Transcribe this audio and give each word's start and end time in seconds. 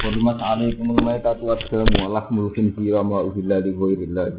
Hurmat 0.00 0.40
alaikum 0.40 0.96
al-maitatu 0.96 1.44
wa 1.44 1.60
lahmul 2.08 2.48
khinzir 2.56 2.96
wa 2.96 3.04
ma 3.04 3.18
uhilla 3.20 3.60
li 3.60 3.68
ghairillah 3.76 4.32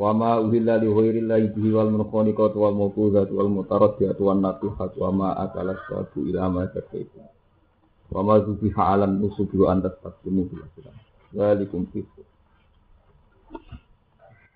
wa 0.00 0.10
ma 0.16 0.40
uhilla 0.40 0.80
li 0.80 0.88
ghairillah 0.88 1.52
bihi 1.52 1.68
wal 1.68 1.92
munkhaniqatu 1.92 2.56
wal 2.56 2.72
mawqudatu 2.72 3.36
wal 3.36 3.52
mutaraddiyatu 3.52 4.24
wan 4.24 4.40
natihatu 4.40 4.96
wa 5.04 5.10
ma 5.12 5.28
akalas 5.36 5.76
sabu 5.84 6.24
ila 6.32 6.48
ma 6.48 6.64
zakaitu 6.72 7.20
wa 8.08 8.24
ma 8.24 8.40
zubiha 8.40 8.82
alam 8.96 9.20
nusubi 9.20 9.60
wa 9.60 9.76
antas 9.76 10.00
taslimu 10.00 10.48
bil 10.48 10.64
aslam 10.64 10.96
walikum 11.36 11.84
fisq 11.92 12.24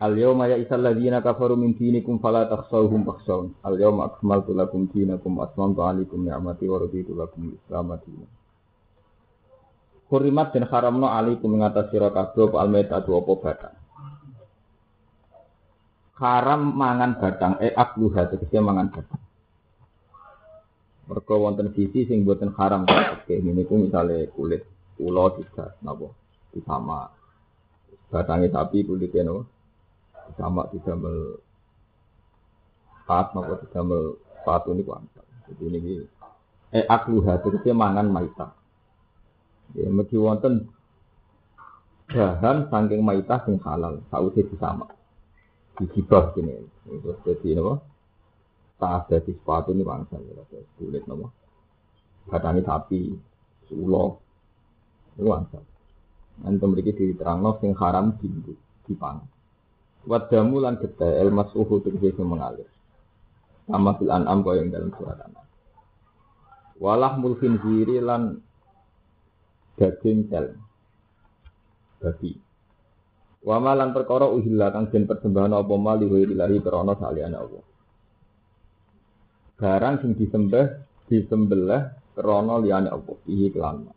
Al 0.00 0.14
yawma 0.14 0.46
ya 0.46 0.56
isal 0.62 0.78
ladzina 0.78 1.18
kafaru 1.20 1.58
min 1.58 1.74
dinikum 1.74 2.22
fala 2.22 2.46
takhshawhum 2.46 3.02
fakhshawun. 3.02 3.50
Al 3.66 3.74
yawma 3.74 4.06
akmaltu 4.06 4.54
lakum 4.54 4.86
dinakum 4.94 5.42
wa 5.42 5.50
atmamtu 5.50 5.82
alaikum 5.82 6.22
ni'mati 6.22 6.70
wa 6.70 6.78
raditu 6.78 7.18
lakum 7.18 7.50
al-islam 7.50 7.98
dinan. 8.06 8.37
Kurimat 10.08 10.56
dan 10.56 10.64
haramno 10.64 11.12
alaikum 11.12 11.52
mengatas 11.52 11.92
sira 11.92 12.08
kabeh 12.08 12.48
apa 12.48 12.56
almaitatu 12.64 13.12
apa 13.12 13.32
batang. 13.44 13.76
Haram 16.16 16.62
mangan 16.72 17.20
batang 17.20 17.60
eh 17.60 17.76
akluha 17.76 18.32
tegese 18.32 18.56
mangan 18.56 18.88
batang. 18.88 19.20
Mergo 21.12 21.34
wonten 21.44 21.76
sisi 21.76 22.08
sing 22.08 22.24
boten 22.24 22.56
haram 22.56 22.88
oke 22.88 23.34
niku 23.36 23.76
misale 23.76 24.32
kulit 24.32 24.64
ula 24.96 25.28
tidak 25.36 25.76
napa 25.84 26.08
disama 26.56 27.12
batangnya 28.08 28.48
sapi 28.48 28.88
kulitnya 28.88 29.28
napa 29.28 29.44
sama 30.40 30.72
didamel 30.72 31.36
pat 33.04 33.36
napa 33.36 33.60
didamel 33.60 34.16
sepatu 34.40 34.72
niku 34.72 34.96
angsal. 34.96 35.24
Jadi 35.52 35.64
ini 35.68 36.00
eh 36.72 36.84
akluha 36.88 37.44
tegese 37.44 37.76
mangan 37.76 38.08
maita. 38.08 38.57
Ya 39.76 39.88
mesti 39.92 40.16
wonten 40.16 40.72
bahan 42.08 42.72
saking 42.72 43.04
maita 43.04 43.44
sing 43.44 43.60
halal 43.60 44.00
sausé 44.08 44.46
disama. 44.48 44.88
Disibah 45.76 46.32
kene. 46.32 46.64
Itu 46.88 47.12
dadi 47.20 47.52
napa? 47.52 47.84
Tak 48.80 49.12
dadi 49.12 49.34
sepatu 49.36 49.76
ini 49.76 49.84
bangsa 49.84 50.16
ya 50.16 50.42
kulit 50.80 51.04
napa? 51.04 51.28
Batangnya 52.28 52.64
sapi, 52.64 53.16
ulo, 53.72 54.20
itu 55.16 55.28
angsal. 55.32 55.64
Nanti 56.44 56.60
memiliki 56.60 56.92
diterangno 56.92 57.56
sing 57.58 57.72
haram 57.76 58.14
di 58.20 58.28
dipangan. 58.84 59.26
Wadamu 60.08 60.62
lan 60.62 60.80
getih 60.80 61.20
el 61.20 61.28
masuhu 61.34 61.82
tegese 61.84 62.22
mengalir. 62.22 62.68
Sama 63.68 63.98
fil 64.00 64.08
an'am 64.08 64.40
kaya 64.40 64.64
yang 64.64 64.72
dalam 64.72 64.90
surat 64.96 65.20
an'am. 65.20 65.44
Walah 66.78 67.18
mulkin 67.20 67.60
ziri 67.60 68.00
lan 68.00 68.40
daging 69.78 70.26
tel. 70.26 70.58
Babi. 72.02 72.34
Wama 73.46 73.72
lan 73.78 73.94
perkara 73.94 74.26
uhilla 74.26 74.74
kang 74.74 74.90
den 74.90 75.06
persembahan 75.06 75.54
apa 75.54 75.74
mali 75.78 76.04
wa 76.10 76.18
ilahi 76.18 76.58
krana 76.58 76.98
saliyane 76.98 77.36
Allah. 77.38 77.64
Barang 79.58 80.02
sing 80.02 80.18
disembah 80.18 80.66
disembelih 81.06 82.12
krana 82.18 82.58
liyane 82.58 82.90
Allah. 82.90 83.16
Iki 83.24 83.48
kelan. 83.54 83.88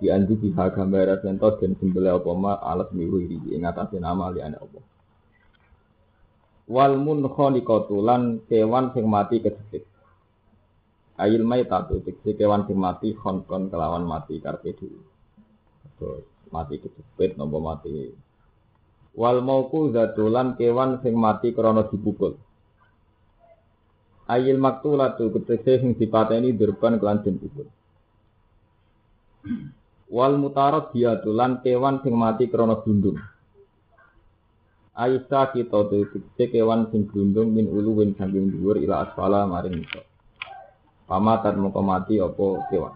Di 0.00 0.08
andi 0.12 0.36
biha 0.36 0.72
gambar 0.72 1.20
sentos 1.24 1.60
dan 1.60 1.76
sembelih 1.76 2.20
apa 2.20 2.30
ma 2.36 2.56
alat 2.60 2.92
miwi 2.92 3.52
ing 3.52 3.64
atase 3.64 3.96
nama 3.96 4.28
liyane 4.28 4.56
Allah 4.56 4.84
wal 6.70 6.94
munkhaniqatu 7.02 7.98
lan 7.98 8.46
kewan 8.46 8.94
sing 8.94 9.10
mati. 9.10 9.42
Ail 11.20 11.44
maitatu 11.44 12.00
tegese 12.00 12.32
kewan 12.32 12.64
sing 12.64 12.80
mati 12.80 13.12
khonkon 13.12 13.68
kelawan 13.68 14.08
mati 14.08 14.40
karpe 14.40 14.72
dhewe. 14.72 16.24
Mati 16.48 16.80
kejepit 16.80 17.36
nopo 17.36 17.60
mati. 17.60 18.08
Wal 19.12 19.44
mauku 19.44 19.92
zatulan 19.92 20.56
kewan 20.56 21.04
sing 21.04 21.12
mati 21.12 21.52
krana 21.52 21.84
dipukul. 21.92 22.40
Ail 24.32 24.56
maktulatu 24.56 25.28
tegese 25.44 25.84
sing 25.84 25.92
dipateni 26.00 26.56
durban 26.56 26.96
kelan 26.96 27.20
den. 27.20 27.36
Wal 30.08 30.40
mutarad 30.40 30.88
diatulan 30.96 31.60
kewan 31.60 32.00
sing 32.00 32.16
mati 32.16 32.48
krana 32.48 32.80
gundung. 32.80 33.20
Aisyah 34.96 35.52
kita 35.52 35.80
tegese 35.92 36.44
kewan 36.48 36.88
sing 36.88 37.04
glundung 37.12 37.52
min 37.52 37.68
uluwin 37.68 38.16
saking 38.16 38.56
dhuwur 38.56 38.80
ila 38.80 39.04
asfala 39.04 39.44
maring 39.44 39.84
iso. 39.84 40.09
Pamatan 41.10 41.58
moko 41.58 41.82
mati 41.82 42.22
apa 42.22 42.70
kewan. 42.70 42.94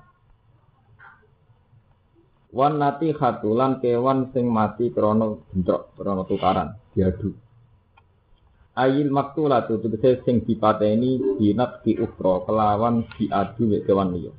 Wan 2.55 2.79
nati 2.79 3.11
khatulan 3.11 3.83
kewan 3.83 4.31
sing 4.31 4.47
mati 4.47 4.95
krana 4.95 5.35
bentrok, 5.51 5.91
krana 5.99 6.23
tukaran, 6.23 6.79
diadu. 6.95 7.35
Ayil 8.79 9.11
maktulatu 9.11 9.83
tegese 9.83 10.23
sing 10.23 10.47
dipateni 10.47 11.43
dinat 11.43 11.83
di 11.83 11.99
ukra 11.99 12.47
kelawan 12.47 13.03
diadu 13.19 13.67
mek 13.67 13.83
kewan 13.83 14.15
liya. 14.15 14.31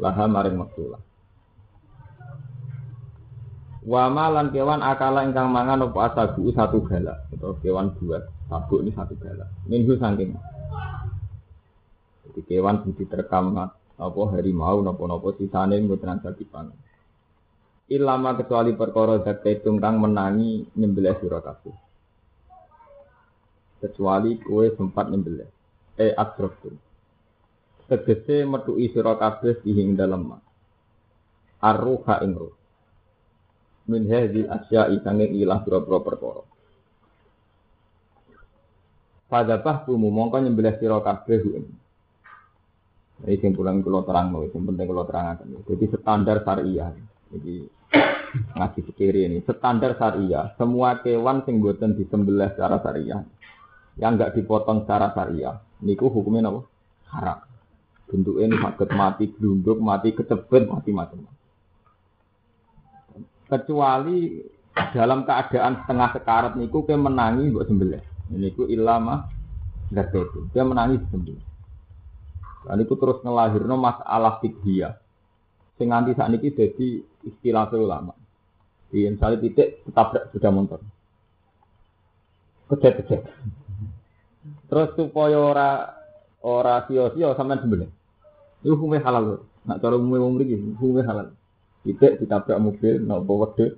Laha 0.00 0.24
maring 0.24 0.56
maktulah. 0.56 1.00
Wama 3.84 4.32
lan 4.32 4.48
kewan 4.48 4.80
akala 4.80 5.28
ingkang 5.28 5.52
mangan 5.52 5.92
apa 5.92 6.08
asabu 6.08 6.48
satu 6.56 6.80
galak 6.88 7.28
atau 7.36 7.52
kewan 7.60 7.92
dua 8.00 8.24
sabuk 8.48 8.80
ini 8.80 8.96
satu 8.96 9.12
galak. 9.20 9.52
Minggu 9.68 10.00
saking. 10.00 10.32
Jadi 12.32 12.48
kewan 12.48 12.80
budi 12.80 13.04
terekam 13.04 13.52
apa 13.52 14.20
harimau 14.32 14.80
nopo 14.80 15.36
sisane 15.36 15.76
mboten 15.84 16.24
saged 16.24 16.40
dipangan. 16.40 16.72
Ilama 17.92 18.40
kecuali 18.40 18.72
perkara 18.72 19.20
zakaitum 19.20 19.76
kang 19.76 20.00
menangi 20.00 20.64
nyembelih 20.80 21.12
sira 21.20 21.44
kabeh. 21.44 21.76
Kecuali 23.84 24.40
kue 24.40 24.72
sempat 24.72 25.12
nyembelih. 25.12 25.44
Eh 26.00 26.16
akroftum. 26.16 26.72
Tegese 27.84 28.48
metuki 28.48 28.88
sira 28.96 29.12
kabeh 29.20 29.60
ing 29.68 29.92
dalem. 29.92 30.40
Arruha 31.60 32.24
ing 32.24 32.32
ruh 32.32 32.56
min 33.92 34.06
hadhil 34.06 34.46
asya'i 34.46 35.02
sanging 35.02 35.36
ilah 35.36 35.60
pira-pira 35.66 35.98
perkara. 36.00 36.42
Fadzabah 39.28 39.84
tumu 39.84 40.08
mongko 40.08 40.40
nyembelih 40.40 40.80
sira 40.80 40.96
kabeh. 41.04 41.40
Ini 43.22 43.38
sing 43.38 43.54
pulang 43.54 43.86
kula 43.86 44.02
terangno, 44.02 44.46
sing 44.50 44.66
penting 44.66 44.86
kula 44.90 45.06
terangaken. 45.06 45.62
Jadi 45.66 45.84
standar 45.94 46.42
syariah. 46.42 46.90
Jadi 47.30 47.54
ngaji 48.58 48.80
fikir 48.92 49.14
ini 49.14 49.38
standar 49.46 49.94
syariah. 49.94 50.54
Semua 50.58 50.98
kewan 51.00 51.46
sing 51.46 51.62
boten 51.62 51.94
disembelih 51.94 52.50
secara 52.54 52.82
syariah 52.82 53.22
yang 54.00 54.16
enggak 54.16 54.32
dipotong 54.34 54.88
secara 54.88 55.12
syariah 55.12 55.60
niku 55.84 56.08
hukumnya 56.08 56.48
apa? 56.48 56.60
Haram. 57.12 57.38
Bentuknya 58.08 58.56
sakit 58.60 58.90
mati 58.92 59.24
glunduk, 59.32 59.78
mati 59.80 60.12
kecepet, 60.12 60.68
mati 60.68 60.90
macam-macam 60.92 61.32
kecuali 63.52 64.40
dalam 64.96 65.28
keadaan 65.28 65.84
setengah 65.84 66.08
sekarat 66.16 66.52
niku 66.56 66.88
ke 66.88 66.96
menangi 66.96 67.52
buat 67.52 67.68
sembelih. 67.68 68.00
Niku 68.32 68.64
ilama 68.64 69.28
nggak 69.92 70.08
itu. 70.16 70.40
Dia 70.56 70.64
menangi 70.64 70.96
sembelih. 71.12 71.51
Dan 72.62 72.76
itu 72.82 72.94
terus 72.94 73.18
ngelahirno 73.26 73.74
masalah 73.74 74.38
fikih 74.38 74.94
Sing 75.80 75.90
nganti 75.90 76.14
ini 76.14 76.48
jadi 76.54 76.88
istilah 77.26 77.72
ulama. 77.74 78.14
Di 78.92 79.08
misalnya 79.08 79.40
titik 79.40 79.82
tetap 79.88 80.12
sudah 80.30 80.50
motor. 80.52 80.80
Kejet-kejet. 82.68 83.24
Terus 84.68 84.88
supaya 84.94 85.38
ora 85.40 85.70
ora 86.44 86.84
sio-sio 86.86 87.32
sampean 87.34 87.64
sembelih. 87.64 87.90
Itu 88.60 88.76
hukumnya 88.76 89.02
halal. 89.02 89.42
Nak 89.64 89.78
cara 89.80 89.96
umumnya 89.96 90.22
umum 90.22 90.38
ini 90.44 90.76
hukumnya 90.76 91.08
halal. 91.08 91.26
Tidak 91.82 92.22
ditabrak 92.22 92.62
mobil, 92.62 93.02
nopo 93.02 93.32
wedhus. 93.42 93.74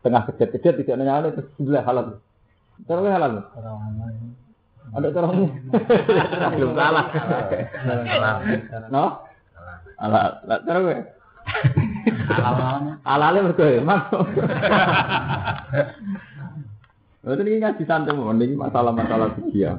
Tengah 0.00 0.24
kejat-kejat 0.30 0.74
tidak 0.78 0.96
nanya 0.96 1.34
terus 1.34 1.50
sebelah 1.58 1.84
halal. 1.84 2.06
Cara 2.86 3.02
halal. 3.02 3.32
Ada 4.94 5.08
cara 5.10 5.26
belum 6.54 6.72
salah. 6.78 7.04
No? 8.92 9.04
Halal. 9.98 10.28
Lah 10.46 10.58
cara 10.62 10.78
gue. 10.84 10.98
Halal 13.02 13.34
mergo 13.42 13.64
emang. 13.66 14.00
Itu 17.26 17.42
ini 17.42 17.58
ngaji 17.58 17.82
santai 17.82 18.14
ini 18.14 18.54
masalah-masalah 18.54 19.34
dia. 19.50 19.74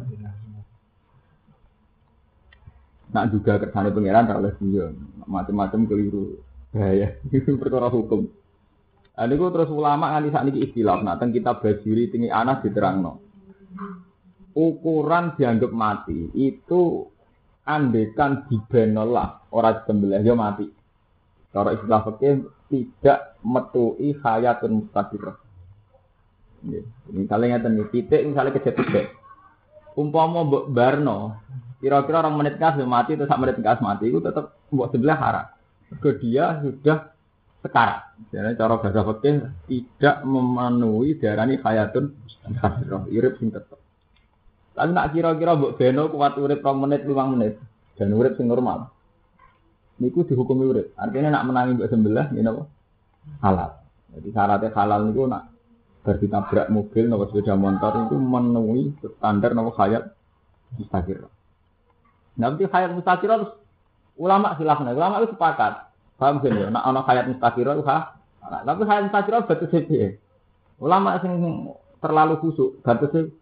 Nak 3.15 3.31
juga 3.31 3.55
kersane 3.63 3.95
pangeran 3.95 4.27
oleh 4.27 4.51
dia 4.59 4.91
macam-macam 5.23 5.87
keliru. 5.87 6.43
bahaya 6.77 7.17
itu 7.31 7.55
perkara 7.61 7.87
hukum 7.89 8.27
nah, 9.15 9.25
ini 9.25 9.35
terus 9.39 9.71
ulama 9.71 10.13
nganti 10.15 10.29
saat 10.29 10.45
ini 10.51 10.59
istilah 10.67 11.01
nah 11.01 11.15
tentang 11.15 11.33
kita 11.33 11.51
bajuri 11.57 12.11
tinggi 12.11 12.29
anak 12.29 12.61
diterangno 12.61 13.23
ukuran 14.57 15.37
dianggap 15.37 15.69
mati 15.69 16.33
itu 16.33 17.05
andekan 17.61 18.49
dibenolah 18.49 19.45
orang 19.53 19.85
sembelih 19.85 20.25
dia 20.25 20.33
mati 20.33 20.65
kalau 21.53 21.73
istilah 21.73 22.01
fakir 22.05 22.45
tidak 22.67 23.39
metui 23.41 24.13
hayatun 24.19 24.83
mustaqirah. 24.83 25.37
Misalnya 27.09 27.57
ngeten 27.57 27.79
iki, 27.79 28.05
titik 28.05 28.21
misalnya 28.27 28.53
kejadian 28.59 29.09
Umpama 29.97 30.45
mbok 30.45 30.69
barno, 30.69 31.41
kira-kira 31.81 32.21
orang 32.21 32.37
menit 32.37 32.61
gas 32.61 32.77
mati 32.85 33.17
atau 33.17 33.25
sak 33.25 33.41
menit 33.41 33.57
gas 33.65 33.81
mati 33.81 34.13
itu 34.13 34.21
tetap 34.21 34.53
mbok 34.69 34.93
sebelah 34.93 35.17
haram. 35.17 35.45
Ke 35.97 36.21
dia 36.21 36.61
sudah 36.61 37.09
sekarang. 37.65 38.05
Jadi 38.29 38.53
cara 38.53 38.77
bahasa 38.77 39.01
fikih 39.01 39.35
tidak 39.65 40.15
memenuhi 40.21 41.17
darani 41.17 41.57
hayatun 41.57 42.13
mustaqirah, 42.13 43.09
irip 43.09 43.41
sing 43.41 43.49
tetep. 43.49 43.81
Tapi 44.77 44.93
nak 44.93 45.09
kira-kira 45.09 45.57
mbok 45.57 45.73
beno 45.73 46.05
kuat 46.13 46.37
urip 46.37 46.61
2 46.61 46.69
menit 46.85 47.01
5 47.01 47.33
menit 47.33 47.57
dan 47.97 48.13
urip 48.13 48.37
sing 48.37 48.45
normal. 48.45 48.93
Niku 49.97 50.21
dihukumi 50.21 50.69
urip. 50.69 50.93
Artinya 50.93 51.33
nak 51.33 51.49
menangi 51.49 51.81
mbok 51.81 51.89
sebelah 51.89 52.29
ngene 52.29 52.49
apa? 52.53 52.63
Halal. 53.41 53.71
Jadi 54.13 54.29
syaratnya 54.29 54.69
halal 54.77 55.01
niku 55.09 55.25
nak 55.25 55.49
berditabrak 56.05 56.69
mobil 56.69 57.09
nopo 57.09 57.25
sepeda 57.33 57.57
motor 57.57 58.05
itu 58.05 58.15
memenuhi 58.21 58.93
standar 59.17 59.57
nopo 59.57 59.73
hayat 59.81 60.13
mustaqir. 60.77 61.25
Nanti 62.37 62.69
hayat 62.69 62.93
mustaqir 62.93 63.33
terus 63.33 63.57
ulama 64.13 64.53
silahkan, 64.61 64.93
ulama 64.93 65.25
itu 65.25 65.33
sepakat. 65.33 65.89
Paham 66.21 66.37
sih 66.45 66.53
ya? 66.53 66.69
Nak 66.69 66.85
ono 66.85 67.01
hayat 67.01 67.25
mustaqir 67.33 67.65
itu 67.65 67.81
ha. 67.89 68.13
Tapi 68.45 68.81
hayat 68.85 69.09
mustaqir 69.09 69.33
batas 69.41 69.73
sih. 69.73 70.21
Ulama 70.77 71.17
sing 71.17 71.33
terlalu 71.97 72.37
kusuk 72.45 72.77
batasnya 72.85 73.33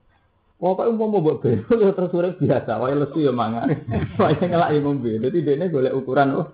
Pokoknya 0.55 0.95
mau 0.95 1.11
mau 1.11 1.19
buat 1.19 1.43
belo 1.43 1.83
ya 1.83 1.91
terus 1.91 2.15
urip 2.15 2.39
biasa, 2.39 2.79
wae 2.79 2.95
lesu 2.95 3.19
ya 3.19 3.35
mangan. 3.35 3.67
Wae 4.23 4.39
ngelak 4.39 4.71
ya 4.71 4.79
ngombe. 4.79 5.11
Dadi 5.19 5.43
dene 5.43 5.67
golek 5.67 5.91
ukuran 5.91 6.31
oh 6.31 6.47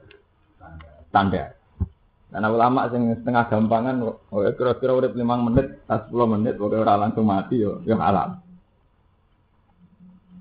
standar. 1.13 1.53
Karena 2.33 2.47
ulama 2.49 2.89
sing 2.89 3.13
setengah 3.13 3.45
gampangan 3.45 3.95
oh, 4.01 4.17
kira-kira 4.57 4.95
urip 4.97 5.13
5 5.13 5.21
menit, 5.21 5.83
10 5.85 6.09
menit 6.33 6.55
pokoknya 6.57 6.81
ora 6.81 6.95
langsung 6.97 7.29
mati 7.29 7.61
yo 7.61 7.83
ya 7.85 7.93
halal. 7.99 8.41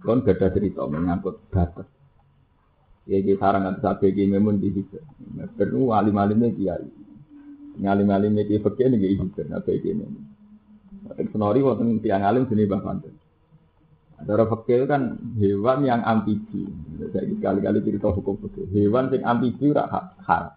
Kon 0.01 0.25
gada 0.25 0.49
cerita 0.49 0.89
menyangkut 0.89 1.51
batas. 1.53 1.85
Ya 3.05 3.21
iki 3.21 3.37
sarang 3.37 3.69
kan 3.69 3.77
sabe 3.85 4.09
iki 4.15 4.25
memun 4.25 4.57
di 4.57 4.73
situ. 4.73 4.97
Perlu 5.53 5.93
alim-alimnya 5.93 6.49
kiai. 6.57 6.89
Ngalim-alimnya 7.77 8.49
kiai 8.49 8.65
fakir 8.65 8.89
nih 8.89 9.21
iki 9.21 9.45
apa 9.53 9.69
iki 9.69 9.93
ini. 9.93 10.07
Senori 11.29 11.61
wonten 11.61 12.01
tiang 12.01 12.25
alim 12.25 12.49
sini 12.49 12.65
Mbah 12.65 12.81
Panten. 12.81 13.13
Cara 14.21 14.45
fakir 14.45 14.85
kan 14.85 15.17
hewan 15.41 15.89
yang 15.89 16.05
amfibi. 16.05 16.69
Saya 17.13 17.25
kali-kali 17.41 17.81
cerita 17.81 18.13
hukum 18.13 18.37
fakir. 18.45 18.69
Hewan 18.69 19.09
yang 19.17 19.25
amfibi 19.25 19.73
ora 19.73 20.13
haram. 20.29 20.53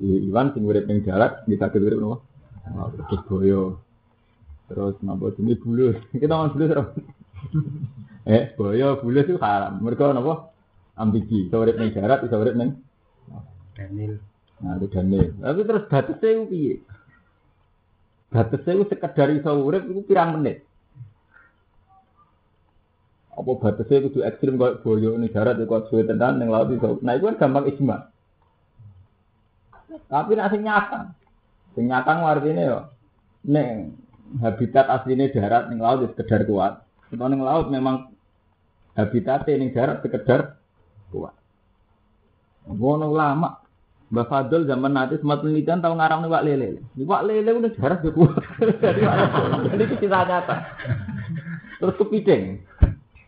Hewan 0.00 0.52
sing 0.52 0.62
urip 0.68 0.84
ning 0.84 1.00
darat 1.04 1.44
bisa 1.48 1.72
urip 1.72 1.96
nopo? 1.96 2.16
Terus 3.08 3.20
boyo. 3.24 3.62
Terus 4.68 4.96
napa 5.00 5.32
ini 5.40 5.56
bulus. 5.56 5.96
Kita 6.20 6.32
ngomong 6.36 6.52
bulus 6.52 6.70
ora? 6.76 6.84
eh, 8.36 8.52
boyo 8.54 9.00
bulus 9.00 9.26
itu 9.28 9.40
haram. 9.40 9.80
Mereka 9.80 10.12
napa? 10.12 10.52
Amfibi. 11.00 11.48
Bisa 11.48 11.56
urip 11.56 11.80
ning 11.80 11.96
darat, 11.96 12.20
bisa 12.20 12.36
urip 12.36 12.52
ning 12.52 12.76
Daniel. 13.72 14.20
Nah, 14.60 14.76
itu 14.76 14.92
Daniel. 14.92 15.32
Tapi 15.40 15.60
terus 15.64 15.84
batasnya 15.88 16.28
itu 16.36 16.44
piye? 16.52 16.74
Batasnya 18.28 18.72
itu 18.76 18.84
sekedar 18.92 19.28
iso 19.32 19.50
urip 19.56 19.88
itu 19.88 20.04
pirang 20.04 20.36
menit 20.36 20.68
apa 23.40 23.52
batasnya 23.56 24.04
itu 24.04 24.20
ekstrim 24.20 24.60
kayak 24.60 24.84
boyo 24.84 25.16
ini 25.16 25.32
darat 25.32 25.56
itu 25.56 25.64
kuat 25.64 25.88
suwe 25.88 26.04
tenan 26.04 26.36
yang 26.44 26.52
laut 26.52 26.68
itu 26.68 27.00
nah 27.00 27.16
itu 27.16 27.24
kan 27.32 27.40
gampang 27.40 27.72
isma 27.72 28.12
tapi 30.12 30.36
nasi 30.36 30.60
nyata 30.60 31.16
sing 31.72 31.88
nyata 31.88 32.20
artinya 32.20 32.62
ya 32.62 32.80
neng 33.48 33.96
habitat 34.44 34.92
aslinya 34.92 35.32
darat 35.32 35.72
neng 35.72 35.80
laut 35.80 36.04
itu 36.04 36.12
sekedar 36.12 36.44
kuat 36.44 36.84
kalau 37.08 37.32
neng 37.32 37.40
laut 37.40 37.72
memang 37.72 38.12
habitatnya 38.92 39.56
neng 39.56 39.72
darat 39.72 40.04
sekedar 40.04 40.60
kuat 41.08 41.32
Wono 42.68 43.08
lama 43.08 43.56
Mbak 44.10 44.26
Fadl 44.26 44.66
zaman 44.66 44.90
nanti 44.90 45.22
sempat 45.22 45.40
penelitian 45.40 45.78
tahu 45.78 45.94
ngarang 45.94 46.26
nih 46.26 46.30
Wak 46.34 46.42
Lele. 46.42 46.68
Wak 46.98 47.22
Lele 47.30 47.50
udah 47.62 47.72
darat 47.78 47.98
gak 48.02 48.14
kuat. 48.18 48.42
Jadi 49.70 49.84
cerita 49.86 50.26
nyata. 50.26 50.56
Terus 51.78 51.94
kepiting. 51.94 52.42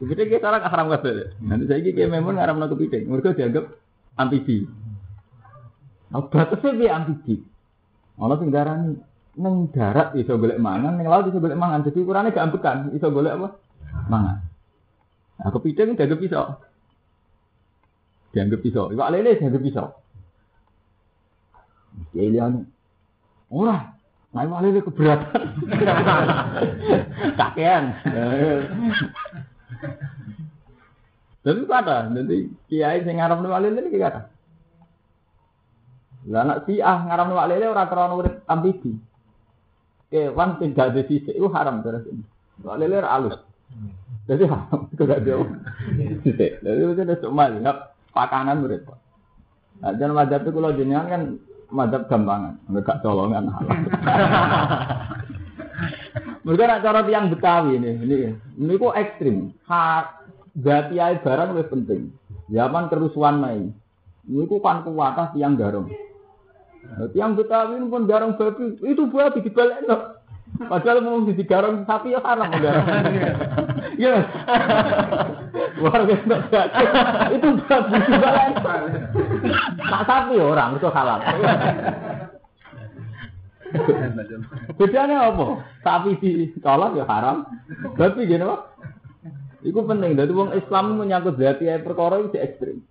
Kepiting 0.03 0.35
kita 0.35 0.51
orang 0.51 0.67
haram 0.67 0.91
kabeh. 0.91 1.31
Nanti 1.47 1.71
saya 1.71 1.79
kayak 1.79 2.11
memang 2.11 2.35
ngaram 2.35 2.59
no 2.59 2.67
kepiting. 2.67 3.07
Mereka 3.07 3.39
dianggap 3.39 3.71
amfibi. 4.19 4.67
Nah, 6.11 6.27
batasnya 6.27 6.75
dia 6.75 6.91
amfibi. 6.99 7.39
Ono 8.19 8.35
sing 8.35 8.51
darani 8.51 8.99
neng 9.39 9.71
darat 9.71 10.19
iso 10.19 10.35
golek 10.43 10.59
mangan, 10.59 10.99
neng 10.99 11.07
laut 11.07 11.31
iso 11.31 11.39
golek 11.39 11.55
mangan. 11.55 11.87
Jadi 11.87 12.03
ukurannya 12.03 12.35
gak 12.35 12.51
ambekan, 12.51 12.91
iso 12.99 13.15
golek 13.15 13.31
apa? 13.31 13.49
Mangan. 14.11 14.37
Nah, 15.39 15.51
kepiting 15.55 15.95
dianggap 15.95 16.19
pisau. 16.19 16.47
Dianggap 18.35 18.59
pisau. 18.59 18.91
Iwak 18.91 19.11
lele 19.15 19.39
dianggap 19.39 19.63
pisau. 19.63 19.87
Ya 22.11 22.27
liane. 22.27 22.67
Ora, 23.55 23.95
Nah, 24.35 24.43
iwak 24.51 24.67
lele 24.67 24.83
keberatan. 24.83 25.47
Kakean. 27.39 27.85
Itu 31.43 31.67
ada, 31.75 32.07
nanti 32.07 32.55
kiai 32.71 33.03
sing 33.03 33.19
ngaram 33.19 33.43
nuwak 33.43 33.67
lele 33.67 33.83
ini 33.83 33.99
kata. 33.99 34.31
Lah 36.31 36.47
anak 36.47 36.71
si 36.71 36.79
ah 36.79 37.03
ngaram 37.03 37.35
nuwak 37.35 37.51
lele 37.51 37.67
orang 37.67 37.89
krono 37.91 38.15
urip 38.23 38.35
ambibi. 38.47 38.95
Kewan 40.13 40.61
tidak 40.63 40.93
ada 40.95 41.03
sisi 41.09 41.35
itu 41.35 41.49
haram 41.51 41.83
terus 41.83 42.07
ini. 42.07 42.23
Nuwak 42.63 42.79
lele 42.79 43.03
halus. 43.03 43.37
Jadi 44.31 44.47
haram, 44.47 44.87
itu 44.95 45.03
gak 45.03 45.27
jauh. 45.27 45.51
Sisi, 46.23 46.47
jadi 46.63 46.79
itu 46.79 46.95
udah 46.95 47.19
cuma 47.27 47.51
lihat 47.51 47.99
pakanan 48.15 48.63
urip. 48.63 48.87
Nah, 49.83 49.99
jangan 49.99 50.15
mazhab 50.15 50.47
itu 50.47 50.55
kalau 50.55 50.79
jenengan 50.79 51.11
kan 51.11 51.23
mazhab 51.75 52.07
gampangan, 52.07 52.55
enggak 52.71 53.03
colongan. 53.03 53.51
Mereka 56.43 56.63
nak 56.67 56.83
cara 56.83 57.01
tiang 57.07 57.31
Betawi 57.31 57.79
ini, 57.79 57.91
ini, 58.03 58.17
ini 58.59 58.75
kok 58.75 58.99
ekstrim. 58.99 59.55
Hak 59.63 60.27
gati 60.59 60.99
air 60.99 61.23
barang 61.23 61.55
lebih 61.55 61.71
penting. 61.71 62.03
Zaman 62.51 62.91
kerusuhan 62.91 63.39
main. 63.39 63.71
Ini 64.27 64.51
kok 64.51 64.63
kan 64.63 64.83
kuatah 64.83 65.31
tiang 65.39 65.55
garong. 65.55 65.87
Nah, 66.83 67.07
tiang 67.15 67.39
Betawi 67.39 67.79
ini 67.79 67.87
pun 67.87 68.11
garong 68.11 68.35
babi, 68.35 68.75
itu 68.83 69.03
babi 69.07 69.39
dibalik 69.39 69.87
no. 69.87 70.19
Padahal 70.53 71.01
mau 71.01 71.25
di 71.25 71.45
garong 71.47 71.87
sapi 71.87 72.13
ya 72.13 72.21
haram 72.21 72.51
garong. 72.59 72.87
Ya. 74.01 74.25
Luar 75.79 76.03
biasa. 76.09 76.63
Itu 77.39 77.49
babi 77.71 77.97
dibalik. 78.03 78.57
Tak 79.79 80.03
sapi 80.11 80.35
orang 80.43 80.75
itu 80.75 80.89
halal. 80.91 81.21
Bedanya 84.79 85.33
apa? 85.33 85.45
Sapi 85.83 86.19
dicolok 86.21 86.97
ya 86.99 87.05
haram. 87.09 87.49
Tapi 87.97 88.29
gini 88.29 88.45
kok. 88.45 88.63
Iku 89.63 89.87
penting. 89.87 90.19
Jadi 90.19 90.33
wong 90.35 90.51
Islam 90.55 90.99
menyangkut 90.99 91.39
berarti 91.39 91.71
ya 91.71 91.79
perkara 91.81 92.21
itu 92.21 92.39
ekstrim. 92.39 92.83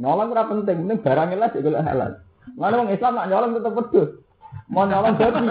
Nyolong 0.00 0.32
ora 0.32 0.48
penting, 0.48 0.86
penting 0.86 0.98
barangnya 1.04 1.36
lah 1.36 1.50
juga 1.52 1.84
halal. 1.84 2.12
Mana 2.56 2.80
wong 2.80 2.90
Islam 2.90 3.12
nak 3.14 3.28
nyolong 3.30 3.52
tetap 3.58 3.72
pedus. 3.76 4.10
Mau 4.70 4.86
nyolong 4.86 5.14
babi. 5.14 5.46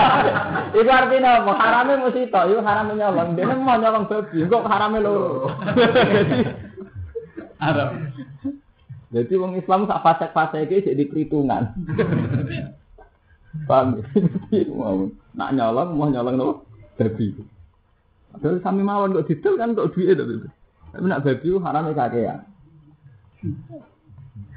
Iku 0.80 0.90
artinya 0.90 1.30
apa? 1.44 1.52
Haramnya 1.56 1.94
mesti 2.04 2.28
to, 2.28 2.40
itu 2.48 2.60
haramnya 2.60 2.94
nyolong. 2.96 3.28
Dia 3.36 3.52
mau 3.56 3.76
nyolong 3.76 4.04
babi, 4.08 4.48
kok 4.48 4.68
haramnya 4.68 5.04
loro. 5.04 5.48
Jadi 5.76 6.38
haram. 7.60 7.90
Jadi 9.14 9.32
wong 9.38 9.52
Islam 9.54 9.86
sak 9.86 10.02
fasek-fasek 10.02 10.66
iki 10.66 10.90
jadi 10.90 11.02
perhitungan. 11.06 11.62
Paham 13.64 14.02
ya? 14.02 14.04
mau 14.74 15.06
nak 15.34 15.50
nyolong 15.54 15.90
mau 15.94 16.10
nyolong 16.10 16.34
nopo 16.34 16.54
babi. 16.98 17.32
Padahal 18.34 18.58
sami 18.60 18.82
mawon 18.82 19.14
kok 19.14 19.30
didol 19.30 19.54
kan 19.54 19.78
kok 19.78 19.94
duit 19.94 20.18
itu. 20.18 20.50
Tapi 20.90 21.06
nak 21.06 21.22
babi 21.22 21.48
haram 21.62 21.94
ya. 21.94 22.36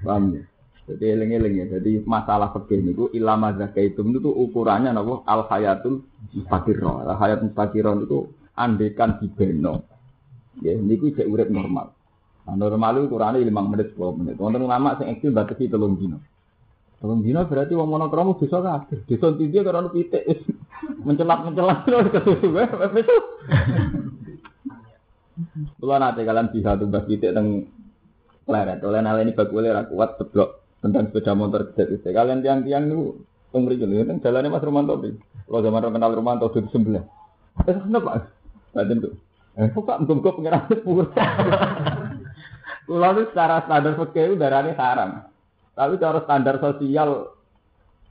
Paham 0.01 0.23
ya? 0.33 0.43
Jadi 0.87 1.03
eling-eling 1.03 1.53
ya. 1.61 1.65
Jadi 1.77 2.01
masalah 2.07 2.55
fikih 2.55 2.79
niku 2.79 3.05
ilama 3.13 3.53
zakaitum 3.53 4.15
itu 4.15 4.31
ukurannya 4.31 4.95
nopo 4.95 5.21
al 5.29 5.45
hayatul 5.45 6.01
mustaqirah. 6.33 7.05
Al 7.05 7.15
hayat 7.19 7.39
mustaqirah 7.45 7.93
itu 8.01 8.31
andekan 8.57 9.21
dibeno. 9.21 9.85
Ya 10.63 10.73
niku 10.73 11.13
cek 11.13 11.29
urip 11.29 11.53
normal. 11.53 11.93
Nah, 12.47 12.55
normal 12.55 13.03
itu 13.03 13.11
ukurannya 13.11 13.43
5 13.43 13.71
menit 13.75 13.87
10 13.93 14.19
menit. 14.23 14.35
Wonten 14.39 14.63
ulama 14.63 14.95
sing 14.95 15.11
ekstrem 15.11 15.35
batasi 15.35 15.67
3 15.67 15.99
dino. 15.99 16.17
Tolong 16.97 17.21
dino 17.21 17.45
berarti 17.45 17.77
wong 17.77 17.89
monokromo 17.93 18.41
bisa 18.41 18.57
kabeh. 18.57 19.05
Desa 19.05 19.29
tinggi 19.37 19.61
karo 19.61 19.85
ono 19.85 19.89
pitik 19.93 20.25
mencelat-mencelat 21.07 21.79
terus 21.85 22.09
kesusu 22.13 22.47
wae. 22.53 22.65
Kula 25.77 26.01
nate 26.01 26.25
kalian 26.25 26.49
bisa 26.49 26.73
tugas 26.77 27.05
pitik 27.05 27.33
teng 27.37 27.69
leret. 28.49 28.81
Oleh 28.81 29.01
nale 29.05 29.21
ini 29.21 29.37
bakule 29.37 29.69
ra 29.69 29.85
kuat 29.85 30.17
seblok 30.17 30.81
tentang 30.81 31.09
sepeda 31.09 31.33
motor 31.37 31.73
gede 31.73 32.01
Kalian 32.01 32.41
tiang-tiang 32.41 32.89
niku 32.89 33.21
Teng 33.47 33.63
mriki 33.63 33.87
lho, 33.87 34.03
ning 34.03 34.19
dalane 34.19 34.51
Mas 34.51 34.59
Romanto 34.59 34.99
iki. 34.99 35.15
Kalau 35.47 35.63
zaman 35.63 35.87
kenal 35.87 36.11
Romanto 36.11 36.51
di 36.51 36.67
sebelah. 36.67 37.05
Eh, 37.63 37.79
kenapa? 37.79 38.27
Badan 38.75 38.99
tuh. 38.99 39.15
Eh, 39.55 39.71
kok 39.71 39.87
Pak 39.87 40.03
muga-muga 40.03 40.35
pengiran 40.35 40.67
sepur. 40.67 41.07
Kulo 42.87 43.07
itu 43.15 43.21
secara 43.31 43.63
standar 43.63 43.95
fikih 43.95 44.35
darane 44.35 44.75
haram. 44.75 45.31
Tapi 45.77 46.01
cara 46.01 46.25
standar 46.25 46.57
sosial 46.57 47.37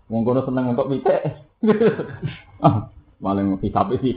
wong 0.06 0.23
kono 0.23 0.46
seneng 0.46 0.70
untuk 0.70 0.87
mikir. 0.87 1.18
ah, 2.66 2.87
maling 3.18 3.58
hisap 3.58 3.90
sih. 3.99 4.14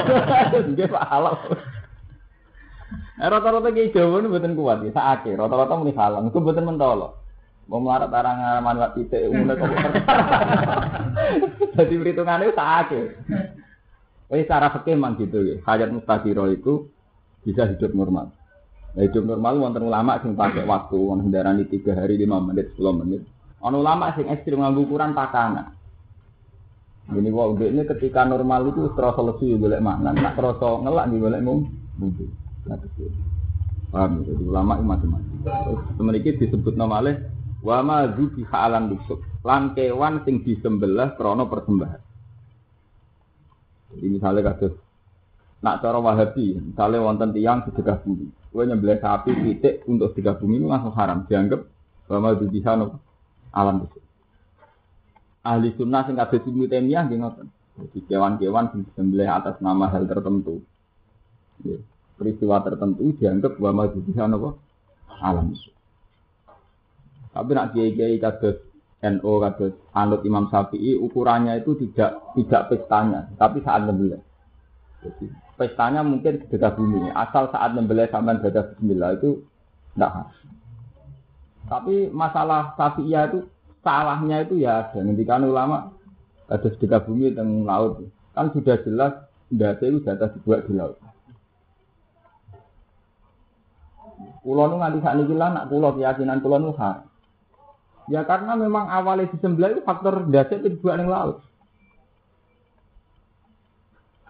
Nggih 0.70 0.86
Pak 0.86 1.06
halal. 1.10 1.34
Eh, 3.16 3.26
rata-rata 3.26 3.74
ki 3.74 3.90
Jawa 3.90 4.22
ini 4.22 4.30
buatan 4.30 4.54
kuat 4.54 4.86
ya, 4.86 4.94
saake. 4.94 5.34
Rata-rata 5.34 5.74
muni 5.74 5.90
halal, 5.98 6.30
itu 6.30 6.38
buatan 6.38 6.68
mentolo. 6.68 7.18
Mau 7.66 7.82
melarat 7.82 8.14
arang 8.14 8.62
manfaat 8.62 8.94
titik 8.94 9.26
umumnya 9.26 9.58
kok. 9.58 9.66
Jadi 11.74 11.94
perhitungannya 12.06 12.54
saake. 12.54 13.00
Tapi 14.30 14.42
secara 14.46 14.70
fikih 14.70 14.94
gitu 15.26 15.38
ya. 15.42 15.56
Hayat 15.66 15.90
mustaqiro 15.90 16.46
itu 16.54 16.86
bisa 17.42 17.66
hidup 17.66 17.90
normal. 17.90 18.30
Nah, 18.96 19.04
hidup 19.04 19.28
normal 19.28 19.60
wonten 19.60 19.84
ulama 19.84 20.16
sing 20.24 20.32
pakai 20.32 20.64
waktu 20.64 20.96
wong 20.96 21.28
hendarani 21.28 21.68
3 21.68 21.92
hari 21.92 22.16
5 22.16 22.48
menit 22.48 22.72
10 22.80 23.00
menit. 23.04 23.20
Ono 23.60 23.84
ulama 23.84 24.16
sing 24.16 24.24
ekstrim 24.32 24.64
nganggo 24.64 24.88
ukuran 24.88 25.12
pakanan. 25.12 25.76
Ini 27.12 27.28
wau 27.28 27.52
ini 27.60 27.84
ketika 27.84 28.24
normal 28.24 28.72
itu 28.72 28.88
terasa 28.96 29.20
lesu 29.20 29.60
golek 29.60 29.84
mangan, 29.84 30.16
nak 30.16 30.34
terasa 30.34 30.80
ngelak 30.80 31.06
di 31.12 31.16
golek 31.20 31.44
mung. 31.44 31.68
Nah, 32.66 32.80
Paham 33.92 34.24
ya? 34.24 34.32
Jadi 34.32 34.42
ulama 34.42 34.72
itu 34.80 34.84
macam-macam. 34.88 35.36
Terus 36.00 36.36
disebut 36.42 36.74
namanya 36.74 37.12
wa 37.62 37.78
ma 37.84 38.10
zubi 38.16 38.42
halan 38.48 38.96
nusuk. 38.96 39.22
Lan 39.44 39.76
kewan 39.76 40.24
sing 40.24 40.42
disembelih 40.42 41.14
krana 41.14 41.44
persembahan. 41.46 42.02
Jadi 43.92 44.06
misalnya 44.08 44.56
kasus 44.56 44.74
nak 45.64 45.80
cara 45.80 45.98
Wahabi, 45.98 46.58
misalnya 46.60 47.02
wonten 47.02 47.32
tiang 47.32 47.64
sedekah 47.64 47.98
bumi. 48.04 48.28
Gue 48.56 48.64
nyembelih 48.64 48.96
sapi 49.04 49.36
titik 49.36 49.84
untuk 49.84 50.16
sedekah 50.16 50.40
bumi 50.40 50.64
itu 50.64 50.66
langsung 50.72 50.96
haram. 50.96 51.28
Dianggap 51.28 51.60
wa 52.08 52.18
ma 52.24 52.32
zubi 52.40 52.64
halan 52.64 52.96
alam 53.52 53.84
nusuk. 53.84 54.00
Ahli 55.44 55.76
sunnah 55.76 56.08
sing 56.08 56.16
kabeh 56.16 56.40
Ibnu 56.40 56.64
Taimiyah 56.64 57.04
nggih 57.04 57.20
ngoten. 57.20 57.52
Jadi 57.76 57.98
kewan-kewan 58.08 58.72
disembelih 58.72 59.28
atas 59.28 59.60
nama 59.60 59.92
hal 59.92 60.08
tertentu. 60.08 60.64
Ya 61.60 61.76
peristiwa 62.16 62.64
tertentu 62.64 63.12
dianggap 63.16 63.60
bahwa 63.60 63.86
majudihan 63.86 64.32
apa 64.32 64.56
alam 65.20 65.52
tapi 67.36 67.50
nak 67.52 67.76
kiai 67.76 67.92
kiai 67.92 68.16
kados 68.16 68.56
NO 69.04 69.32
kados 69.44 69.76
anut 69.92 70.24
Imam 70.24 70.48
Syafi'i 70.48 70.96
ukurannya 70.96 71.60
itu 71.60 71.76
tidak 71.76 72.32
tidak 72.32 72.62
pestanya 72.72 73.28
tapi 73.36 73.60
saat 73.60 73.84
membeli 73.84 74.16
jadi 75.04 75.28
pestanya 75.56 76.04
mungkin 76.04 76.44
sedekah 76.46 76.76
bumi. 76.76 77.10
Asal 77.12 77.48
saat 77.50 77.72
membeli 77.72 78.06
sampai 78.08 78.38
baca 78.38 78.60
Bismillah 78.72 79.16
itu 79.16 79.42
tidak 79.96 80.12
harus 80.12 80.46
tapi 81.66 82.08
masalah 82.14 82.78
Syafi'iyah 82.78 83.22
itu 83.30 83.38
salahnya 83.82 84.46
itu 84.46 84.62
ya 84.62 84.86
ada. 84.86 85.22
Kan 85.26 85.42
ulama 85.42 85.90
ada 86.46 86.68
sedekah 86.78 87.02
bumi 87.02 87.34
tentang 87.34 87.66
laut. 87.66 88.06
Kan 88.38 88.54
sudah 88.54 88.78
jelas 88.86 89.26
tidak 89.50 89.82
itu 89.82 89.98
data 90.02 90.30
dibuat 90.30 90.66
di 90.70 90.72
laut. 90.78 90.96
Kulo 94.46 94.62
nu 94.70 94.78
nganti 94.78 95.02
saat 95.02 95.18
ini 95.18 95.34
nak 95.34 95.66
kulo 95.66 95.98
keyakinan 95.98 96.38
kulo 96.38 96.56
nu 96.62 96.72
Ya 98.06 98.22
karena 98.22 98.54
memang 98.54 98.86
awalnya 98.86 99.26
disembelih 99.34 99.74
itu 99.74 99.82
faktor 99.82 100.30
dasar 100.30 100.62
itu 100.62 100.78
dua 100.78 100.94
yang 100.94 101.10
laut. 101.10 101.42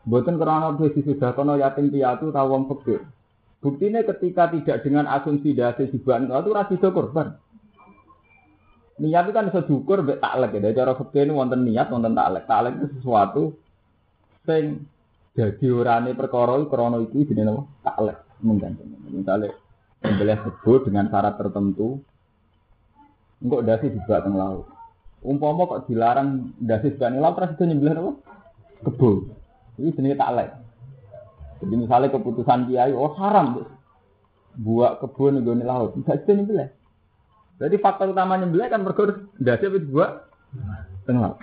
Bukan 0.06 0.38
karena 0.38 0.70
sudah 0.78 1.30
kono 1.34 1.58
yatim 1.58 1.90
piatu 1.90 2.30
tahu 2.30 2.46
wong 2.46 2.62
fakir. 2.70 3.02
Buktinya 3.58 4.06
ketika 4.06 4.54
tidak 4.54 4.86
dengan 4.86 5.10
asumsi 5.10 5.50
dasar 5.50 5.90
dibuat 5.90 6.22
itu 6.22 6.50
rasi 6.54 6.78
korban. 6.78 7.34
Niat 8.96 9.28
itu 9.28 9.32
kan 9.34 9.50
bisa 9.50 9.66
diukur 9.66 10.06
tak 10.06 10.22
taklek 10.22 10.62
ya. 10.62 10.70
Cara 10.72 10.94
fakir 10.94 11.26
ini 11.26 11.34
wonten 11.34 11.66
niat 11.66 11.90
wonten 11.90 12.14
taklek. 12.14 12.46
Taklek 12.46 12.72
itu 12.78 12.86
sesuatu 12.96 13.42
sing 14.46 14.86
jadi 15.34 15.66
orane 15.74 16.14
perkara 16.14 16.54
krono 16.70 17.02
itu 17.02 17.26
jenenge 17.26 17.50
apa? 17.50 17.62
Taklek 17.90 18.18
menggantung. 18.46 18.88
Misalnya 19.10 19.50
Membelih 20.06 20.38
kebo 20.38 20.86
dengan 20.86 21.10
syarat 21.10 21.34
tertentu, 21.34 21.98
enggak 23.42 23.64
dasi 23.66 23.86
juga 23.90 24.22
teng 24.22 24.38
laut. 24.38 24.68
Umpama 25.24 25.66
kok 25.66 25.90
dilarang 25.90 26.54
dasi 26.60 26.94
juga 26.94 27.10
teng 27.10 27.18
laut, 27.18 27.34
terus 27.34 27.58
itu 27.58 27.90
apa? 27.90 28.12
Kebo. 28.86 29.10
Ini 29.76 29.92
jenis 29.92 30.16
taklek. 30.16 30.50
Jadi 31.60 31.74
misalnya 31.76 32.12
keputusan 32.12 32.68
kiai, 32.68 32.92
oh 32.92 33.12
haram, 33.16 33.64
buat 34.56 35.00
kebun 35.00 35.40
nih 35.40 35.64
laut, 35.64 35.96
tidak 35.96 36.24
itu 36.24 36.32
nyembelih. 36.36 36.68
Jadi 37.56 37.76
faktor 37.80 38.12
utama 38.12 38.36
nyembelih 38.36 38.68
kan 38.68 38.84
mereka 38.84 39.24
dasi 39.40 39.68
itu 39.68 39.88
buat 39.88 40.28
teng 41.08 41.20
laut. 41.20 41.40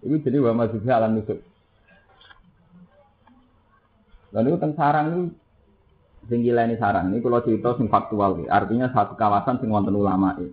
Itu 0.00 0.16
jadi 0.24 0.40
wa 0.40 0.52
masuknya 0.56 0.96
alam 0.96 1.20
nusuk. 1.20 1.40
Lalu 4.32 4.60
tentang 4.60 4.72
sarang 4.76 5.06
itu 5.08 5.20
Sing 6.28 6.44
ini 6.44 6.76
saran 6.76 7.08
ini 7.08 7.24
kalau 7.24 7.40
cerita 7.40 7.72
sing 7.80 7.88
faktual 7.88 8.44
artinya 8.52 8.92
satu 8.92 9.16
kawasan 9.16 9.64
sing 9.64 9.72
wonten 9.72 9.96
ulama 9.96 10.36
ini. 10.36 10.52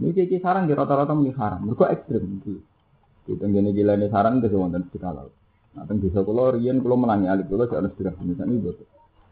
Ini 0.00 0.14
cici 0.14 0.38
sarang 0.38 0.70
di 0.70 0.72
rata-rata 0.72 1.12
muni 1.18 1.34
haram, 1.34 1.66
mereka 1.66 1.90
ekstrim 1.90 2.38
iki. 2.38 2.56
Di 3.26 3.34
tenggene 3.34 3.74
ini 3.74 4.06
sarang 4.06 4.38
itu 4.38 4.54
wonten 4.54 4.86
di 4.86 4.98
kalau. 5.02 5.26
Nah, 5.70 5.86
teng 5.86 6.02
desa 6.02 6.26
kula 6.26 6.58
riyen 6.58 6.82
kula 6.82 6.98
menangi 6.98 7.30
alih 7.30 7.46
kula 7.46 7.70
jek 7.70 7.78
ana 7.78 7.90
misalnya 8.26 8.54
itu. 8.58 8.84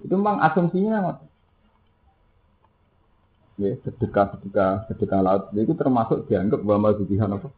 Itu 0.07 0.15
memang 0.15 0.39
asumsinya 0.43 1.03
nggak 1.03 1.19
Ya, 3.59 3.75
sedekah 3.83 4.39
sedekah 4.39 4.87
sedekah 4.87 5.19
laut 5.19 5.51
itu 5.51 5.75
termasuk 5.75 6.31
dianggap 6.31 6.63
bahwa 6.63 6.95
mazubihan 6.95 7.27
apa? 7.27 7.51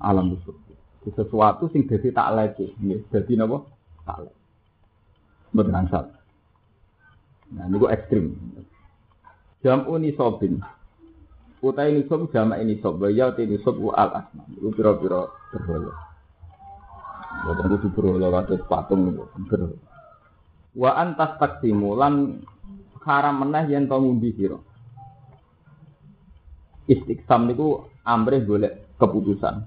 Alam 0.00 0.32
busuk. 0.32 0.56
Sesuatu 1.04 1.68
sing 1.68 1.84
dadi 1.84 2.08
tak 2.08 2.32
lagi, 2.32 2.72
ya, 2.80 2.96
dadi 3.12 3.36
napa? 3.36 3.60
Tak 4.08 4.24
lagi. 4.24 4.40
Mboten 5.52 5.76
angsal. 5.76 6.04
Nah, 7.52 7.68
ini 7.68 7.76
ekstrim. 7.92 8.32
Jam 9.60 9.84
uni 9.84 10.16
sobin. 10.16 10.56
Utai 11.60 11.94
ini 11.94 12.08
sob 12.08 12.32
jama 12.32 12.56
ini 12.58 12.80
sob. 12.80 12.98
Bayau 12.98 13.36
ini 13.36 13.60
sob 13.60 13.78
wa 13.78 13.92
al 13.94 14.24
asma. 14.24 14.42
Itu 14.50 14.72
berhala. 14.72 16.11
Bukan 17.42 17.74
itu 17.74 17.88
berhala 17.90 18.46
atau 18.46 18.58
patung 18.70 19.10
itu. 19.10 19.26
Berhala. 19.50 19.76
Wa 20.72 20.90
antas 20.96 21.36
taksimu 21.36 21.98
lan 21.98 22.40
haram 23.02 23.42
meneh 23.42 23.66
yen 23.68 23.90
to 23.90 23.96
ngundi 23.98 24.30
sira. 24.38 24.58
Istiqsam 26.86 27.50
niku 27.50 27.90
amrih 28.06 28.46
golek 28.46 28.94
keputusan. 28.98 29.66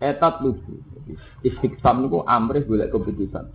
Etat 0.00 0.40
lugu. 0.40 0.78
Istiqsam 1.42 2.06
niku 2.06 2.22
amrih 2.24 2.64
golek 2.64 2.90
keputusan. 2.94 3.50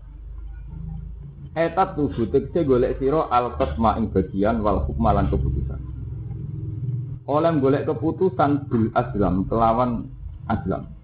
Etat 1.55 1.95
tubuh 1.95 2.27
tegese 2.27 2.67
golek 2.67 2.99
siro 2.99 3.31
al 3.31 3.55
qasma 3.55 3.95
ing 3.95 4.11
bagian 4.11 4.59
wal 4.59 4.83
hukma 4.83 5.15
keputusan. 5.23 5.79
Oleh 7.31 7.51
golek 7.63 7.87
keputusan 7.87 8.67
bil 8.67 8.91
aslam 8.91 9.47
kelawan 9.47 10.11
aslam. 10.51 10.94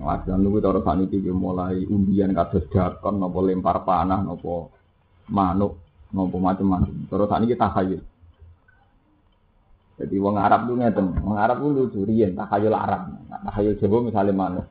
Aslam 0.00 0.40
niku 0.40 0.64
cara 0.64 0.80
saniki 0.80 1.20
mulai 1.28 1.84
undian 1.84 2.32
kados 2.32 2.64
dakon 2.72 3.20
napa 3.20 3.38
lempar 3.44 3.84
panah 3.84 4.24
napa 4.24 4.72
manuk 5.28 5.76
napa 6.10 6.36
macam-macam. 6.40 6.94
Cara 7.08 7.24
saniki 7.28 7.54
takhayul. 7.54 8.02
Jadi 10.00 10.16
wong 10.16 10.40
Arab 10.40 10.64
tuh 10.64 10.80
ngeten, 10.80 11.12
wong 11.20 11.36
Arab 11.36 11.60
tuh 11.60 11.70
lucu 11.76 12.00
riyen 12.08 12.32
takhayul 12.32 12.72
Arab. 12.72 13.12
Takhayul 13.28 13.76
Jawa 13.76 13.98
misalnya 14.00 14.32
manuk. 14.32 14.66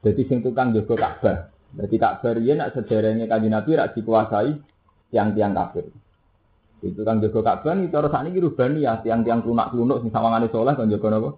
Jadi 0.00 0.22
sing 0.24 0.40
tukang 0.40 0.72
jaga 0.72 0.94
Ka'bah, 0.94 1.50
jadi 1.74 1.94
tak 1.98 2.22
beri 2.22 2.54
nak 2.54 2.70
sederhana 2.70 3.26
kanji 3.26 3.50
Nabi 3.50 3.70
rak 3.74 3.98
dikuasai 3.98 4.54
tiang-tiang 5.10 5.52
kafir. 5.58 5.90
Itu 6.80 7.02
kan 7.02 7.18
jaga 7.18 7.42
Ka'bah 7.42 7.74
nih 7.74 7.90
terus 7.90 8.08
saat 8.08 8.24
ini 8.30 8.38
rubani 8.38 8.86
ya 8.86 9.02
tiang-tiang 9.02 9.42
lunak 9.42 9.74
lunak 9.74 10.00
sing 10.00 10.14
sama 10.14 10.30
ngane 10.32 10.48
soleh 10.54 10.72
kan 10.78 10.86
jaga 10.86 11.18
nopo 11.18 11.30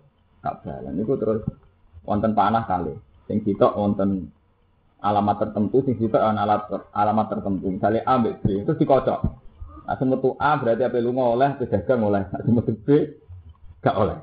Ka'bah. 0.45 0.77
Dan 0.85 1.01
itu 1.01 1.15
terus 1.17 1.41
wonten 2.11 2.35
panah 2.35 2.67
kali. 2.67 2.99
Sing 3.31 3.47
kita 3.47 3.71
wonten 3.79 4.35
alamat 4.99 5.47
tertentu, 5.47 5.87
sing 5.87 5.95
kita 5.95 6.19
alat 6.19 6.67
alamat 6.91 7.27
tertentu. 7.31 7.71
Misalnya 7.71 8.03
A, 8.03 8.19
B, 8.19 8.35
B, 8.43 8.67
terus 8.67 8.83
dikocok. 8.83 9.21
Nah, 9.87 9.95
semetu 9.95 10.35
A 10.43 10.59
berarti 10.59 10.83
apa 10.83 10.99
lu 10.99 11.15
oleh, 11.15 11.55
pedagang 11.55 12.03
oleh. 12.03 12.27
Nah, 12.27 12.43
semetu 12.43 12.75
B 12.75 13.15
gak 13.79 13.95
oleh. 13.95 14.19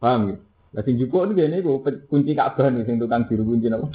Paham 0.00 0.32
gitu? 0.32 0.40
Nah, 0.74 0.82
sing 0.82 0.94
jupuk 0.98 1.28
ini 1.28 1.38
gini, 1.38 1.62
kunci 2.08 2.32
Ka'bah 2.32 2.72
nih, 2.72 2.88
sing 2.88 2.96
tukang 2.96 3.28
juru 3.28 3.54
kunci 3.54 3.68
nopo. 3.68 3.92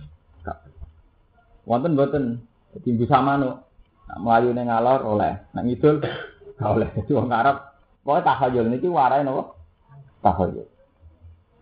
Wonten 1.65 1.93
mboten 1.97 2.41
timbu 2.85 3.05
sama 3.09 3.37
no. 3.37 3.65
Nak 4.09 4.17
melayu 4.25 4.49
ning 4.57 4.65
ngalor 4.69 5.05
oleh, 5.05 5.37
nak 5.53 5.63
ngidul 5.65 6.01
gak 6.01 6.69
oleh. 6.69 6.89
Jadi 6.97 7.11
wong 7.13 7.29
Arab 7.29 7.77
pokoke 8.01 8.25
tahayul 8.25 8.73
niki 8.73 8.89
warai 8.89 9.21
napa? 9.21 9.53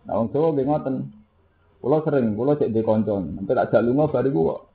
Nah, 0.08 0.14
wong 0.16 0.32
Jawa 0.32 0.56
nggih. 0.56 1.17
Kula 1.78 2.02
sering, 2.02 2.34
kula 2.34 2.58
cek 2.58 2.74
di 2.74 2.82
kanca, 2.82 3.14
nanti 3.22 3.54
tak 3.54 3.70
jak 3.70 3.86
lunga 3.86 4.10
bari 4.10 4.34
kok 4.34 4.68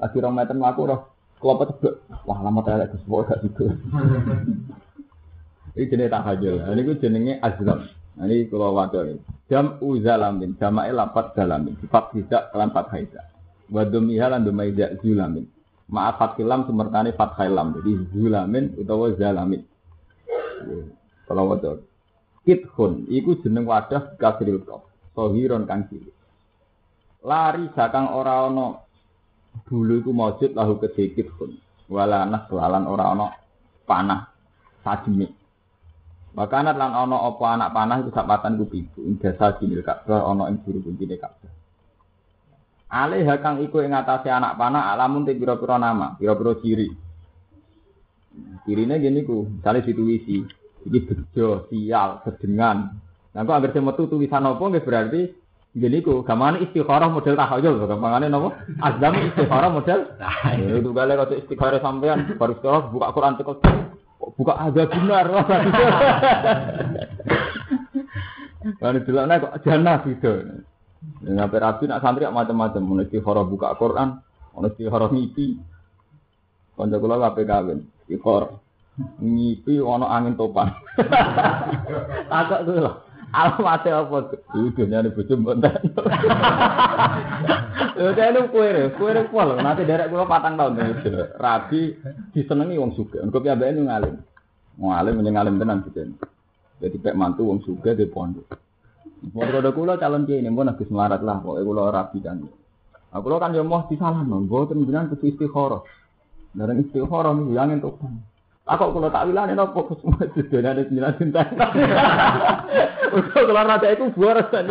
lagi 0.00 0.16
rong 0.16 0.32
meter 0.32 0.56
mlaku 0.56 0.82
roh 0.88 1.00
kelopet 1.40 1.76
tebek. 1.76 1.94
Wah, 2.28 2.38
lama 2.40 2.60
tak 2.64 2.92
Gus 2.92 3.04
gak 3.04 3.40
gitu. 3.44 3.64
Ini 5.70 5.86
jenis 5.86 6.10
tahajul. 6.10 6.66
Ini 6.66 6.80
ku 6.82 6.92
jenenge 6.98 7.38
azlam. 7.40 7.86
Nah, 8.18 8.26
ini 8.26 8.50
kalau 8.50 8.74
wakil 8.74 9.22
Jam 9.46 9.78
uzalamin, 9.78 10.58
jama'i 10.58 10.90
lapat 10.90 11.32
zalamin. 11.32 11.78
Sifat 11.78 12.10
tidak 12.10 12.50
kelan 12.50 12.74
fathaiza. 12.74 13.22
Wadumiha 13.70 14.34
lan 14.34 14.42
dumaiza 14.44 14.98
zulamin. 14.98 15.46
Ma'af 15.88 16.18
fathilam 16.18 16.66
semertani 16.66 17.14
fathailam. 17.14 17.70
Jadi 17.80 18.12
zulamin 18.12 18.74
utawa 18.76 19.14
zalamin. 19.14 19.62
Kalau 21.30 21.54
wakil. 21.54 21.86
Kithun, 22.42 23.06
iku 23.06 23.38
jeneng 23.40 23.64
wadah 23.64 24.18
kasril 24.18 24.66
kof. 24.66 24.90
Sohiron 25.14 25.70
kang 25.70 25.86
cilik. 25.86 26.19
Lari 27.20 27.68
sakang 27.76 28.16
ora 28.16 28.48
ana 28.48 28.80
dulu 29.68 30.00
iku 30.00 30.10
maujud 30.16 30.56
lahu 30.56 30.80
kedikit 30.80 31.28
pun. 31.36 31.52
Wala 31.90 32.24
selalan 32.48 32.84
ora 32.88 33.04
ana 33.12 33.26
panah 33.84 34.30
sajemi. 34.80 35.28
Makanat 36.30 36.78
lan 36.78 36.94
ana 36.94 37.16
apa 37.26 37.44
anak 37.58 37.70
panah 37.74 37.96
iku 38.00 38.10
sapatan 38.14 38.56
ku 38.56 38.64
pitu. 38.70 39.04
Ing 39.04 39.18
dasa 39.18 39.58
jinil 39.58 39.82
Ka'bah 39.84 40.30
ana 40.30 40.48
ing 40.48 40.62
juru 40.64 40.80
kuncine 40.80 41.18
Ka'bah. 41.18 41.52
Alih 42.90 43.22
kang 43.38 43.62
iku 43.62 43.82
ing 43.82 43.94
anak 43.94 44.56
panah 44.58 44.94
alamun 44.94 45.22
te 45.22 45.34
pira-pira 45.38 45.78
nama, 45.78 46.18
pira-pira 46.18 46.58
ciri. 46.58 46.90
Cirine 48.66 49.02
gini 49.02 49.26
ku, 49.26 49.46
misalnya 49.46 49.82
dituwisi, 49.82 50.46
iki 50.86 50.98
bejo, 51.02 51.66
sial, 51.66 52.22
sedengan. 52.22 52.94
Nah, 53.30 53.42
kok 53.42 53.58
agar 53.58 53.74
metu 53.78 54.06
tulisan 54.06 54.46
apa 54.46 54.58
nggih 54.58 54.82
berarti 54.86 55.22
Jadi 55.70 56.02
ku 56.02 56.26
gamane 56.26 56.66
istikharah 56.66 57.06
model 57.06 57.38
tahayul, 57.38 57.86
gampangane 57.86 58.26
napa? 58.26 58.58
Azam 58.82 59.14
istikharah 59.22 59.70
model. 59.70 60.02
Ya 60.18 60.74
itu 60.82 60.90
gale 60.90 61.14
kok 61.14 61.30
istikharah 61.30 61.78
sampean 61.78 62.34
baru 62.34 62.58
sekolah 62.58 62.90
buka 62.90 63.14
Quran 63.14 63.38
tekel 63.38 63.54
buka 64.34 64.54
aja 64.58 64.82
benar. 64.90 65.26
Kan 68.82 68.98
delokne 69.06 69.34
kok 69.38 69.62
jannah 69.62 70.02
gitu. 70.02 70.58
Ngape 71.22 71.56
rapi 71.62 71.86
nak 71.86 72.02
santri 72.02 72.26
macam-macam, 72.26 72.82
mun 72.82 73.06
istikharah 73.06 73.46
buka 73.46 73.78
Quran, 73.78 74.18
ono 74.58 74.66
istikharah 74.74 75.06
ngipi. 75.06 75.54
Kanca 76.74 76.98
kula 76.98 77.30
kabeh 77.30 77.46
kawin, 77.46 77.86
istikharah 78.10 78.58
ngipi 79.22 79.78
ono 79.78 80.10
angin 80.10 80.34
topan. 80.34 80.74
Takok 82.30 82.60
kuwi 82.66 82.82
lho. 82.82 82.92
Alamate 83.30 83.90
apa? 83.94 84.34
Iki 84.54 84.74
dunyane 84.74 85.08
bojo 85.14 85.34
mbonten. 85.38 85.74
Lha 88.00 88.10
kene 88.16 88.40
kuwi, 88.50 88.90
kuwi 88.98 89.22
kuwi 89.30 89.62
nanti 89.62 89.86
derek 89.86 90.10
kula 90.10 90.26
patang 90.26 90.58
tahun 90.58 90.78
Rabi 91.38 91.94
disenengi 92.34 92.80
wong 92.80 92.92
sugih. 92.98 93.22
Engko 93.22 93.38
piyambake 93.38 93.74
nu 93.76 93.86
ngalim. 93.86 94.14
Ngalim 94.80 95.14
menyang 95.14 95.34
ngalim 95.38 95.54
tenan 95.62 95.84
gitu. 95.86 96.00
Jadi 96.80 96.96
pek 96.98 97.14
mantu 97.14 97.46
wong 97.46 97.62
sugih 97.62 97.94
di 97.94 98.10
pondok. 98.10 98.50
Pondok 99.30 99.74
kula 99.76 100.00
calon 100.00 100.24
kiai 100.26 100.40
ini 100.40 100.50
pun 100.50 100.72
habis 100.72 100.88
melarat 100.88 101.20
lah, 101.20 101.38
pokoknya 101.44 101.66
kula 101.66 101.82
rabi 101.92 102.18
kan. 102.24 102.40
Aku 103.10 103.26
lo 103.26 103.42
kan 103.42 103.50
yo 103.50 103.66
mau 103.66 103.90
disalah, 103.90 104.22
mboten 104.22 104.86
jenengan 104.86 105.10
kudu 105.10 105.34
istikharah. 105.34 105.82
Dari 106.54 106.78
istikharah 106.86 107.34
niku 107.34 107.58
yang 107.58 107.74
entuk. 107.74 107.98
Aku 108.70 108.94
kalau 108.94 109.10
tak 109.10 109.26
wilane 109.26 109.58
nopo 109.58 109.98
semua 109.98 110.22
sedonya 110.30 110.70
ada 110.70 110.86
sembilan 110.86 111.18
cinta. 111.18 111.42
Untuk 113.18 113.42
keluar 113.42 113.66
rada 113.66 113.90
itu 113.90 114.14
saja. 114.14 114.62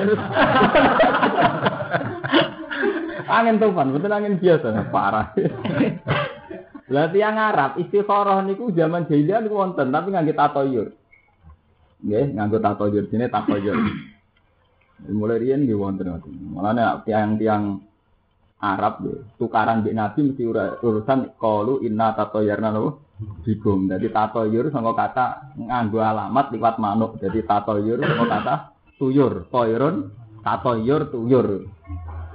angin 3.35 3.59
tufan, 3.59 3.91
betul 3.91 4.15
angin 4.15 4.39
biasa, 4.39 4.87
parah. 4.87 5.35
Lah 6.95 7.11
yang 7.11 7.35
Arab 7.37 7.75
istikharah 7.75 8.39
niku 8.47 8.71
zaman 8.71 9.05
jahiliyah 9.05 9.43
niku 9.43 9.59
wonten, 9.59 9.91
tapi 9.91 10.15
nganggo 10.15 10.33
tatoyur. 10.33 10.87
Nggih, 11.99 12.39
nganggo 12.39 12.57
tatoyur 12.63 13.03
sini 13.11 13.27
tatoyur. 13.27 13.77
Mulai 15.11 15.43
riyen 15.43 15.67
nggih 15.67 15.75
wonten 15.75 16.07
ngoten. 16.07 16.33
Mulane 16.55 17.03
tiang-tiang 17.03 17.83
Arab 18.63 19.03
ya, 19.03 19.15
tukaran 19.35 19.83
di 19.83 19.91
Nabi 19.91 20.31
mesti 20.31 20.43
urusan 20.79 21.35
kalu 21.35 21.83
inna 21.83 22.15
tatoyarna 22.15 22.71
nopo 22.71 23.08
bigum. 23.43 23.91
Jadi 23.91 24.07
tatoyur 24.11 24.71
sama 24.71 24.95
kata 24.95 25.55
nganggo 25.59 25.99
alamat 25.99 26.51
liwat 26.55 26.75
manuk. 26.79 27.19
Jadi 27.19 27.43
tatoyur 27.43 27.99
sama 27.99 28.25
kata 28.27 28.53
tuyur, 28.95 29.47
toyrun, 29.51 30.11
tatoyur, 30.43 31.11
tuyur. 31.11 31.47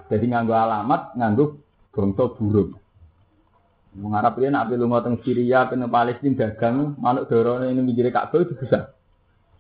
Jadi 0.09 0.25
nganggo 0.29 0.55
alamat 0.55 1.17
nganggo 1.17 1.45
bangsa 1.93 2.25
burung. 2.37 2.77
Mengharap 3.95 4.35
dia 4.43 4.51
nak 4.51 4.75
lu 4.75 4.91
teng 5.07 5.23
Syria, 5.23 5.71
teng 5.71 5.87
Palestina 5.87 6.35
dagang, 6.35 6.99
manuk 6.99 7.31
dorone 7.31 7.71
ini 7.71 7.79
mikire 7.79 8.11
Ka'bah 8.11 8.43
itu 8.43 8.59
bisa. 8.59 8.91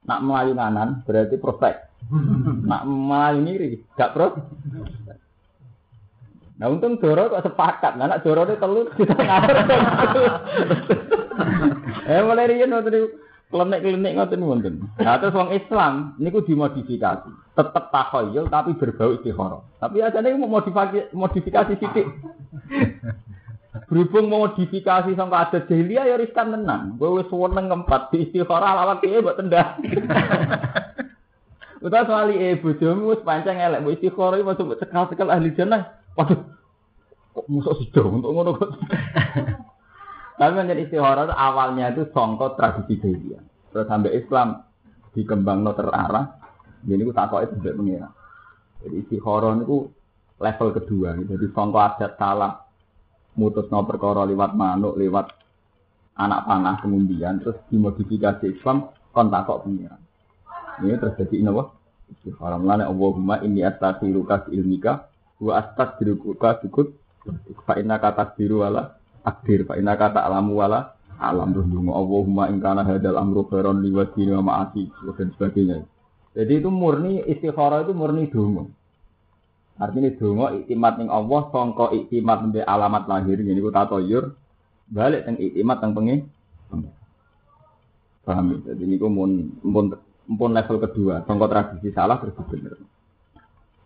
Nak 0.04 0.20
melayu 0.26 0.58
kanan 0.58 1.06
berarti 1.06 1.38
prospek. 1.38 1.74
Nak 2.66 2.82
melayu 2.82 3.40
kiri 3.46 3.68
gak 3.94 4.10
pro. 4.12 4.34
Nah 6.54 6.70
untung 6.70 7.02
Doro 7.02 7.34
kok 7.34 7.42
sepakat, 7.50 7.98
nah, 7.98 8.06
anak 8.06 8.22
Doro 8.22 8.46
itu 8.46 8.54
telur 8.62 8.86
kita 8.94 9.18
ngawur. 9.18 9.56
eh 12.06 12.22
mulai 12.22 12.46
riyen 12.46 12.70
ngoten 12.70 13.10
klenik-klenik 13.50 14.14
ngoten 14.14 14.46
wonten. 14.46 14.74
Nah 15.02 15.18
terus 15.18 15.34
wong 15.34 15.50
Islam 15.50 16.14
niku 16.22 16.46
dimodifikasi. 16.46 17.58
Tetep 17.58 17.84
takhayul 17.90 18.46
tapi 18.50 18.78
berbau 18.78 19.18
istikharah. 19.18 19.66
Tapi 19.82 19.98
ajane 19.98 20.38
mau 20.38 20.58
modifikasi 20.58 21.10
modifikasi 21.10 21.74
sithik. 21.74 22.06
Berhubung 23.90 24.30
modifikasi 24.30 25.10
sampai 25.18 25.38
ada 25.42 25.58
jahiliyah 25.66 26.06
ya 26.06 26.16
riskan 26.22 26.54
tenan. 26.54 26.94
Gue 27.02 27.18
wis 27.18 27.26
seneng 27.26 27.66
ngempat 27.66 28.14
di 28.14 28.30
istikharah 28.30 28.78
lawat 28.78 29.02
piye 29.02 29.18
mbok 29.18 29.42
tendang. 29.42 29.82
Udah 31.82 32.06
soal 32.06 32.30
e 32.30 32.54
bojomu 32.62 33.10
wis 33.10 33.26
pancen 33.26 33.58
elek 33.58 33.82
mbok 33.82 33.98
iki 33.98 34.14
masuk 34.46 34.78
cekal-cekal 34.78 35.34
ahli. 35.34 35.50
Waduh, 36.14 36.40
kok 37.34 37.46
musuh 37.50 37.74
sih 37.78 37.90
untuk 37.90 38.30
ngono 38.30 38.50
kok. 38.54 38.70
Tapi 40.38 40.52
menjadi 40.54 40.90
istihara 40.90 41.30
itu 41.30 41.34
awalnya 41.34 41.94
itu 41.94 42.10
songkot 42.10 42.58
tradisi 42.58 42.98
jahiliyah. 42.98 43.42
Terus 43.70 43.86
sampai 43.86 44.18
Islam 44.18 44.66
dikembang 45.14 45.62
no 45.62 45.74
terarah. 45.78 46.42
Jadi 46.82 47.00
itu 47.00 47.14
takut 47.14 47.46
itu 47.46 47.54
tidak 47.62 47.78
mengira. 47.78 48.08
Jadi 48.82 48.94
istihara 49.06 49.54
itu 49.62 49.90
level 50.42 50.68
kedua. 50.74 51.10
Jadi 51.22 51.46
songkot 51.54 51.82
adat 51.82 52.18
salah. 52.18 52.66
Mutus 53.38 53.70
no 53.70 53.82
perkara 53.86 54.26
lewat 54.26 54.54
manuk, 54.54 54.94
lewat 54.98 55.26
anak 56.14 56.46
panah 56.46 56.78
kemudian 56.78 57.42
terus 57.42 57.58
dimodifikasi 57.70 58.46
Islam 58.58 58.90
kon 59.10 59.30
takut 59.30 59.66
pengiran. 59.66 59.98
Ini 60.82 60.98
terjadi 60.98 61.34
ini 61.38 61.50
apa? 61.50 61.74
Istihara 62.10 62.58
melane 62.58 62.86
Allahumma 62.86 63.42
inni 63.42 63.62
astaghfiruka 63.62 64.50
ilmika 64.50 65.13
wa 65.40 65.52
astaghfiruka 65.58 66.62
sukut 66.62 66.94
fa 67.64 67.80
inna 67.80 67.98
kata 67.98 68.36
biru 68.36 68.62
wala 68.62 68.94
akdir 69.24 69.64
fa 69.64 69.80
inna 69.80 69.96
kata 69.96 70.22
alamu 70.22 70.60
wala 70.60 70.94
alam 71.18 71.54
terus 71.54 71.70
dungo 71.70 71.94
Allahumma 71.94 72.50
in 72.50 72.58
kana 72.58 72.82
hadal 72.82 73.16
amru 73.16 73.46
khairan 73.46 73.80
li 73.80 73.94
wajhi 73.94 74.26
wa 74.34 74.42
ma'asi 74.42 74.90
dan 75.14 75.30
sebagainya. 75.38 75.86
Jadi 76.34 76.52
itu 76.58 76.70
murni 76.70 77.22
istikharah 77.22 77.86
itu 77.86 77.94
murni 77.94 78.26
dungo. 78.26 78.66
Artinya 79.78 80.10
dungo 80.18 80.46
iktimat 80.58 80.98
ning 80.98 81.08
Allah 81.10 81.40
sangka 81.54 81.94
iktimat 81.94 82.42
nembe 82.42 82.60
alamat 82.66 83.06
lahir 83.06 83.38
ini 83.38 83.58
ku 83.62 83.70
tatoyur 83.70 84.34
balik 84.90 85.26
teng 85.26 85.38
iktimat 85.38 85.78
teng 85.78 85.94
pengi. 85.94 86.16
Paham 88.26 88.44
ya? 88.50 88.74
Jadi 88.74 88.82
ini 88.82 88.96
mun 88.98 89.30
mun 90.26 90.50
level 90.50 90.76
kedua, 90.82 91.22
sangka 91.28 91.46
tradisi 91.46 91.94
salah 91.94 92.18
terus 92.18 92.34
bener. 92.50 92.74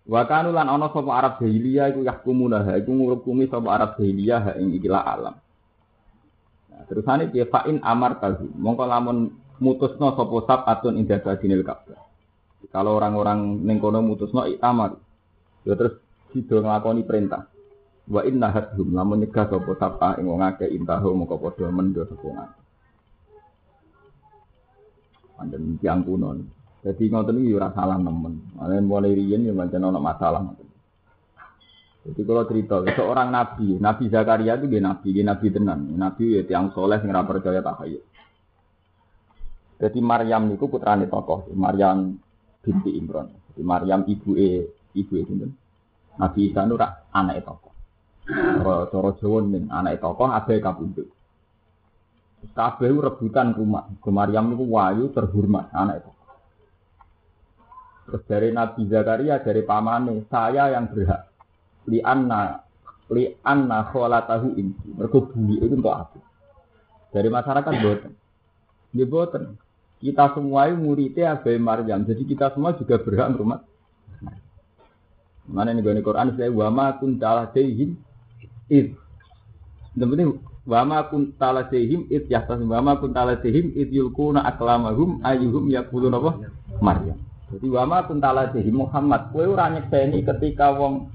Wa 0.09 0.25
kanu 0.25 0.57
lan 0.57 0.73
ana 0.73 0.89
sapa 0.89 1.13
Arab 1.13 1.37
jahiliyah 1.45 1.93
iku 1.93 2.01
yahkumuna 2.01 2.65
ha 2.65 2.81
iku 2.81 2.97
ngurukumi 2.97 3.45
sapa 3.45 3.69
Arab 3.77 3.91
jahiliyah 4.01 4.57
ing 4.57 4.73
ikilah 4.81 5.05
alam. 5.05 5.37
Nah, 6.73 6.83
terusane 6.89 7.29
piye 7.29 7.45
fa 7.45 7.69
in 7.69 7.85
amar 7.85 8.17
tahu. 8.17 8.49
Mongko 8.57 8.89
lamun 8.89 9.37
mutusno 9.61 10.17
sapa 10.17 10.37
sab 10.49 10.61
atun 10.65 10.97
inda 10.97 11.21
dinil 11.21 11.61
Ka'bah. 11.61 12.01
Kalau 12.73 12.97
orang-orang 12.97 13.61
ning 13.61 13.77
kono 13.85 14.01
mutusno 14.01 14.49
amar. 14.65 14.97
Ya 15.69 15.77
terus 15.77 16.01
sido 16.33 16.65
nglakoni 16.65 17.05
perintah. 17.05 17.45
Wa 18.09 18.25
inna 18.25 18.49
hadhum 18.49 18.97
lamun 18.97 19.21
nyegah 19.21 19.45
sapa 19.53 19.77
sab 19.77 20.01
ing 20.17 20.25
wong 20.25 20.41
akeh 20.41 20.73
intahu 20.73 21.13
mongko 21.13 21.37
padha 21.37 21.69
mendo 21.69 22.09
sapa 22.09 22.27
ngake. 22.33 22.61
Panjen 25.37 25.77
tiang 25.85 26.01
kuno. 26.01 26.57
Jadi 26.89 27.13
ngoten 27.13 27.45
iki 27.45 27.53
ora 27.53 27.69
salah 27.77 28.01
nemen. 28.01 28.57
Mane 28.57 28.81
mulai 28.81 29.13
riyen 29.13 29.45
ya 29.45 29.53
pancen 29.53 29.85
ana 29.85 30.01
masalah 30.01 30.41
Jadi 32.09 32.25
kalau 32.25 32.49
cerita 32.49 32.81
seorang 32.81 33.29
nabi, 33.29 33.77
Nabi 33.77 34.09
Zakaria 34.09 34.57
itu 34.57 34.65
dia 34.73 34.81
nabi, 34.81 35.13
dia 35.13 35.29
nabi 35.29 35.53
tenan, 35.53 35.93
nabi 35.93 36.41
ya 36.41 36.43
tiang 36.49 36.73
soleh 36.73 36.97
yang 37.05 37.29
percaya 37.29 37.61
takhayul. 37.61 38.01
Jadi 39.77 39.99
Maryam 40.01 40.49
niku 40.49 40.73
putrane 40.73 41.05
tokoh, 41.05 41.53
Maryam 41.53 42.17
binti 42.65 42.97
Imran. 42.97 43.29
Di 43.53 43.61
Maryam 43.61 44.09
ibu 44.09 44.33
e 44.41 44.73
ibu 44.97 45.13
e 45.21 45.23
sinten? 45.29 45.53
Nabi 46.17 46.49
Isa 46.49 46.65
nu 46.65 46.81
rak 46.81 47.13
anake 47.13 47.45
tokoh. 47.45 47.73
Cara 48.25 48.89
cara 48.89 49.11
Jawa 49.21 49.39
ning 49.45 49.69
anake 49.69 50.01
tokoh 50.01 50.33
abe 50.33 50.55
kapundhut. 50.65 51.09
Kabeh 52.57 52.89
rebutan 52.89 53.53
rumah. 53.53 53.85
Ke 54.01 54.09
Maryam 54.09 54.49
niku 54.49 54.65
wayu 54.65 55.13
terhormat 55.13 55.69
anak 55.77 56.01
itu. 56.01 56.18
Terus 58.09 58.23
dari 58.25 58.49
Nabi 58.57 58.89
Zakaria 58.89 59.37
dari 59.45 59.61
pamane, 59.61 60.25
saya 60.33 60.73
yang 60.73 60.89
berhak. 60.89 61.29
Li 61.93 62.01
anna 62.01 62.65
li 63.13 63.29
anna 63.45 63.85
kholatahu 63.93 64.57
inti. 64.57 64.89
Mergo 64.97 65.29
bumi 65.29 65.61
itu 65.61 65.77
untuk 65.77 65.93
aku. 65.93 66.19
Dari 67.13 67.29
masyarakat 67.29 67.73
boten. 67.85 68.13
Dia 68.97 69.05
boten. 69.05 69.61
Kita 70.01 70.33
semua 70.33 70.73
muridnya 70.73 71.37
Abai 71.37 71.61
Maryam. 71.61 72.09
Jadi 72.09 72.25
kita 72.25 72.49
semua 72.57 72.73
juga 72.73 72.97
berhak 72.97 73.37
rumah. 73.37 73.61
Mana 75.49 75.73
nih 75.73 75.81
gue 75.81 76.05
Quran 76.05 76.37
saya 76.37 76.53
wama 76.53 76.97
kuntalah 76.97 77.49
dehim 77.53 77.97
id. 78.69 78.97
Yang 79.97 80.41
Wama 80.69 81.09
kun 81.09 81.33
talasihim 81.41 82.13
it 82.13 82.29
yahtas 82.29 82.61
wama 82.61 83.01
kun 83.01 83.17
talasihim 83.17 83.73
it 83.73 83.89
yulkuna 83.89 84.45
aklamahum 84.45 85.25
ayuhum 85.25 85.73
yakulun 85.73 86.13
apa? 86.13 86.53
Maryam. 86.85 87.17
Jadi 87.49 87.67
wama 87.73 88.05
kun 88.05 88.21
talasihim 88.21 88.85
Muhammad 88.85 89.33
kowe 89.33 89.45
ora 89.49 89.73
nyekseni 89.73 90.21
ketika 90.21 90.77
wong 90.77 91.09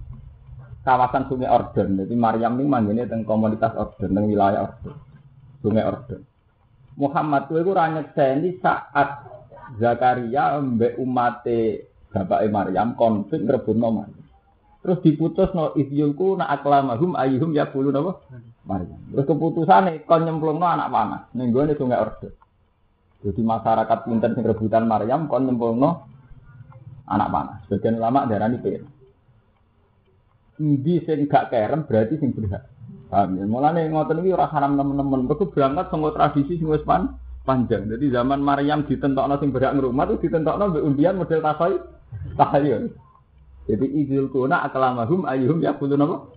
kawasan 0.81 1.29
Sungai 1.29 1.53
Orden. 1.53 2.01
Jadi 2.01 2.15
Maryam 2.17 2.57
ini 2.57 2.65
manggilnya 2.65 3.05
tentang 3.05 3.29
komunitas 3.29 3.77
Orden, 3.77 4.09
tentang 4.09 4.25
wilayah 4.25 4.65
Orden. 4.65 4.93
Sungai 5.61 5.85
Orden. 5.85 6.21
Muhammad 6.97 7.45
kowe 7.49 7.61
ora 7.61 7.85
nyekseni 7.93 8.57
saat 8.57 9.29
Zakaria 9.77 10.57
mbek 10.61 10.97
umate 11.01 11.89
bapake 12.13 12.47
Maryam 12.49 12.93
konflik 12.97 13.41
rebutno 13.45 13.89
Maryam. 13.89 14.21
Terus 14.83 14.99
diputus 14.99 15.49
no 15.55 15.71
isyulku 15.79 16.35
na 16.35 16.51
aklamahum 16.51 17.15
ayuhum 17.15 17.55
ya 17.55 17.71
bulu 17.71 17.89
apa? 17.95 18.19
Maryam. 18.67 18.99
Terus 19.15 19.25
keputusan 19.25 20.03
kon 20.03 20.27
nyemplung 20.27 20.59
no 20.59 20.67
anak 20.67 20.91
panah. 20.91 21.21
Ning 21.33 21.55
gue 21.55 21.71
sungai 21.79 22.03
orde. 22.03 22.35
Jadi 23.23 23.39
masyarakat 23.39 23.99
pinter 24.03 24.35
sing 24.35 24.43
rebutan 24.43 24.83
Maryam 24.85 25.31
kon 25.31 25.47
nyemplung 25.47 25.79
no 25.79 26.12
anak 27.07 27.29
panah. 27.29 27.57
Sebagian 27.67 27.99
ulama 27.99 28.25
darah 28.25 28.47
ini 28.47 28.59
pir. 28.59 28.81
Ndi 30.61 31.03
sing 31.03 31.25
gak 31.27 31.49
kerem 31.49 31.83
berarti 31.83 32.15
sing 32.21 32.31
berhak. 32.31 32.69
Paham 33.09 33.37
ya? 33.37 33.43
Mulane 33.45 33.89
ngoten 33.89 34.21
iki 34.21 34.31
ora 34.31 34.47
haram 34.49 34.77
temen-temen. 34.77 35.27
Mergo 35.27 35.49
berangkat 35.49 35.89
saka 35.89 36.09
tradisi 36.13 36.61
sing 36.61 36.67
wis 36.69 36.85
pan 36.85 37.17
panjang. 37.43 37.89
Jadi 37.89 38.13
zaman 38.13 38.39
Maryam 38.39 38.85
ditentokno 38.87 39.35
sing 39.41 39.49
berhak 39.51 39.75
ngrumah 39.75 40.05
itu 40.07 40.29
ditentokno 40.29 40.63
mbek 40.71 40.85
undian 40.85 41.19
model 41.19 41.41
tasoy 41.41 41.73
tahayyul. 42.39 42.93
Jadi 43.63 43.85
idul 43.95 44.27
kuna 44.27 44.67
aklamahum 44.67 45.23
ayuhum 45.23 45.63
ya 45.63 45.75
kudu 45.75 45.95
napa? 45.95 46.31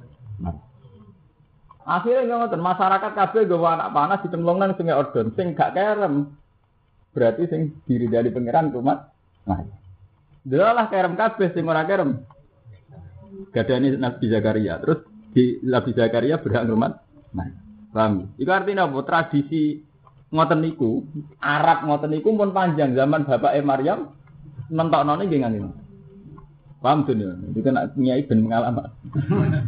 Akhirnya 1.86 2.34
ngoten 2.42 2.58
masyarakat 2.58 3.12
kabeh 3.14 3.46
gawa 3.46 3.78
anak 3.78 3.92
panas 3.94 4.22
ditemlong 4.26 4.58
nang 4.58 4.74
sungai 4.74 4.98
Ordon 4.98 5.30
sing 5.38 5.54
gak 5.54 5.78
kerem. 5.78 6.34
Berarti 7.14 7.46
sing 7.46 7.78
diri 7.86 8.10
dari 8.10 8.34
pangeran 8.34 8.74
rumah. 8.74 9.06
Nah. 9.46 9.85
Delalah 10.46 10.86
kerem 10.86 11.18
kabeh 11.18 11.50
sing 11.50 11.66
ora 11.66 11.82
kerem. 11.82 12.22
Gadani 13.50 13.98
Nabi 13.98 14.30
Zakaria. 14.30 14.78
Terus 14.78 15.02
di 15.34 15.58
Nabi 15.66 15.90
Zakaria 15.90 16.38
berhak 16.38 16.70
rumah. 16.70 16.94
Nah. 17.34 17.66
Paham? 17.90 18.36
Iku 18.36 18.50
artinya 18.52 18.84
apa? 18.84 19.00
Tradisi 19.08 19.80
ngoten 20.28 20.60
niku, 20.60 21.00
Arab 21.40 21.88
ngoten 21.88 22.12
niku 22.12 22.28
pun 22.36 22.52
panjang 22.52 22.92
zaman 22.92 23.24
bapak 23.24 23.56
Maryam 23.64 24.12
nentokno 24.68 25.16
nggih 25.16 25.40
ngene. 25.40 25.58
Paham 26.84 27.08
tuh 27.08 27.16
ya? 27.16 27.32
Itu 27.50 27.64
kan 27.64 27.96
nyai 27.96 28.28
ben 28.28 28.44
pengalaman. 28.44 28.92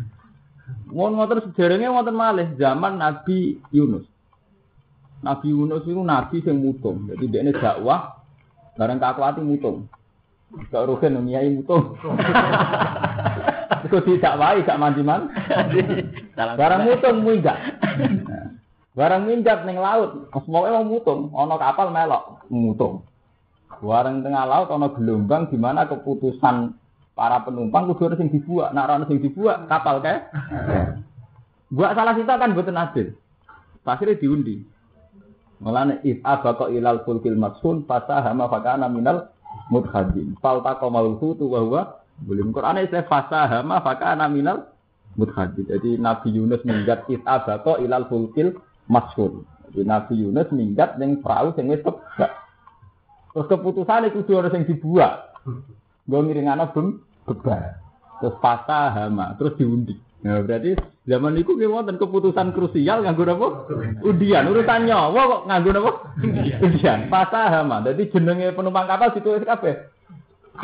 Ngon 0.95 1.13
ngoten 1.17 1.41
sejarahnya 1.49 1.89
ngoten 1.89 2.17
malih 2.17 2.49
zaman 2.61 3.01
Nabi 3.01 3.57
Yunus. 3.73 4.05
Nabi 5.25 5.51
Yunus 5.51 5.83
itu 5.89 5.99
nabi 5.99 6.45
yang 6.45 6.63
mutung. 6.63 7.11
Jadi 7.11 7.25
dia 7.27 7.43
ini 7.43 7.51
dakwah 7.51 8.23
bareng 8.79 9.01
kakuati 9.03 9.41
mutung. 9.43 9.91
Gak 10.49 10.87
rugen 10.89 11.29
nyai 11.29 11.53
mutung. 11.53 11.97
Itu 13.87 13.99
tidak 14.03 14.37
wae 14.41 14.65
gak 14.65 14.81
mandiman. 14.81 15.29
Barang 16.35 16.89
mutung 16.89 17.21
minggat. 17.21 17.59
Barang 18.97 19.29
minggat 19.29 19.63
ning 19.63 19.79
laut, 19.79 20.27
semoga 20.35 20.75
mau 20.75 20.83
mutung, 20.83 21.31
ana 21.31 21.55
kapal 21.55 21.95
melok 21.95 22.43
mutung. 22.51 23.07
Barang 23.79 24.27
tengah 24.27 24.45
laut 24.49 24.69
ana 24.75 24.91
gelombang 24.91 25.47
di 25.53 25.57
mana 25.61 25.87
keputusan 25.87 26.75
para 27.15 27.43
penumpang 27.47 27.87
kudu 27.95 28.11
harus 28.11 28.19
yang 28.19 28.31
dibuat. 28.35 28.75
Nak 28.75 28.85
orang 28.91 29.07
yang 29.07 29.23
dibuat 29.23 29.71
kapal 29.71 30.03
kayak. 30.03 30.35
Buat 31.71 31.95
salah 31.95 32.17
kita 32.17 32.35
kan 32.41 32.57
buatan 32.57 32.81
adil. 32.81 33.15
Akhirnya 33.87 34.21
diundi. 34.21 34.67
Mulane 35.59 35.99
if 36.07 36.23
abqa 36.23 36.71
ilal 36.71 37.03
fulkil 37.03 37.35
maksun 37.35 37.89
fasahama 37.89 38.47
fakana 38.47 38.87
minal 38.87 39.33
mudhadin. 39.73 40.37
Falta 40.41 40.77
qamal 40.81 41.17
hutu 41.17 41.49
wa 41.49 41.61
huwa 41.63 41.83
belum 42.25 42.51
Quran 42.51 42.83
istilah 42.83 43.07
fasahama 43.07 43.81
fakana 43.85 44.27
minal 44.27 44.69
mudhadin. 45.15 45.69
Jadi 45.69 45.97
Nabi 45.97 46.35
Yunus 46.35 46.65
minggat 46.67 47.07
if 47.13 47.23
abqa 47.25 47.79
ilal 47.81 48.09
fulkil 48.11 48.57
maksun. 48.91 49.45
Jadi 49.71 49.85
Nabi 49.85 50.15
Yunus 50.25 50.49
minggat 50.51 50.97
ning 50.97 51.21
perahu 51.21 51.53
sing 51.55 51.71
wis 51.71 51.85
Terus 53.39 53.47
keputusan 53.55 54.09
itu 54.09 54.25
harus 54.35 54.51
yang 54.51 54.67
dibuat. 54.67 55.37
Gue 56.09 56.21
ngiringana 56.25 56.73
bem 56.73 57.05
beban. 57.29 57.77
Terus 58.19 58.35
patah 58.43 58.91
hama, 58.91 59.39
terus 59.39 59.55
diundi. 59.55 59.95
Nah, 60.27 60.43
berarti 60.43 60.75
zaman 61.09 61.41
itu 61.41 61.57
kita 61.57 61.73
wonten 61.73 61.97
keputusan 61.97 62.53
krusial 62.53 63.01
nganggo 63.01 63.25
apa? 63.25 63.49
Undian. 64.05 64.45
Urusan 64.53 64.85
nyawa 64.85 65.17
kok 65.17 65.43
nganggo 65.49 65.71
apa? 65.73 65.93
Undian. 66.61 67.09
Patah 67.09 67.49
hama. 67.49 67.81
Jadi 67.83 68.13
jenenge 68.13 68.53
penumpang 68.53 68.85
kapal 68.85 69.17
ditulis 69.17 69.43
kabeh. 69.43 69.89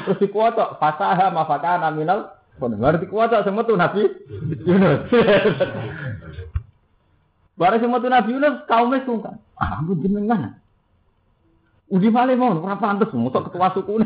Terus 0.04 0.20
dikuotok 0.20 0.76
patah 0.76 1.16
hama 1.16 1.48
fakana 1.48 1.88
minal 1.90 2.34
Benar 2.54 3.02
semua 3.42 3.66
tuh 3.66 3.74
Nabi 3.74 4.06
Yunus. 4.62 5.10
Barang 7.58 7.82
semua 7.82 7.98
tuh 7.98 8.10
Nabi 8.10 8.30
Yunus 8.30 8.62
kaumnya 8.70 9.02
sungkan. 9.02 9.42
Ah, 9.58 9.82
ampun 9.82 9.98
jenengan. 9.98 10.62
Undi 11.84 12.08
malih 12.08 12.40
mau 12.40 12.56
ora 12.64 12.80
pantes 12.80 13.12
mutok 13.12 13.52
ketua 13.52 13.68
suku. 13.76 14.00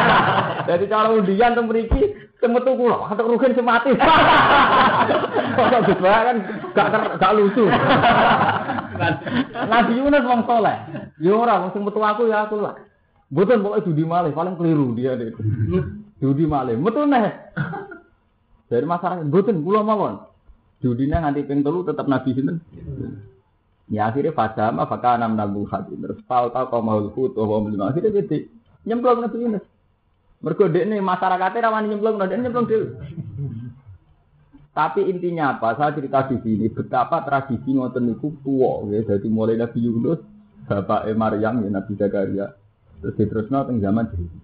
Jadi 0.68 0.84
cara 0.92 1.08
undian 1.08 1.56
teng 1.56 1.72
mriki 1.72 2.12
semetu 2.36 2.76
kula, 2.76 3.08
kata 3.08 3.24
rugen 3.24 3.56
semati. 3.56 3.96
Kok 5.56 5.88
gitu 5.88 6.04
kan 6.04 6.36
gak 6.76 7.16
gak 7.16 7.32
lucu. 7.32 7.64
Nabi 9.72 9.92
Yunus 9.96 10.28
wong 10.28 10.44
soleh. 10.44 10.76
Ya 11.16 11.32
ora 11.32 11.64
wong 11.64 11.72
sing 11.72 11.82
metu 11.82 12.04
aku 12.04 12.28
ya 12.28 12.44
aku 12.44 12.60
lah. 12.60 12.76
Mboten 13.32 13.64
pokoke 13.64 13.88
judi 13.88 14.04
malih 14.04 14.36
paling 14.36 14.54
keliru 14.60 14.92
dia 14.92 15.16
itu. 15.16 15.40
Judi 16.20 16.44
malih. 16.44 16.76
Metu 16.76 17.08
neh. 17.08 17.32
Dari 18.68 18.84
masyarakat 18.84 19.32
mboten 19.32 19.64
kula 19.64 19.80
mawon. 19.80 20.20
Judine 20.84 21.24
nganti 21.24 21.48
ping 21.48 21.64
telu 21.64 21.88
tetap 21.88 22.04
Nabi 22.04 22.36
sinten? 22.36 22.60
Ya 23.92 24.08
akhirnya 24.08 24.32
fajama 24.32 24.88
maka 24.88 25.20
enam 25.20 25.36
nabu 25.36 25.68
hati 25.68 25.92
terus 26.00 26.16
tahu 26.24 26.48
tahu 26.48 26.64
kau 26.72 26.80
mau 26.80 27.04
luput 27.04 27.36
oh 27.36 27.44
mau 27.44 27.68
akhirnya 27.84 28.24
jadi 28.24 28.48
nyemplung 28.88 29.20
nabi 29.20 29.44
Yunus. 29.44 29.64
Mereka 30.44 30.68
ini 30.76 31.00
masyarakatnya 31.00 31.64
rawan 31.64 31.88
nyemplung, 31.88 32.20
nanti 32.20 32.36
nyemplung 32.36 32.68
dulu. 32.68 33.00
Tapi 34.76 35.08
intinya 35.08 35.56
apa? 35.56 35.72
Saya 35.80 35.96
cerita 35.96 36.28
di 36.28 36.36
sini 36.44 36.68
betapa 36.68 37.24
tradisi 37.24 37.72
ngoten 37.72 38.12
itu 38.12 38.28
tua, 38.44 38.84
ya. 38.92 39.00
Jadi 39.08 39.30
mulai 39.32 39.56
Nabi 39.56 39.80
Yunus, 39.80 40.20
Bapak 40.68 41.08
Maryam, 41.16 41.64
ya 41.64 41.70
Nabi 41.72 41.96
Zakaria, 41.96 42.52
terus 43.00 43.16
diterusno 43.16 43.64
teng 43.64 43.80
zaman 43.80 44.10
jadi. 44.12 44.38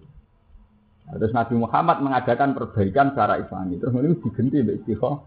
Terus 1.11 1.31
Nabi 1.35 1.53
Muhammad 1.59 1.97
mengadakan 2.01 2.57
perbaikan 2.57 3.13
secara 3.13 3.37
Islami. 3.37 3.77
Terus 3.77 3.93
ini 3.93 4.17
diganti 4.17 4.57
mbek 4.63 4.77
istiqomah. 4.81 5.19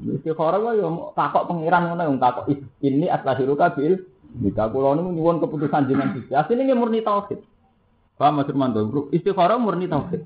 Istikharah 0.00 0.60
wae 0.60 0.80
yo 0.80 1.12
takok 1.12 1.46
pangeran 1.50 1.92
ngono 1.92 2.02
yang 2.08 2.18
takok 2.20 2.44
ini 2.80 3.06
atlahiruka 3.06 3.76
bil 3.76 4.00
Jika 4.30 4.70
kula 4.70 4.94
niku 4.94 5.10
nyuwun 5.10 5.42
keputusan 5.42 5.90
jenengan 5.90 6.14
Gusti. 6.14 6.30
Asline 6.38 6.70
nggih 6.70 6.78
murni 6.78 7.02
tauhid. 7.02 7.42
Paham 8.14 8.38
Mas 8.38 8.46
Firmanto? 8.46 9.10
Istikharah 9.10 9.58
murni 9.58 9.90
tauhid. 9.90 10.22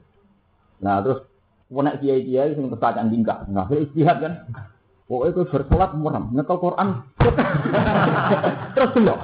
Nah, 0.84 1.00
terus 1.00 1.24
nek 1.72 2.04
kiai-kiai 2.04 2.52
sing 2.52 2.68
kesacan 2.68 3.08
tingkah. 3.08 3.48
Nah, 3.48 3.64
istihad 3.72 4.20
kan. 4.20 4.44
Pokoknya 5.04 5.36
gue 5.36 5.50
bersolat 5.52 5.90
muram, 6.00 6.32
nyetel 6.32 6.56
Quran. 6.64 7.04
Terus 8.72 8.90
dulu, 8.96 9.14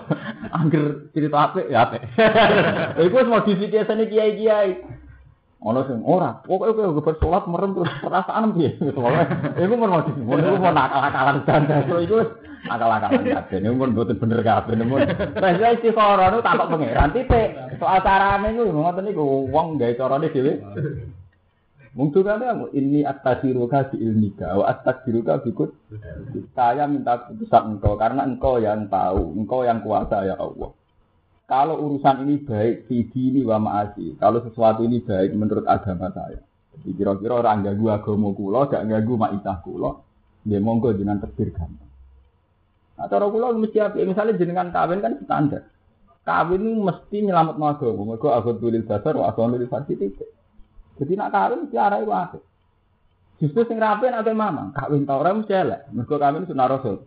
angger 0.53 1.09
cerita 1.17 1.39
apa 1.41 1.65
ya 1.73 1.89
apa. 1.89 2.05
Itu 3.01 3.17
mau 3.25 3.41
modifikasi 3.41 3.89
kiai-kiai. 3.89 4.77
Ono 5.61 5.85
sing 5.85 6.01
ora, 6.09 6.41
pokoke 6.41 6.73
kowe 6.73 6.97
geber 6.97 7.15
salat 7.21 7.45
merem 7.45 7.77
terus 7.77 7.93
perasaan 8.01 8.57
piye? 8.57 8.81
Iku 8.81 9.75
mun 9.77 9.93
mau 9.93 10.01
dimono 10.09 10.41
iku 10.41 10.57
mau 10.57 10.73
nakal-nakalan 10.73 11.45
ganda. 11.45 11.85
Iku 12.01 12.17
akal-akalan 12.65 13.29
kabeh. 13.29 13.57
Niku 13.61 13.77
mun 13.77 13.93
mboten 13.93 14.17
bener 14.17 14.41
kabeh. 14.41 14.73
Mun 14.81 15.05
rasa 15.37 15.77
istikhara 15.77 16.33
niku 16.33 16.41
takok 16.41 16.65
pangeran 16.65 17.13
titik. 17.13 17.77
Soal 17.77 18.01
carane 18.01 18.57
niku 18.57 18.73
ngoten 18.73 19.05
niku 19.05 19.53
wong 19.53 19.77
gawe 19.77 19.93
carane 20.01 20.33
dhewe. 20.33 20.65
Mungkin 21.93 22.23
kan 22.25 22.41
ini 22.71 23.03
atasiruka 23.05 23.93
di 23.93 24.01
ilmika, 24.01 24.57
wa 24.57 24.65
atasiruka 24.65 25.45
bikut. 25.45 25.77
Saya 26.57 26.89
minta 26.89 27.29
keputusan 27.29 27.77
engkau 27.77 28.01
karena 28.01 28.25
engkau 28.25 28.57
yang 28.63 28.89
tahu, 28.89 29.37
engkau 29.37 29.61
yang 29.67 29.85
kuasa 29.85 30.25
ya 30.25 30.41
Allah. 30.41 30.73
Kalau 31.51 31.83
urusan 31.83 32.31
ini 32.31 32.47
baik, 32.47 32.87
fidi 32.87 33.35
ini 33.35 33.43
wa 33.43 33.59
ma'asi. 33.59 34.15
Kalau 34.23 34.39
sesuatu 34.39 34.87
ini 34.87 35.03
baik 35.03 35.35
menurut 35.35 35.67
agama 35.67 36.07
saya. 36.15 36.39
Jadi 36.79 36.95
kira-kira 36.95 37.43
orang 37.43 37.67
ganggu 37.67 37.91
agama 37.91 38.31
kula, 38.31 38.71
gak 38.71 38.87
ganggu 38.87 39.19
ma'isah 39.19 39.59
kula, 39.67 39.99
dia 40.47 40.63
monggo 40.63 40.95
dengan 40.95 41.19
terbir 41.19 41.51
gampang. 41.51 41.91
Nah, 42.95 43.11
cara 43.11 43.27
kula 43.27 43.51
mesti 43.59 43.83
apa? 43.83 43.99
Misalnya 43.99 44.39
jenengan 44.39 44.71
kawin 44.71 45.03
kan 45.03 45.19
standar. 45.27 45.67
Kawin 46.23 46.63
ini 46.63 46.87
mesti 46.87 47.19
nyelamat 47.19 47.59
agama. 47.59 48.15
Mereka 48.15 48.29
agama 48.31 48.61
tulis 48.63 48.87
dasar, 48.87 49.15
agama 49.19 49.59
tulis 49.59 49.75
titik. 49.91 50.31
Jadi 51.03 51.13
nak 51.19 51.35
kawin 51.35 51.67
mesti 51.67 51.77
arah 51.83 51.99
itu 51.99 52.15
ada. 52.15 52.39
Justru 53.43 53.67
sing 53.67 53.83
rapi 53.83 54.07
ada 54.07 54.31
mama. 54.31 54.71
Kawin 54.71 55.03
tau 55.03 55.19
orang 55.19 55.43
mesti 55.43 55.51
elek. 55.51 55.91
Mereka 55.91 56.15
kawin 56.15 56.47
sunah 56.47 56.69
rasul. 56.71 57.03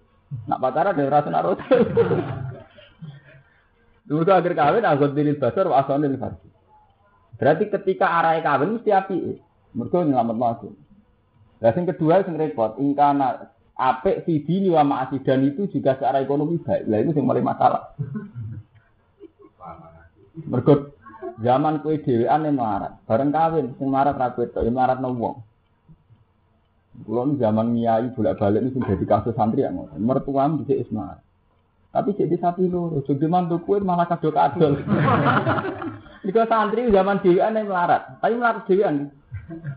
Nak 0.51 0.60
pacaran 0.60 0.99
dari 0.99 1.08
rasa 1.08 1.32
rasul. 1.32 1.56
Dulu 4.04 4.28
akhir 4.28 4.54
kawin 4.54 4.84
aku 4.84 5.16
diri 5.16 5.39
basar 5.39 5.66
wa 5.72 5.80
asal 5.80 6.04
farsi. 6.20 6.48
Berarti 7.39 7.63
ketika 7.72 8.08
arah 8.20 8.36
kawin 8.44 8.80
mesti 8.80 8.92
api. 8.92 9.39
Mereka 9.74 10.06
nyelamat 10.06 10.38
masuk. 10.38 10.74
Dan 11.58 11.74
yang 11.74 11.86
kedua 11.96 12.22
yang 12.22 12.36
repot, 12.38 12.76
ingkana 12.78 13.50
apik 13.74 14.28
fidi 14.28 14.68
wa 14.70 14.84
ma'asi 14.84 15.24
dan 15.24 15.48
itu 15.48 15.66
juga 15.72 15.96
secara 15.96 16.20
ekonomi 16.20 16.60
baik. 16.60 16.86
Lah 16.86 17.00
itu 17.00 17.16
yang 17.16 17.26
paling 17.26 17.46
masalah. 17.48 17.82
Mereka 20.44 20.74
zaman 21.39 21.80
kue 21.80 22.04
yang 22.04 22.54
marat, 22.54 23.00
bareng 23.08 23.32
kawin, 23.32 23.66
sing 23.80 23.88
marat 23.88 24.20
rakyat, 24.20 24.52
itu, 24.52 24.60
yang 24.60 24.76
marat 24.76 25.00
wong. 25.00 25.42
Kulo 27.08 27.34
zaman 27.42 27.74
nyai 27.74 28.13
bolak-balik 28.13 28.62
ini 28.62 28.70
sudah 28.70 28.94
jadi 28.94 29.06
kasus 29.10 29.34
santri 29.34 29.66
yang 29.66 29.82
mertua 29.98 30.46
bisa 30.62 30.78
ismar. 30.78 31.23
Tapi 31.93 32.17
jadi 32.17 32.34
sapi 32.41 32.65
loro, 32.65 33.06
jadi 33.06 33.29
mantu 33.29 33.62
kue 33.62 33.77
malah 33.77 34.10
kado 34.10 34.34
kadol. 34.34 34.82
Jika 36.25 36.49
santri 36.49 36.89
zaman 36.89 37.21
dewan 37.21 37.53
yang 37.53 37.69
melarat, 37.69 38.17
tapi 38.17 38.34
melarat 38.34 38.65
dewan. 38.65 39.13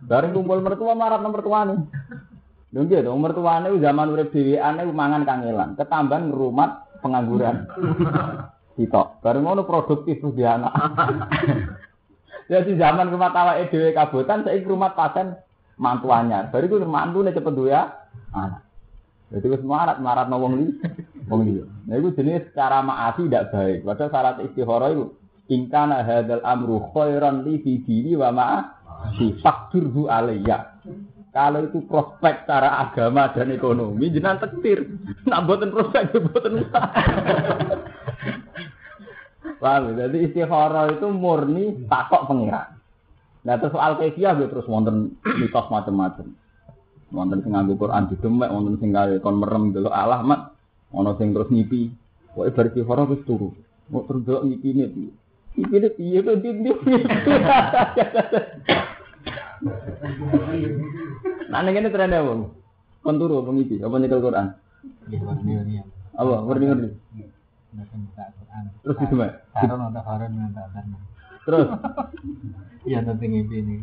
Bareng 0.09 0.33
kumpul 0.33 0.64
mertua 0.64 0.96
marat 0.96 1.20
nomor 1.20 1.44
tua 1.44 1.68
nih. 1.68 1.76
Dong 2.72 2.88
gitu, 2.88 3.12
mertua 3.20 3.61
nih 3.61 3.76
zaman 3.85 4.16
urip 4.16 4.33
dewan 4.33 4.81
nih 4.81 4.88
mangan 4.96 5.22
kangelan, 5.29 5.76
ketambahan 5.76 6.33
rumah 6.33 6.88
pengangguran. 7.05 7.68
Kita, 8.81 9.20
bareng 9.20 9.44
ngono 9.44 9.68
produktif 9.68 10.20
tuh 10.20 10.33
dia 10.33 10.57
anak. 10.57 10.72
Jadi 12.52 12.81
zaman 12.81 13.12
rumah 13.12 13.33
tawa 13.33 13.61
edw 13.61 13.92
kabutan, 13.92 14.44
saya 14.44 14.61
rumah 14.64 14.96
paten 14.96 15.37
mantuannya. 15.76 16.48
Baru 16.48 16.64
itu 16.64 16.76
mantu 16.88 17.20
nih 17.24 17.37
cepet 17.37 17.57
ya, 17.68 17.92
anak. 18.33 18.65
Jadi 19.27 19.47
wis 19.51 19.62
marat 19.67 19.99
marat 19.99 20.31
no 20.31 20.39
wong 20.39 20.55
li, 20.62 20.67
wong 21.27 21.41
liya. 21.51 21.65
Nah 21.91 21.95
itu 21.99 22.15
jenis 22.15 22.47
cara 22.55 22.79
maasi 22.79 23.27
tidak 23.27 23.51
baik. 23.51 23.83
Padahal 23.83 24.11
syarat 24.15 24.37
istihara 24.47 24.87
itu 24.95 25.05
ingkana 25.51 26.07
hadal 26.07 26.43
amru 26.47 26.79
khairan 26.95 27.43
li 27.43 27.59
fi 27.59 27.83
dini 27.83 28.15
wa 28.15 28.31
ma'a 28.31 28.59
si 29.19 29.35
fakturhu 29.43 30.07
alayya. 30.07 30.79
Kalau 31.35 31.69
itu 31.69 31.85
prospek 31.85 32.49
cara 32.49 32.81
agama 32.81 33.29
dan 33.35 33.53
ekonomi 33.53 34.09
jenengan 34.09 34.41
tektir. 34.41 34.89
Nak 35.29 35.45
boten 35.45 35.75
prospek 35.75 36.17
boten 36.17 36.65
usah. 36.65 36.87
Paham? 39.61 39.97
Ya? 39.97 40.07
Jadi 40.07 40.17
istihara 40.31 40.95
itu 40.95 41.07
murni 41.11 41.85
takok 41.91 42.31
pengiran. 42.31 42.77
Nah 43.47 43.55
terus 43.62 43.75
soal 43.75 43.99
kefiah 43.99 44.35
terus 44.35 44.67
wonten 44.67 45.19
mitos 45.23 45.67
macam-macam. 45.71 46.35
Wonten 47.14 47.38
sing 47.47 47.55
nganggo 47.55 47.79
Quran 47.79 48.11
didemek, 48.11 48.51
wonten 48.51 48.83
sing 48.83 48.90
gawe 48.90 49.14
kon 49.23 49.38
merem 49.38 49.71
delok 49.71 49.95
Allah 49.95 50.27
mat, 50.27 50.59
ana 50.90 51.14
sing 51.14 51.31
terus 51.31 51.47
ngipi. 51.55 51.95
Pokoke 52.35 52.51
bar 52.53 52.66
istihara 52.66 53.03
wis 53.07 53.23
turu. 53.23 53.55
Mau 53.95 54.03
terus 54.11 54.27
delok 54.27 54.42
ngipine 54.42 54.90
piye? 54.90 55.11
Ngipine 55.55 55.88
piye 55.95 56.19
kok 56.21 56.37
ndi 56.42 56.51
Nah 61.51 61.62
ning 61.62 61.75
kene 61.79 61.88
trene 61.95 62.19
wong. 62.27 62.40
Kon 63.07 63.16
turu 63.23 63.40
apa 63.40 63.51
ngipi? 63.55 63.79
Apa 63.81 63.97
nyekel 64.03 64.21
Quran? 64.21 64.47
Apa? 66.19 66.35
Ngerti-ngerti. 66.42 66.90
Terus 68.83 68.97
didemek. 68.99 69.31
Terus 71.47 71.66
Iya 72.87 73.03
nanti 73.03 73.27
ngipi 73.27 73.57
ini. 73.66 73.75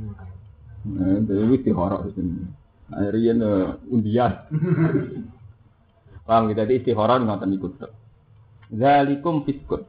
Nah, 0.95 1.19
itu 1.19 1.55
istihara 1.59 1.99
sini. 2.15 2.62
Rian 3.13 3.39
uh, 3.41 3.77
undian. 3.89 4.31
Paham 6.23 6.47
kita 6.47 6.63
di 6.63 6.79
istihara 6.79 7.19
ngoten 7.19 7.51
ikut. 7.57 7.71
Zalikum 8.71 9.43
fiskun. 9.43 9.83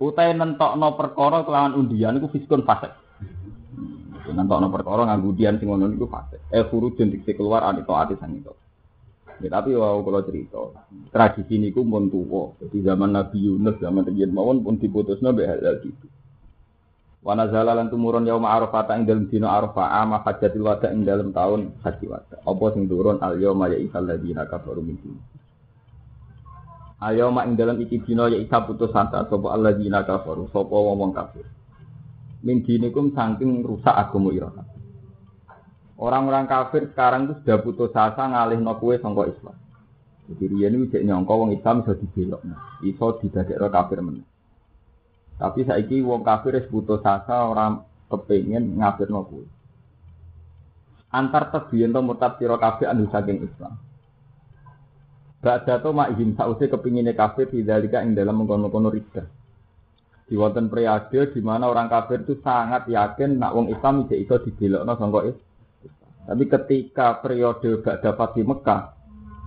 Utai 0.00 0.32
nentokno 0.32 0.96
perkara 0.96 1.44
kelawan 1.44 1.76
undian 1.76 2.16
iku 2.16 2.32
fiskun 2.32 2.64
fasik. 2.64 2.90
Hmm, 3.20 4.32
nentokno 4.32 4.72
perkara 4.72 5.04
nganggo 5.04 5.36
undian 5.36 5.60
sing 5.60 5.68
ngono 5.68 5.92
niku 5.92 6.08
fasik. 6.08 6.40
Eh 6.48 6.64
khurujun 6.64 7.12
dikse 7.12 7.36
keluar 7.36 7.68
anito 7.68 7.92
ati 7.92 8.16
sang 8.16 8.32
itu. 8.32 8.54
Ya, 9.40 9.48
tapi 9.56 9.72
wow 9.72 10.04
kalau 10.04 10.20
cerita 10.24 10.60
tradisi 11.12 11.56
niku 11.60 11.84
pun 11.84 12.12
tuwa. 12.12 12.56
Jadi 12.60 12.84
zaman 12.84 13.12
Nabi 13.12 13.38
Yunus 13.40 13.80
zaman 13.80 14.08
riyen 14.08 14.32
mawon 14.32 14.64
pun 14.64 14.80
diputusno 14.80 15.32
mbek 15.32 15.48
hal 15.48 15.80
gitu. 15.84 16.08
Wa 17.20 17.36
nazala 17.36 17.76
lan 17.76 17.92
tumurun 17.92 18.24
yauma 18.24 18.56
arafah 18.56 18.88
ing 18.96 19.04
dalem 19.04 19.28
dina 19.28 19.52
arafah 19.52 19.92
ama 20.00 20.24
hajatil 20.24 20.64
wada 20.64 20.88
ing 20.88 21.04
dalem 21.04 21.36
taun 21.36 21.76
haji 21.84 22.06
wada. 22.08 22.40
Apa 22.40 22.64
sing 22.72 22.88
turun 22.88 23.20
al 23.20 23.36
yauma 23.36 23.68
ya 23.68 23.76
isal 23.76 24.08
ladina 24.08 24.48
kafaru 24.48 24.80
min 24.80 24.96
din. 24.96 25.20
Al 26.96 27.20
yauma 27.20 27.44
ing 27.44 27.60
dalem 27.60 27.76
iki 27.84 28.00
dina 28.00 28.24
ya 28.32 28.40
isa 28.40 28.64
putus 28.64 28.96
asa 28.96 29.28
sapa 29.28 29.48
alladzina 29.52 30.00
kafaru 30.08 30.48
sapa 30.48 30.72
wong 30.72 31.12
kafir. 31.12 31.44
Min 32.40 32.64
dinikum 32.64 33.12
saking 33.12 33.68
rusak 33.68 33.92
agama 33.92 34.32
ira 34.32 34.48
Orang-orang 36.00 36.48
kafir 36.48 36.88
sekarang 36.88 37.28
itu 37.28 37.44
sudah 37.44 37.60
putus 37.60 37.92
asa 37.92 38.32
ngalihno 38.32 38.80
kowe 38.80 38.96
sangka 38.96 39.28
Islam. 39.28 39.60
Jadi 40.24 40.44
riyen 40.56 40.88
iki 40.88 40.96
cek 40.96 41.04
nyangka 41.04 41.34
wong 41.36 41.52
Islam 41.52 41.84
iso 41.84 41.92
dibelokno, 42.00 42.56
iso 42.80 43.06
didadekno 43.20 43.68
kafir 43.68 44.00
meneh. 44.00 44.24
Tapi 45.40 45.64
saiki 45.64 46.04
wong 46.04 46.20
kafir 46.20 46.60
wis 46.60 46.68
putus 46.68 47.00
asa 47.00 47.48
ora 47.48 47.72
kepengin 48.12 48.76
ngafirno 48.76 49.24
kuwi. 49.24 49.48
Antar 51.16 51.48
tebiyen 51.48 51.96
to 51.96 52.04
murtad 52.04 52.36
sira 52.36 52.60
kabeh 52.60 52.84
anu 52.84 53.08
saking 53.08 53.48
Islam. 53.48 53.80
Ba'da 55.40 55.80
to 55.80 55.96
ihim 55.96 56.36
sause 56.36 56.68
kepingine 56.68 57.16
kafir 57.16 57.48
dzalika 57.48 58.04
ing 58.04 58.12
dalam 58.12 58.44
mengkono-kono 58.44 58.92
rida. 58.92 59.24
Di 60.28 60.36
wonten 60.36 60.68
periode 60.68 61.32
di 61.32 61.40
mana 61.40 61.72
orang 61.72 61.88
kafir 61.88 62.22
itu 62.22 62.36
sangat 62.44 62.86
yakin 62.86 63.40
nak 63.40 63.56
wong 63.56 63.72
Islam 63.72 64.06
tidak 64.06 64.20
iso 64.28 64.34
dibelokno 64.44 64.92
sangka. 65.00 65.20
Tapi 66.28 66.44
ketika 66.46 67.18
periode 67.24 67.80
gak 67.80 68.04
dapat 68.04 68.28
di 68.38 68.42
Mekah, 68.44 68.82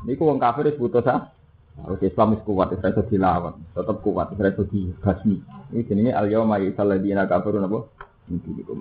niku 0.10 0.26
wong 0.26 0.42
kafir 0.42 0.74
wis 0.74 0.76
putus 0.82 1.06
asa. 1.06 1.30
Harus 1.74 2.06
Islam 2.06 2.38
itu 2.38 2.46
kuat, 2.46 2.70
itu 2.70 3.02
dilawan, 3.10 3.58
tetap 3.74 3.98
kuat, 4.06 4.30
itu 4.38 4.64
dibasmi. 4.70 5.38
Ini 5.74 5.82
jenenge 5.90 6.12
al 6.14 6.30
yauma 6.30 6.62
yusal 6.62 6.86
ladina 6.86 7.26
kafirun 7.26 7.66
apa? 7.66 7.80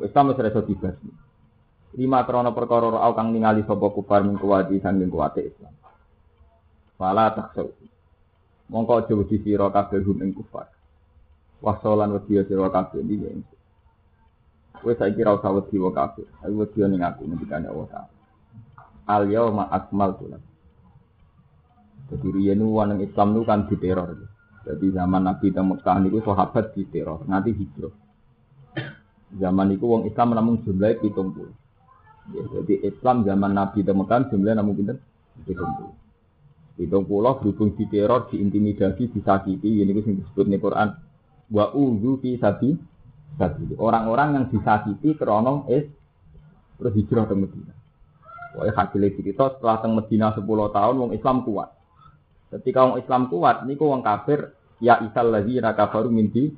Islam 0.04 0.36
itu 0.36 0.40
di 0.44 0.76
dibasmi. 0.76 1.12
Lima 1.92 2.24
krono 2.24 2.56
perkara 2.56 2.88
au 2.88 3.12
kang 3.12 3.36
ningali 3.36 3.64
sapa 3.68 3.92
kufar 3.92 4.24
min 4.24 4.40
kuwati 4.40 4.80
sanging 4.80 5.12
kuwate 5.12 5.44
Islam. 5.44 5.76
Fala 6.96 7.32
taksau. 7.36 7.68
Mongko 8.72 9.04
aja 9.04 9.12
wedi 9.12 9.36
sira 9.44 9.68
kabeh 9.68 10.00
hum 10.00 10.24
ing 10.24 10.32
kufar. 10.32 10.72
Wasolan 11.60 12.16
wedi 12.16 12.40
sira 12.48 12.72
kabeh 12.72 13.04
iki. 13.04 13.44
Wes 14.88 14.96
saiki 14.96 15.20
ra 15.20 15.36
usah 15.36 15.52
wedi 15.52 15.76
wa 15.76 15.92
kafir. 15.92 16.24
Aku 16.40 16.64
wedi 16.64 16.80
ning 16.88 17.04
aku 17.04 17.28
ngendikane 17.28 17.68
Allah. 17.68 18.08
Al 19.04 19.28
jadi 22.12 22.28
riyen 22.28 22.60
wong 22.60 23.00
Islam 23.00 23.32
itu 23.32 23.42
kan 23.48 23.64
diteror. 23.72 24.20
Jadi 24.62 24.86
zaman 24.94 25.24
Nabi 25.24 25.48
di 25.48 25.58
Mekah 25.58 25.96
niku 26.04 26.20
sahabat 26.20 26.76
diteror, 26.76 27.24
nanti 27.24 27.56
hijrah. 27.56 27.94
Zaman 29.32 29.72
itu 29.72 29.84
wong 29.88 30.04
Islam 30.04 30.36
namun 30.36 30.60
jumlahnya 30.60 31.00
pitung 31.00 31.32
puluh. 31.32 31.56
Ya, 32.36 32.44
jadi 32.60 32.92
Islam 32.92 33.24
zaman 33.24 33.56
Nabi 33.56 33.80
di 33.80 33.92
Mekah 33.96 34.28
jumlahnya 34.28 34.60
namun 34.60 34.76
pinter 34.76 34.96
pitung 35.48 35.72
puluh. 35.72 35.94
Pitung 36.76 37.04
puluh 37.08 37.32
berhubung 37.40 37.72
diteror, 37.74 38.28
diintimidasi, 38.28 39.08
disakiti. 39.08 39.82
Ini 39.82 39.88
yang 39.88 40.20
disebut 40.20 40.44
di 40.46 40.60
Quran. 40.60 40.88
Wa 41.48 41.72
uzu 41.72 42.20
fi 42.20 42.36
sabi 42.36 42.76
sabili. 43.40 43.74
Orang-orang 43.80 44.28
yang 44.36 44.44
disakiti 44.52 45.16
krono 45.16 45.64
is 45.72 45.88
terus 46.76 46.92
hijrah 46.92 47.24
ke 47.24 47.34
Medina. 47.34 47.74
Wah, 48.52 48.68
hasilnya 48.68 49.16
cerita 49.16 49.48
setelah 49.56 49.80
teng 49.80 49.96
Medina 49.96 50.36
10 50.36 50.44
tahun 50.44 50.94
wong 51.00 51.10
Islam 51.16 51.40
kuat. 51.48 51.81
Ketika 52.52 52.84
wong 52.84 53.00
Islam 53.00 53.32
kuat, 53.32 53.64
niku 53.64 53.88
wong 53.88 54.04
kafir 54.04 54.52
ya 54.76 55.00
isal 55.00 55.32
lagi 55.32 55.56
kafaru 55.56 56.12
minti. 56.12 56.52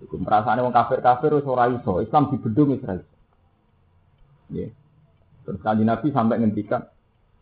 Iku 0.00 0.16
perasaane 0.22 0.62
wong 0.62 0.72
kafir-kafir 0.72 1.36
wis 1.36 1.44
ora 1.44 1.68
iso, 1.68 1.98
Islam 2.00 2.30
dibedung 2.30 2.72
iso. 2.72 3.02
Nggih. 4.48 4.70
Terus 5.44 5.60
kanjeng 5.66 5.88
Nabi 5.90 6.08
sampai 6.14 6.38
ngendikan 6.38 6.86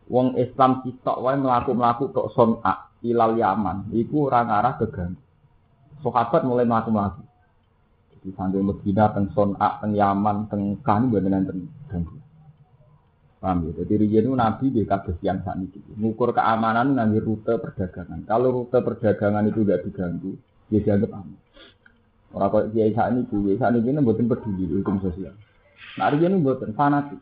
wong 0.09 0.41
Islam 0.41 0.81
sitok 0.83 1.21
wae 1.21 1.37
mlaku-mlaku 1.37 2.11
tok 2.11 2.33
son'a 2.33 2.89
ilal 3.05 3.37
Yaman, 3.37 3.93
iku 3.95 4.27
ora 4.33 4.43
ngarah 4.43 4.75
keganggu. 4.81 5.23
Sahabat 6.01 6.43
mulai 6.49 6.65
mlaku-mlaku. 6.65 7.23
Jadi 8.17 8.29
sampai 8.35 8.65
Medina 8.65 9.13
teng 9.13 9.29
son'a, 9.37 9.79
teng 9.85 9.93
Yaman, 9.95 10.49
teng 10.49 10.81
kan 10.81 11.13
enten 11.13 11.69
ganggu. 11.93 12.17
Paham 13.39 13.71
ya? 13.71 13.83
Jadi 13.87 13.95
riyen 14.03 14.27
itu 14.27 14.35
Nabi 14.35 14.65
di 14.75 14.83
kabeh 14.83 15.15
yang 15.23 15.47
saat 15.47 15.63
ini. 15.63 15.79
Ngukur 15.95 16.35
keamanan 16.35 16.99
nanti 16.99 17.23
rute 17.23 17.55
perdagangan. 17.63 18.27
Kalau 18.27 18.51
rute 18.51 18.83
perdagangan 18.83 19.47
itu 19.47 19.63
tidak 19.63 19.87
diganggu, 19.87 20.35
dia 20.67 20.83
dianggap 20.83 21.11
aman. 21.15 21.39
Orang 22.35 22.51
kok 22.51 22.65
kiai 22.75 22.93
saat 22.93 23.15
ini, 23.15 23.31
kiai 23.31 23.57
saat 23.57 23.79
ini 23.79 24.03
buatin 24.03 24.27
peduli 24.27 24.67
hukum 24.83 24.99
sosial. 24.99 25.39
Nah 26.03 26.11
riyen 26.11 26.35
itu 26.35 26.43
buatin 26.43 26.75
fanatik. 26.75 27.21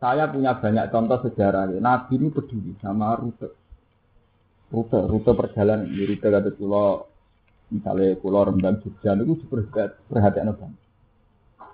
Saya 0.00 0.28
punya 0.32 0.56
banyak 0.56 0.88
contoh 0.92 1.18
sejarah. 1.28 1.76
Ya. 1.76 1.80
Nabi 1.80 2.16
ini 2.16 2.28
peduli 2.32 2.72
sama 2.80 3.20
rute. 3.20 3.52
Rute, 4.72 4.98
rute 5.12 5.32
perjalanan. 5.36 5.92
Di 5.92 6.04
rute 6.08 6.24
kata 6.24 6.50
pulau, 6.56 7.04
misalnya 7.68 8.16
pulau 8.16 8.48
Rembang 8.48 8.80
Jogja 8.80 9.12
itu 9.12 9.44
perhatian 10.08 10.56
banget. 10.56 10.85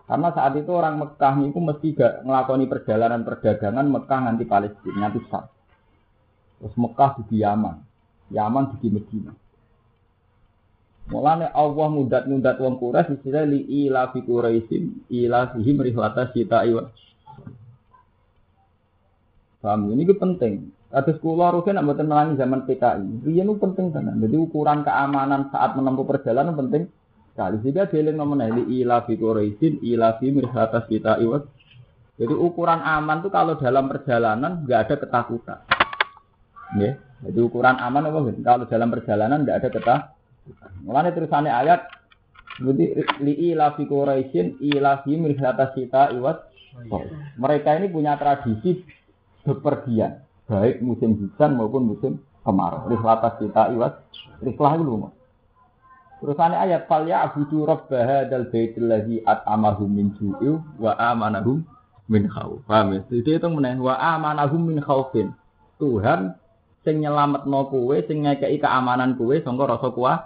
Karena 0.03 0.29
saat 0.35 0.53
itu 0.59 0.71
orang 0.75 0.99
Mekah 0.99 1.35
itu 1.47 1.59
mesti 1.63 1.89
gak 1.95 2.27
ngelakoni 2.27 2.67
perjalanan 2.67 3.23
perdagangan 3.23 3.87
Mekah 3.87 4.21
nanti 4.21 4.45
Palestina, 4.45 5.09
nanti 5.09 5.21
Sam. 5.31 5.47
Terus 6.59 6.75
Mekah 6.79 7.11
di 7.27 7.43
Yaman, 7.43 7.77
Yaman 8.35 8.65
di 8.79 8.89
Medina. 8.91 9.33
Mulane 11.11 11.51
Allah 11.51 11.89
mudat-mudat 11.91 12.63
wong 12.63 12.79
Quraisy 12.79 13.19
istilah 13.19 13.43
li 13.43 13.67
ila 13.87 14.15
fi 14.15 14.23
Quraisyin 14.23 15.11
ila 15.11 15.51
fihim 15.51 15.83
rihlata 15.83 16.31
sita 16.31 16.63
iwa. 16.63 16.87
Paham 19.63 19.91
ini 19.95 20.07
itu 20.07 20.15
penting. 20.19 20.71
Atas 20.93 21.19
kula 21.23 21.51
rugen 21.55 21.79
nak 21.79 21.87
melangi 21.89 22.37
zaman 22.37 22.69
PKI. 22.69 23.25
Riyen 23.25 23.49
penting 23.57 23.95
tenan. 23.95 24.21
Jadi 24.21 24.37
ukuran 24.37 24.85
keamanan 24.85 25.49
saat 25.49 25.73
menempuh 25.79 26.05
perjalanan 26.05 26.53
penting 26.53 26.91
sekali. 27.33 27.57
Jika 27.65 27.89
dieling 27.89 28.17
nomor 28.17 28.39
li 28.45 28.85
ila 28.85 29.03
fi 29.09 29.17
Quraisyin 29.17 29.81
ila 29.83 30.21
fi 30.21 30.31
rihlata 30.31 30.85
sita 30.87 31.19
iwa. 31.19 31.41
Jadi 32.21 32.35
ukuran 32.37 32.85
aman 32.85 33.25
itu 33.25 33.33
kalau 33.33 33.57
dalam 33.57 33.89
perjalanan 33.89 34.63
nggak 34.69 34.81
ada 34.87 34.95
ketakutan. 35.01 35.59
Ya, 36.77 37.01
jadi 37.25 37.41
ukuran 37.41 37.81
aman 37.81 38.09
apa? 38.09 38.19
Kalau 38.45 38.65
dalam 38.69 38.89
perjalanan 38.93 39.43
nggak 39.43 39.59
ada 39.65 39.69
ketakutan. 39.73 40.71
Mulane 40.85 41.11
terusane 41.17 41.49
ayat 41.49 41.89
Berarti 42.61 42.85
li 43.25 43.35
ila 43.53 43.73
fi 43.73 43.89
Quraisyin 43.89 44.61
ila 44.61 45.01
fi 45.01 45.17
mirhata 45.17 45.73
sita 45.73 46.13
iwat. 46.13 46.53
Mereka 47.41 47.81
ini 47.81 47.89
punya 47.89 48.17
tradisi 48.17 48.85
bepergian, 49.45 50.25
baik 50.49 50.81
musim 50.81 51.17
hujan 51.17 51.57
maupun 51.57 51.97
musim 51.97 52.13
kemarau. 52.45 52.93
Rihlata 52.93 53.41
sita 53.41 53.73
iwat. 53.73 54.05
Rihlah 54.45 54.73
loh. 54.77 55.17
Terusane 56.23 56.55
ayat 56.55 56.87
fal 56.87 57.03
ya 57.03 57.27
abudu 57.27 57.67
rabb 57.67 57.91
hadzal 57.91 58.47
baitil 58.47 58.87
ladzi 58.87 59.27
at'amahum 59.27 59.91
min 59.91 60.15
ju'i 60.15 60.55
wa 60.79 60.95
amanahum 60.95 61.67
min 62.07 62.31
khauf. 62.31 62.63
Paham 62.63 62.95
ya? 62.95 63.01
Jadi 63.11 63.43
itu 63.43 63.49
meneh 63.51 63.75
wa 63.83 63.99
amanahum 63.99 64.71
min 64.71 64.79
khaufin. 64.79 65.35
Tuhan 65.83 66.39
sing 66.87 67.03
nyelametno 67.03 67.67
kowe, 67.67 67.99
sing 68.07 68.23
ngekeki 68.23 68.63
keamanan 68.63 69.19
kowe 69.19 69.35
sangka 69.43 69.67
rasa 69.67 69.91
kuat. 69.91 70.21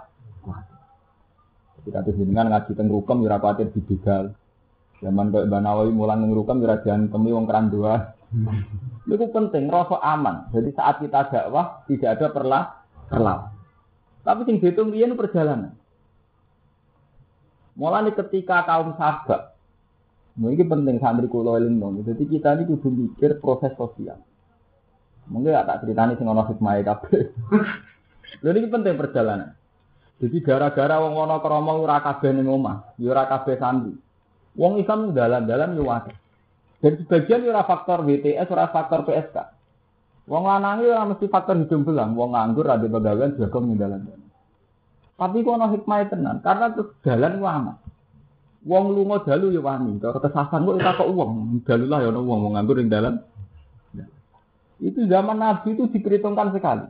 Kita 1.81 2.05
tuh 2.05 2.13
dengan 2.13 2.53
ngaji 2.53 2.71
teng 2.77 2.93
rukem 2.93 3.25
ora 3.25 3.41
kuatir 3.41 3.73
dibegal. 3.73 4.37
Zaman 5.01 5.33
kok 5.33 5.49
Mbak 5.49 5.61
Nawawi 5.65 5.89
mulang 5.89 6.21
teng 6.21 6.37
rukem 6.37 6.61
ora 6.61 6.77
temi 6.77 7.33
wong 7.33 7.49
keran 7.49 7.73
dua. 7.73 8.13
Itu 9.09 9.25
penting 9.33 9.65
rasa 9.65 9.97
aman. 10.05 10.53
Jadi 10.53 10.77
saat 10.77 11.01
kita 11.01 11.25
dakwah 11.33 11.81
tidak 11.89 12.21
ada 12.21 12.27
perlah 12.29 12.63
perlah. 13.09 13.49
Tapi 14.21 14.45
sing 14.45 14.61
dihitung 14.61 14.93
riyen 14.93 15.17
perjalanan. 15.17 15.73
Mulai 17.77 18.09
ketika 18.09 18.65
kaum 18.65 18.97
sahabat, 18.97 19.53
ini 20.37 20.65
penting 20.65 20.97
santri 20.97 21.25
kulo 21.29 21.57
eling 21.57 21.81
dong. 21.81 22.01
Jadi 22.05 22.25
kita 22.29 22.57
ini 22.57 22.69
kudu 22.69 22.89
mikir 22.93 23.41
proses 23.41 23.73
sosial. 23.73 24.21
Mungkin 25.29 25.49
gak 25.49 25.65
tak 25.65 25.79
ceritani 25.81 26.13
sing 26.17 26.29
ono 26.29 26.45
hikmah 26.45 26.77
kabeh. 26.85 27.21
Lha 28.45 28.49
ini 28.53 28.69
penting 28.69 28.93
perjalanan. 28.97 29.57
Jadi 30.17 30.37
gara-gara 30.41 30.97
wong 31.01 31.13
ana 31.17 31.37
krama 31.41 31.73
ora 31.77 32.01
kabeh 32.01 32.33
ning 32.37 32.49
omah, 32.49 32.97
ya 33.01 33.13
ora 33.13 33.29
kabeh 33.29 33.57
santri. 33.57 33.93
Wong 34.57 34.81
Islam 34.81 35.13
dalan-dalan 35.13 35.77
yo 35.77 35.85
akeh. 35.89 36.17
Dan 36.81 37.01
sebagian 37.01 37.45
ora 37.49 37.65
faktor 37.65 38.05
WTS, 38.05 38.49
ora 38.53 38.69
faktor 38.69 39.09
PSK. 39.09 39.37
Wong 40.29 40.43
lanang 40.45 40.85
ora 40.85 41.05
mesti 41.05 41.25
faktor 41.29 41.57
hidung 41.57 41.81
belang, 41.81 42.13
wong 42.13 42.37
nganggur 42.37 42.69
ada 42.69 42.85
pegawean 42.85 43.37
jago 43.37 43.57
ning 43.61 43.77
dalan-dalan. 43.77 44.26
Tapi 45.17 45.41
kok 45.41 45.57
ana 45.57 45.73
hikmah 45.73 46.13
tenan, 46.13 46.37
karena 46.45 46.69
terus 46.77 46.93
dalan 47.01 47.41
ku 47.41 47.45
aman. 47.49 47.75
Wong 48.69 48.85
lunga 48.93 49.25
dalu 49.25 49.49
ya 49.49 49.65
wani, 49.65 49.97
cara 49.97 50.21
kesasan 50.21 50.61
kok 50.61 50.77
ora 50.77 50.93
kok 50.93 51.09
wong, 51.09 51.65
dalu 51.65 51.85
lah 51.89 52.05
ya 52.05 52.13
ana 52.13 52.21
wong 52.21 52.39
wong 52.45 52.53
nganggur 52.53 52.77
ning 52.77 52.93
dalan. 52.93 53.17
Itu 54.77 55.09
zaman 55.09 55.41
Nabi 55.41 55.73
itu 55.73 55.89
diperhitungkan 55.89 56.53
sekali. 56.53 56.85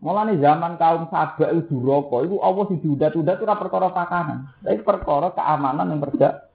Mulane 0.00 0.40
zaman 0.40 0.80
kaum 0.80 1.06
sabak 1.12 1.52
itu 1.52 1.78
duraka, 1.78 2.24
itu 2.26 2.40
Allah 2.40 2.64
sing 2.66 2.80
diudat-udat 2.80 3.38
ora 3.44 3.54
perkara 3.60 3.88
pakanan. 3.92 4.38
Tapi 4.64 4.80
perkara 4.80 5.30
keamanan 5.36 5.92
yang 5.92 6.00
perda. 6.00 6.48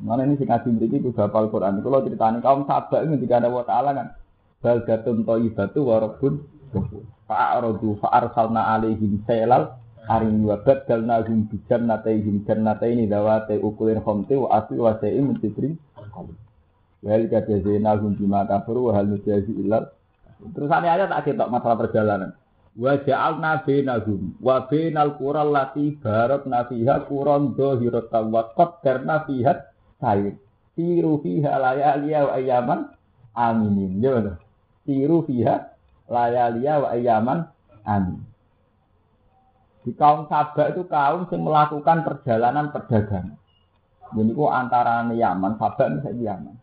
Mana 0.00 0.22
ini 0.22 0.38
sing 0.38 0.46
ngaji 0.46 0.68
mriki 0.70 1.02
kudu 1.02 1.18
hafal 1.18 1.50
Quran. 1.50 1.82
Kalau 1.82 2.06
ceritanya 2.06 2.38
kaum 2.40 2.62
sabak 2.64 3.04
itu 3.04 3.20
ketika 3.20 3.42
ada 3.42 3.50
wa 3.50 3.66
taala 3.66 3.90
kan 3.90 4.08
baldatun 4.62 5.26
thayyibatu 5.26 5.80
wa 5.82 6.14
fa'aradu 7.26 7.98
fa'arsalna 8.00 8.74
alaihim 8.74 9.22
sailal 9.26 9.74
arim 10.06 10.46
wa 10.46 10.56
badalnahum 10.62 11.50
bi 11.50 11.58
jannatayhim 11.66 12.46
jannataini 12.46 13.10
dawati 13.10 13.58
ukulin 13.58 13.98
khamti 14.02 14.38
wa 14.38 14.62
asli 14.62 14.78
wa 14.78 14.94
sa'im 15.02 15.34
min 15.34 15.36
sidrin 15.42 15.74
Wal 17.06 17.28
kadzainahum 17.30 18.18
bima 18.18 18.42
kafaru 18.48 18.90
wa 18.90 18.92
hal 18.98 19.06
nujazi 19.06 19.52
illal 19.52 19.92
Terus 20.36 20.68
ada 20.68 20.88
ayat 20.92 21.08
tak 21.08 21.32
kita 21.32 21.48
masalah 21.48 21.80
perjalanan. 21.80 22.30
Wa 22.76 23.00
ja'alna 23.00 23.64
bainahum 23.64 24.36
wa 24.36 24.68
bainal 24.68 25.16
qura 25.16 25.48
allati 25.48 25.96
barakna 25.96 26.68
fiha 26.68 27.08
quran 27.08 27.56
dhahiratan 27.56 28.24
wa 28.28 28.52
qaddarna 28.52 29.24
fiha 29.24 29.64
sayr. 29.96 30.36
Siru 30.76 31.24
fiha 31.24 31.56
layaliya 31.56 32.28
wa 32.28 32.32
ayaman 32.36 32.80
aminin. 33.32 33.96
Ya. 34.04 34.36
Siru 34.84 35.24
fiha 35.24 35.72
layaliya 36.06 36.74
wa 36.82 36.88
ayaman 36.94 37.38
amin. 37.86 38.22
Di 39.86 39.94
kaum 39.94 40.26
Sabak 40.26 40.74
itu 40.74 40.82
kaum 40.90 41.30
yang 41.30 41.40
melakukan 41.46 42.02
perjalanan 42.02 42.74
perdagangan. 42.74 43.38
Jadi 44.06 44.30
ku 44.34 44.50
antara 44.50 45.06
Yaman, 45.06 45.58
Sabak 45.58 45.86
misalnya 45.94 46.34
Yaman 46.34 46.56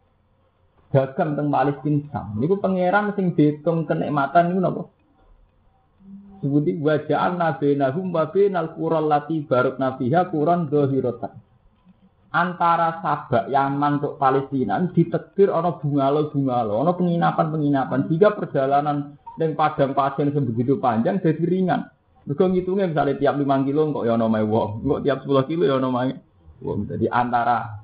dagang 0.94 1.34
teng 1.34 1.50
Palestina 1.50 2.06
Sam. 2.14 2.38
Niku 2.38 2.62
pangeran 2.62 3.18
sing 3.18 3.34
dihitung 3.34 3.90
kenikmatan 3.90 4.54
niku 4.54 4.62
napa? 4.62 4.82
Sebuti 6.40 6.78
waja'al 6.78 7.40
nabinahum 7.40 8.14
wa 8.14 8.30
binal 8.30 8.78
qural 8.78 9.10
lati 9.10 9.42
barokna 9.42 9.98
fiha 9.98 10.30
quran 10.30 10.70
dhahiratan. 10.70 11.34
Antara 12.34 13.02
Sabak 13.02 13.50
Yaman 13.50 14.02
untuk 14.02 14.22
Palestina 14.22 14.78
ditekdir 14.94 15.50
ana 15.50 15.78
bungalo-bungalo, 15.78 16.82
ana 16.82 16.94
penginapan-penginapan. 16.94 18.10
Jika 18.10 18.38
perjalanan 18.38 19.18
ning 19.38 19.58
padang 19.58 19.98
pasir 19.98 20.30
sebegitu 20.30 20.78
panjang 20.78 21.18
jadi 21.22 21.42
ringan. 21.42 21.90
Mergo 22.24 22.48
ngitungnya 22.48 22.88
misalnya 22.88 23.20
tiap 23.20 23.36
5 23.36 23.68
kilo 23.68 23.92
kok 23.92 24.06
ya 24.08 24.16
ana 24.16 24.32
mae 24.32 24.48
wong, 24.48 24.88
kok 24.88 25.02
tiap 25.04 25.20
10 25.28 25.50
kilo 25.50 25.64
ya 25.68 25.76
ana 25.82 25.90
mae 25.92 26.12
wong. 26.64 26.88
Jadi 26.88 27.06
antara 27.12 27.84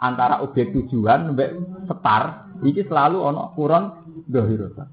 antara 0.00 0.42
objek 0.42 0.72
tujuan 0.74 1.36
mbek 1.36 1.50
setar 1.86 2.50
iki 2.66 2.82
selalu 2.88 3.18
ono 3.20 3.52
kurang 3.54 3.84
dohirota. 4.26 4.88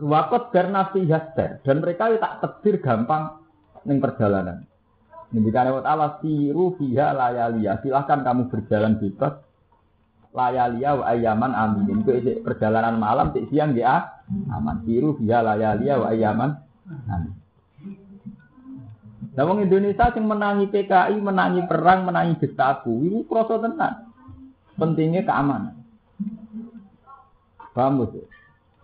Wakot 0.00 0.54
karena 0.54 0.88
fihaster 0.94 1.60
dan 1.60 1.76
mereka 1.82 2.08
tak 2.16 2.40
tebir 2.40 2.80
gampang 2.80 3.42
ning 3.84 4.00
perjalanan. 4.00 4.64
Ngendikane 5.30 5.70
wa 5.70 5.82
ta'ala 5.84 6.18
siru 6.18 6.74
fiha 6.74 7.14
layalia. 7.14 7.78
Silahkan 7.84 8.26
kamu 8.26 8.50
berjalan 8.50 8.98
bebas 8.98 9.38
layalia 10.30 10.90
wa 10.98 11.04
ayaman 11.10 11.52
amin. 11.52 12.02
Itu 12.02 12.10
perjalanan 12.46 12.96
malam 12.98 13.34
siang 13.34 13.74
ya 13.74 14.22
aman. 14.50 14.82
Siru 14.86 15.18
fiha 15.18 15.42
layalia 15.42 15.98
wa 15.98 16.06
ayaman 16.10 16.50
amin. 17.10 17.34
Lah 19.30 19.46
wong 19.46 19.62
Indonesia 19.62 20.10
sing 20.10 20.26
menangi 20.26 20.66
PKI, 20.68 21.16
menangi 21.22 21.62
perang, 21.70 22.02
menangi 22.02 22.34
Gestapo, 22.42 22.90
iku 22.98 23.24
krasa 23.30 23.62
tenan. 23.62 24.10
Pentingnya 24.74 25.22
keamanan. 25.22 25.80
Paham 27.70 28.02
Bos? 28.02 28.12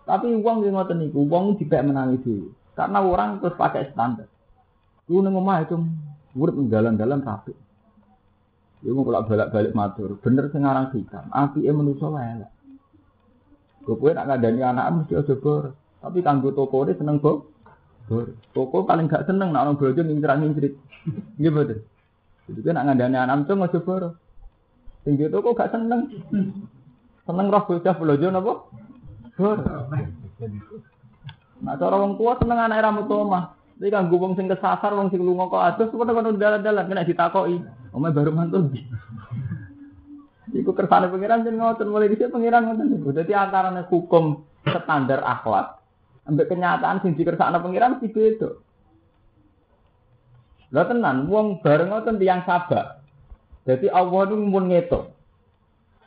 Tapi 0.07 0.31
uang 0.39 0.63
yang 0.63 0.79
ngoten 0.79 1.03
niku, 1.03 1.27
uang 1.27 1.59
tidak 1.59 1.83
menangi 1.83 2.23
dulu. 2.23 2.47
Karena 2.79 3.03
orang 3.03 3.43
terus 3.43 3.59
pakai 3.59 3.91
standar. 3.91 4.31
Lu 5.11 5.19
nang 5.19 5.35
itu 5.35 5.75
urip 6.37 6.55
jalan-jalan 6.71 7.19
rapi. 7.27 7.51
Iku 8.85 8.93
mau 8.93 9.09
bolak-balik 9.09 9.73
matur. 9.73 10.21
Bener 10.21 10.53
sing 10.53 10.61
aran 10.61 10.93
hitam. 10.93 11.25
Apike 11.33 11.73
manusa 11.73 12.13
wae 12.13 12.25
elek. 12.37 12.51
Kowe 13.87 14.11
nak 14.11 14.27
ngandani 14.27 14.61
anak 14.61 14.85
mesti 14.93 15.17
aja 15.17 15.33
bor. 15.39 15.73
Tapi 16.03 16.19
kanggo 16.21 16.53
toko 16.53 16.85
ini 16.85 16.93
seneng 16.93 17.17
bor. 17.17 17.49
Bor. 18.05 18.35
Toko 18.53 18.85
paling 18.85 19.09
gak 19.09 19.25
seneng 19.25 19.49
nak 19.49 19.65
orang 19.65 19.79
bojo 19.79 20.01
ngincrat-ngincrit. 20.03 20.73
Nggih 21.39 21.51
betul. 21.55 21.79
Jadi 22.51 22.59
kan 22.61 22.73
nak 22.77 22.85
ngandani 22.91 23.17
anak 23.17 23.37
itu 23.47 23.53
aja 23.57 23.79
bor. 23.81 24.03
Sing 25.07 25.13
di 25.17 25.25
toko 25.31 25.57
gak 25.57 25.73
seneng. 25.73 26.01
Seneng 27.25 27.47
roh 27.49 27.63
bocah 27.65 27.95
bojo 27.97 28.27
napa? 28.29 28.53
Bor. 29.39 29.57
Nah 31.57 31.73
cara 31.81 31.95
wong 31.97 32.13
tua 32.21 32.37
seneng 32.37 32.59
anak 32.61 32.83
rambut 32.83 33.09
omah. 33.09 33.57
Tapi 33.77 33.93
kan 33.93 34.09
wong 34.09 34.33
sing 34.33 34.49
kesasar, 34.49 34.89
wong 34.97 35.13
sing 35.13 35.21
lunga 35.21 35.53
kok 35.53 35.61
adus, 35.61 35.93
kok 35.93 36.01
kono 36.01 36.33
dalan-dalan 36.33 36.89
kena 36.89 37.05
ditakoki. 37.05 37.61
Omah 37.97 38.13
baru 38.13 38.29
mantul. 38.29 38.69
Iku 40.53 40.71
kersane 40.77 41.09
pengiran 41.09 41.41
jadi 41.41 41.57
ngotot 41.57 41.89
mulai 41.89 42.13
dhisik 42.13 42.29
pengiran 42.29 42.69
ngoten 42.69 42.93
niku. 42.93 43.09
Dadi 43.09 43.33
antarane 43.33 43.89
hukum 43.89 44.45
standar 44.63 45.25
akhlak 45.25 45.81
ambek 46.27 46.51
kenyataan 46.51 47.01
sing 47.01 47.15
dikersakno 47.15 47.57
pengiran 47.63 47.97
mesti 47.97 48.07
beda. 48.11 48.49
Lah 50.75 50.85
tenan 50.85 51.31
wong 51.31 51.63
bareng 51.63 51.89
ngoten 51.89 52.19
tiyang 52.19 52.43
sabak. 52.43 53.01
Jadi 53.63 53.87
Allah 53.91 54.21
itu 54.27 54.35
mun 54.35 54.71
ngetok 54.71 55.03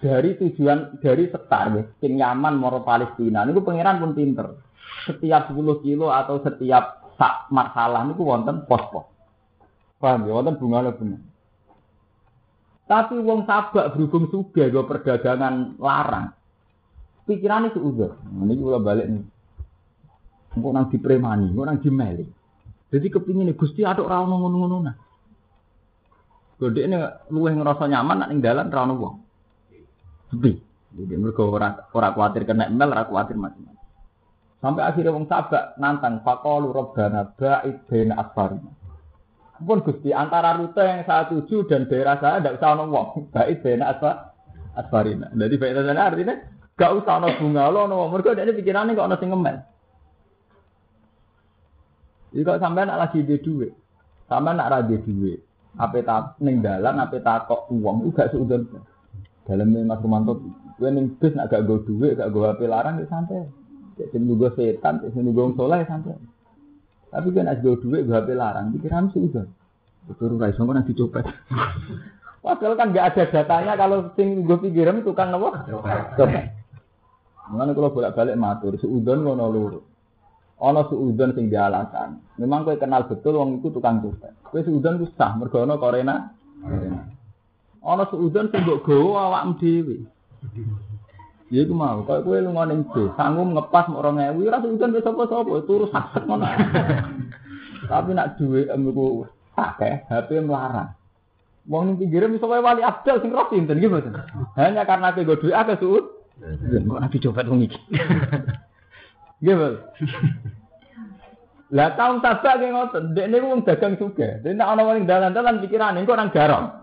dari 0.00 0.36
tujuan 0.40 1.00
dari 1.00 1.28
setar 1.28 1.72
sing 2.00 2.16
nyaman 2.16 2.56
moro 2.56 2.80
Palestina 2.84 3.44
niku 3.44 3.64
pengiran 3.64 4.00
pun 4.00 4.12
pinter. 4.16 4.46
Setiap 5.10 5.52
10 5.52 5.84
kilo 5.84 6.12
atau 6.12 6.44
setiap 6.44 7.16
sak 7.16 7.48
masalah 7.52 8.04
niku 8.04 8.24
wonten 8.24 8.68
pos-pos. 8.68 9.08
Paham 10.00 10.28
ya 10.28 10.32
wonten 10.36 10.56
bunga 10.60 10.92
bener. 10.92 11.29
Tapi 12.90 13.22
wong 13.22 13.46
sabak 13.46 13.94
berhubung 13.94 14.26
sudah 14.34 14.66
gue 14.66 14.82
perdagangan 14.82 15.78
larang. 15.78 16.34
Pikirannya 17.22 17.70
seuzur. 17.70 18.18
Ini 18.18 18.58
juga 18.58 18.82
balik 18.82 19.06
nih. 19.06 19.22
Engkau 20.58 20.74
nang 20.74 20.90
dipremani, 20.90 21.54
engkau 21.54 21.62
nang 21.62 21.78
dimeli. 21.78 22.26
Jadi 22.90 23.06
kepingin 23.06 23.46
nih 23.46 23.54
gusti 23.54 23.86
aduk 23.86 24.10
rawon 24.10 24.34
ngono-ngono 24.34 24.76
nah. 24.82 24.96
Gede 26.58 26.90
ini 26.90 26.98
luweh 27.30 27.54
ngerasa 27.54 27.86
nyaman 27.86 28.26
nak 28.26 28.28
ning 28.34 28.42
dalan 28.42 28.74
rawon 28.74 28.98
wong. 28.98 29.16
Sepi. 30.34 30.58
Jadi 30.90 31.14
mereka 31.14 31.46
ora 31.46 31.86
ora 31.94 32.10
khawatir 32.10 32.42
kena 32.42 32.66
email, 32.66 32.90
ora 32.90 33.06
khawatir 33.06 33.38
macam-macam. 33.38 33.78
Sampai 34.58 34.82
akhirnya 34.82 35.14
wong 35.14 35.30
sabak 35.30 35.78
nantang 35.78 36.26
faqalu 36.26 36.74
rabbana 36.74 37.30
ba'id 37.38 37.86
baina 37.86 38.18
asfarina. 38.18 38.79
Pun 39.60 39.84
Gusti 39.84 40.08
antara 40.08 40.56
rute 40.56 40.80
yang 40.80 41.04
saya 41.04 41.28
tuju 41.28 41.68
dan 41.68 41.84
daerah 41.84 42.16
saya 42.16 42.40
tidak 42.40 42.56
usah 42.56 42.70
ono 42.80 42.84
wong. 42.88 43.08
Baik 43.28 43.60
bena 43.60 43.92
asfa 43.92 44.32
asfarina. 44.72 45.28
Jadi 45.36 45.54
baik 45.60 45.72
sana 45.76 46.08
artinya 46.08 46.34
gak 46.80 46.92
usah 46.96 47.20
ono 47.20 47.28
bunga 47.36 47.68
lo 47.68 47.78
ono 47.84 47.94
wong. 48.00 48.10
Mereka 48.16 48.40
ini 48.40 48.56
pikirannya 48.56 48.96
kok 48.96 49.08
ono 49.08 49.16
sing 49.20 49.28
ngemel. 49.28 49.56
Sampai 52.30 52.86
nak 52.86 53.00
lagi 53.02 53.26
di 53.26 53.42
duit, 53.42 53.74
sampai 54.30 54.54
nak 54.54 54.70
rada 54.70 54.96
duit, 55.02 55.42
apa 55.74 55.98
tak 55.98 56.38
neng 56.38 56.62
dalan, 56.62 57.02
apa 57.02 57.18
tak 57.18 57.50
kok 57.50 57.66
uang, 57.74 58.06
itu 58.06 58.14
gak 58.14 58.30
seudon. 58.30 58.70
Dalam 59.50 59.74
Mas 59.74 59.98
Romanto, 59.98 60.38
gue 60.78 60.90
neng 60.94 61.18
bis 61.18 61.34
nak 61.34 61.50
gak 61.50 61.66
gue 61.66 61.82
duit, 61.90 62.14
gak 62.14 62.30
gue 62.30 62.46
HP 62.46 62.70
larang, 62.70 63.02
ya 63.02 63.10
santai. 63.10 63.50
Cek 63.98 64.14
nunggu 64.14 64.46
setan, 64.54 65.02
cek 65.02 65.10
nunggu 65.18 65.58
soleh 65.58 65.82
santai. 65.90 66.14
Tapi 67.10 67.28
kan 67.34 67.50
ada 67.50 67.58
duit 67.58 67.82
gue 67.82 68.06
HP 68.06 68.38
larang, 68.38 68.70
pikiran 68.70 69.10
sih 69.10 69.18
udah. 69.18 69.46
Betul 70.06 70.38
rai 70.38 70.54
iso 70.54 70.62
nanti 70.62 70.94
dicopet. 70.94 71.26
Padahal 72.44 72.74
kan 72.78 72.88
nggak 72.94 73.06
ada 73.12 73.22
datanya 73.28 73.72
kalau 73.76 74.14
sing 74.16 74.46
gue 74.48 74.56
pikiran 74.56 75.04
tukang 75.04 75.34
apa? 75.34 75.68
Copet. 76.16 76.56
Mengenai 77.50 77.74
kalau 77.74 77.90
bolak-balik 77.90 78.38
matur, 78.38 78.78
seudon 78.78 79.26
ngono 79.26 79.46
luru. 79.50 79.80
Ono 80.62 80.80
seudon 80.88 81.34
sing 81.34 81.50
dialasan. 81.50 82.22
Memang 82.38 82.64
gue 82.64 82.78
kenal 82.80 83.10
betul 83.10 83.36
wong 83.36 83.60
itu 83.60 83.74
tukang 83.74 84.00
copet. 84.00 84.32
Gue 84.48 84.62
seudon 84.64 85.02
ku 85.02 85.06
sah 85.18 85.34
mergo 85.36 85.66
ono 85.66 85.76
korena. 85.76 86.30
Ono 87.84 88.02
seudon 88.08 88.48
sing 88.48 88.62
mbok 88.64 88.86
gawa 88.86 89.20
awakmu 89.28 89.52
dhewe. 89.60 89.96
Ya 91.50 91.66
iku 91.66 91.74
mau, 91.74 92.06
kaya 92.06 92.22
kowe 92.22 92.38
lunga 92.38 92.62
ning 92.70 92.86
bis, 92.94 93.10
sanggup 93.18 93.50
ngepas 93.50 93.90
mok 93.90 94.06
2000, 94.06 94.38
ora 94.38 94.62
udan 94.62 94.94
wis 94.94 95.02
sapa-sapa, 95.02 95.66
turu 95.66 95.90
sakit 95.90 96.22
ngono. 96.22 96.46
Tapi 97.90 98.10
nak 98.14 98.38
duwe 98.38 98.70
emku 98.70 99.26
akeh, 99.58 100.06
HP 100.06 100.46
melarang. 100.46 100.94
Wong 101.66 101.90
ning 101.90 101.96
pinggire 101.98 102.30
wae 102.30 102.62
wali 102.62 102.86
abdal 102.86 103.18
sing 103.18 103.34
roh 103.34 103.50
sinten 103.50 103.82
iki 103.82 103.90
mboten. 103.90 104.14
Hanya 104.54 104.86
karena 104.86 105.10
kowe 105.10 105.34
duwe 105.42 105.50
akeh. 105.50 105.74
Kok 105.82 107.00
nabi 107.02 107.18
coba 107.18 107.42
wong 107.42 107.66
iki. 107.66 107.78
Nggih, 109.42 109.54
Bos. 109.58 109.74
Lah 111.70 111.94
kaum 111.98 112.22
sabak 112.22 112.62
ki 112.62 112.66
ngoten, 112.70 113.14
niku 113.14 113.46
wong 113.50 113.66
dagang 113.66 113.98
juga. 113.98 114.38
Dene 114.38 114.62
ana 114.62 114.86
wong 114.86 115.02
dalan-dalan 115.02 115.58
pikirane 115.66 116.06
kok 116.06 116.14
nang 116.14 116.30
garong. 116.30 116.79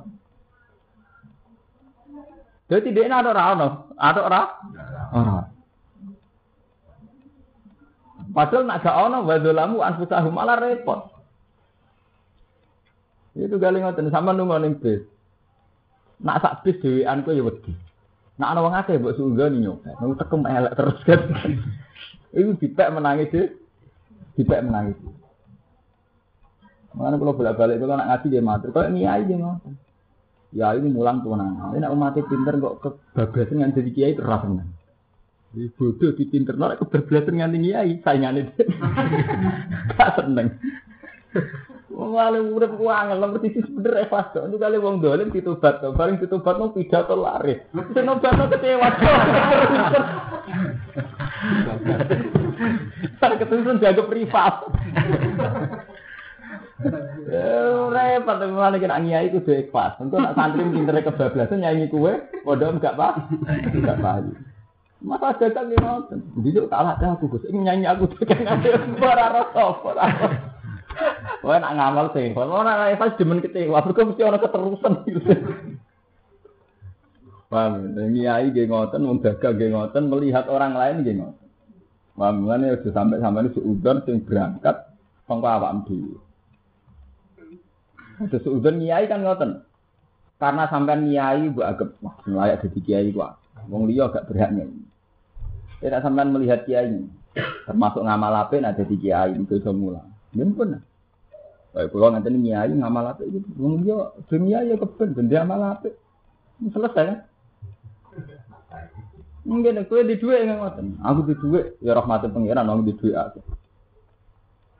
Jadi 2.67 2.91
dia 2.91 3.07
ada 3.07 3.31
ora 3.31 3.43
ono, 3.55 3.67
ada 3.95 4.19
ora? 4.27 4.41
Ora. 5.15 5.39
Padahal 8.27 8.67
nak 8.67 8.83
gak 8.83 8.97
ono 9.07 9.17
wadolamu 9.23 9.79
anfusahum 9.79 10.35
malah 10.35 10.59
repot. 10.59 11.09
Itu 13.39 13.55
kali 13.55 13.79
ngoten 13.79 14.11
sama 14.11 14.35
nunggu 14.35 14.59
ning 14.59 14.73
bis. 14.83 14.99
Nak 16.19 16.43
sak 16.43 16.65
bis 16.67 16.75
dhewean 16.83 17.23
ku 17.23 17.31
ya 17.31 17.45
wedi. 17.45 17.71
Nak 18.37 18.49
ana 18.51 18.59
wong 18.65 18.75
akeh 18.75 18.99
mbok 18.99 19.15
sunggoni 19.15 19.63
nyopet. 19.63 19.95
Nunggu 20.03 20.19
tekem 20.19 20.43
elek 20.43 20.73
terus 20.75 20.99
kan. 21.07 21.21
Iku 22.37 22.51
dipek 22.59 22.91
menangis 22.91 23.31
deh. 23.31 23.49
Dipek 24.35 24.61
menangis. 24.65 24.97
Mana 26.97 27.15
kalau 27.15 27.37
bolak-balik 27.37 27.77
kalau 27.77 27.93
nak 27.93 28.09
ngaji 28.09 28.27
dia 28.33 28.41
matur, 28.41 28.69
kalau 28.73 28.89
niai 28.89 29.21
dia 29.23 29.37
ngoten. 29.37 29.77
Ya 30.55 30.71
ini 30.79 30.87
mulang 30.87 31.19
kewenangan. 31.23 31.75
Ini 31.75 31.83
nak 31.83 31.93
umatnya 31.93 32.23
pinter 32.23 32.55
kok 32.55 32.75
kebablasan 32.79 33.63
yang 33.63 33.75
jadi 33.75 33.89
kiai 33.91 34.15
keras 34.15 34.47
tenan. 34.47 34.67
Di 35.51 35.67
bodoh 35.75 36.11
di 36.15 36.23
pinter 36.27 36.55
nak 36.55 36.79
kebablasan 36.79 37.39
yang 37.39 37.51
tinggi 37.51 37.75
kiai 37.75 37.91
saingannya. 37.99 38.51
Tak 39.99 40.23
seneng. 40.23 40.55
Malah 41.97 42.39
urip 42.39 42.77
ku 42.77 42.93
angel 42.93 43.17
nomor 43.17 43.41
sisi 43.41 43.57
bener 43.65 44.05
ikhlas 44.05 44.29
kok. 44.29 44.45
Itu 44.47 44.61
kali 44.61 44.77
wong 44.77 45.01
dolim 45.01 45.33
ditobat 45.33 45.81
to. 45.81 45.91
Bareng 45.97 46.21
ditobat 46.21 46.55
mau 46.61 46.69
pidato 46.69 47.17
lari. 47.17 47.57
Sing 47.91 48.05
nobatno 48.05 48.45
kecewa. 48.53 48.89
Sak 53.17 53.33
ketusun 53.41 53.81
jaga 53.81 54.03
privat. 54.05 54.55
Repot 56.77 58.37
malah 58.53 58.77
kena 58.77 59.01
ngiai 59.01 59.33
itu 59.33 59.41
dua 59.41 59.65
ikhlas. 59.65 59.97
Untuk 59.97 60.21
nak 60.21 60.37
santri 60.37 60.61
pinter 60.61 61.01
kebablasan 61.01 61.65
nyanyi 61.65 61.89
kue, 61.89 62.21
bodoh 62.45 62.69
enggak 62.69 62.93
pak, 62.93 63.33
enggak 63.73 63.97
paham. 63.97 64.37
Masa 64.97 65.37
datang 65.37 65.69
ini 65.69 65.77
nonton, 65.77 66.25
jadi 66.41 66.65
kalah 66.73 66.97
dah 66.97 67.13
aku 67.13 67.29
gus, 67.29 67.45
ini 67.45 67.69
nyanyi 67.69 67.85
aku 67.85 68.09
tuh 68.09 68.25
kan 68.25 68.41
ada 68.49 68.81
suara 68.97 69.25
rasa. 69.29 69.65
Wah 71.45 71.57
nak 71.61 71.77
ngamal 71.77 72.05
sih, 72.17 72.33
kalau 72.33 72.65
nak 72.65 72.97
ikhlas 72.97 73.13
demen 73.21 73.45
kecewa, 73.45 73.85
berkau 73.85 74.09
mesti 74.09 74.25
orang 74.25 74.41
keterusan 74.41 74.93
gitu. 75.05 75.33
Paham, 77.53 77.93
ngiai 77.93 78.49
geng 78.49 78.73
ngoten, 78.73 79.05
membaga 79.05 79.53
geng 79.53 79.77
ngoten, 79.77 80.09
melihat 80.09 80.49
orang 80.49 80.73
lain 80.73 81.05
geng 81.05 81.21
ngoten. 81.21 81.47
Paham, 82.17 82.49
ini 82.49 82.73
sudah 82.81 82.93
sampai 82.97 83.21
sampai 83.21 83.41
ini 83.45 83.53
seudon 83.53 83.97
sing 84.01 84.25
berangkat, 84.25 84.75
kongko 85.29 85.45
awak 85.45 85.85
dulu. 85.85 86.17
Ada 88.17 88.37
seudon 88.41 88.81
nyai 88.81 89.05
kan 89.05 89.21
ngoten. 89.21 89.61
Karena 90.37 90.69
sampai 90.69 91.01
nyai 91.01 91.49
bu 91.49 91.61
agak 91.61 91.97
wah 92.01 92.17
layak 92.25 92.65
jadi 92.65 92.79
kiai 92.81 93.09
gua. 93.13 93.37
Wong 93.69 93.89
liya 93.89 94.09
berhak 94.09 94.53
nyai. 94.53 94.69
Tidak 95.81 96.01
sampai 96.01 96.25
melihat 96.25 96.65
kiai. 96.65 97.05
Termasuk 97.69 98.01
ngamal 98.01 98.33
apa 98.33 98.57
ada 98.57 98.81
di 98.81 98.97
kiai 98.97 99.37
itu 99.37 99.61
semula. 99.61 100.01
Ya 100.33 100.45
pun. 100.45 100.81
Kayak 101.73 101.89
pulau 101.93 102.09
nanti 102.09 102.33
nyai 102.33 102.73
ngamal 102.73 103.13
apa 103.13 103.21
itu. 103.25 103.41
Wong 103.57 103.85
liya 103.85 104.13
dunia 104.29 104.65
ya 104.65 104.75
keben 104.77 105.13
ben 105.13 105.29
dia 105.29 105.45
ngamal 105.45 105.77
apa. 105.77 105.89
Selesai 106.57 107.05
kan? 107.05 107.19
Mungkin 109.47 109.79
aku 109.79 110.03
di 110.03 110.17
dua 110.17 110.41
yang 110.41 110.59
ngoten. 110.59 110.97
Aku 111.05 111.21
di 111.23 111.33
dua 111.37 111.71
ya 111.79 111.93
rahmatin 111.93 112.33
pangeran 112.33 112.65
aku 112.65 112.81
di 112.83 112.93
dua 112.97 113.29
aku. 113.29 113.39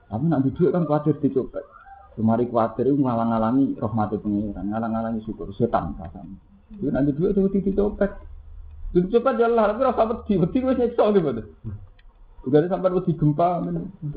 Tapi 0.08 0.24
nak 0.26 0.42
di 0.42 0.50
dua 0.52 0.68
kan 0.74 0.82
khawatir 0.84 1.16
dicopet. 1.22 1.77
Kemari 2.18 2.50
kuatir 2.50 2.90
itu 2.90 2.98
ngalang-alangi 2.98 3.78
rahmati 3.78 4.18
pengiran, 4.18 4.66
ngalang-alangi 4.66 5.22
syukur 5.22 5.54
setan 5.54 5.94
rasanya. 6.02 6.34
Itu 6.74 6.90
nanti 6.90 7.14
dua 7.14 7.30
itu 7.30 7.46
wedi 7.46 7.62
dicopet. 7.70 8.10
Itu 8.90 9.06
dicopet 9.06 9.38
ya 9.38 9.46
Allah, 9.46 9.70
tapi 9.70 9.86
rasa 9.86 10.02
wedi, 10.02 10.34
wedi 10.34 10.58
wis 10.66 10.78
nyekso 10.82 11.14
gitu. 11.14 11.30
Juga 12.42 12.66
sampai 12.66 12.90
wedi 12.90 13.14
gempa, 13.14 13.62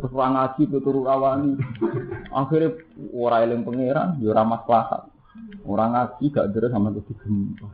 terus 0.01 0.13
orang 0.17 0.33
ngaji, 0.33 0.61
turu 0.81 1.05
rawani. 1.05 1.61
Akhirnya 2.33 2.73
orang 3.13 3.41
eling 3.45 3.61
pengiran, 3.69 4.17
ya 4.17 4.33
ora 4.33 4.49
maslahat. 4.49 5.01
Orang 5.61 5.93
ngaji 5.93 6.25
gak 6.33 6.49
deres 6.57 6.73
sama 6.73 6.89
wedi 6.89 7.13
gempa. 7.21 7.69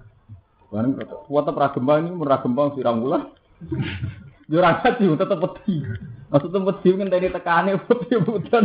Barang 0.75 0.91
kuat 1.31 1.47
pra 1.55 1.71
gempa 1.71 2.03
ini 2.03 2.11
gempa 2.19 2.75
sirang 2.75 2.99
bulan. 2.99 3.31
Yo 4.51 4.59
ora 4.59 4.83
ngaji 4.83 5.03
wedi. 5.07 5.75
Maksudnya 6.27 6.59
wedi 6.59 6.89
ngenteni 6.91 7.27
tekane 7.31 7.71
wedi 7.87 8.15
butan. 8.19 8.63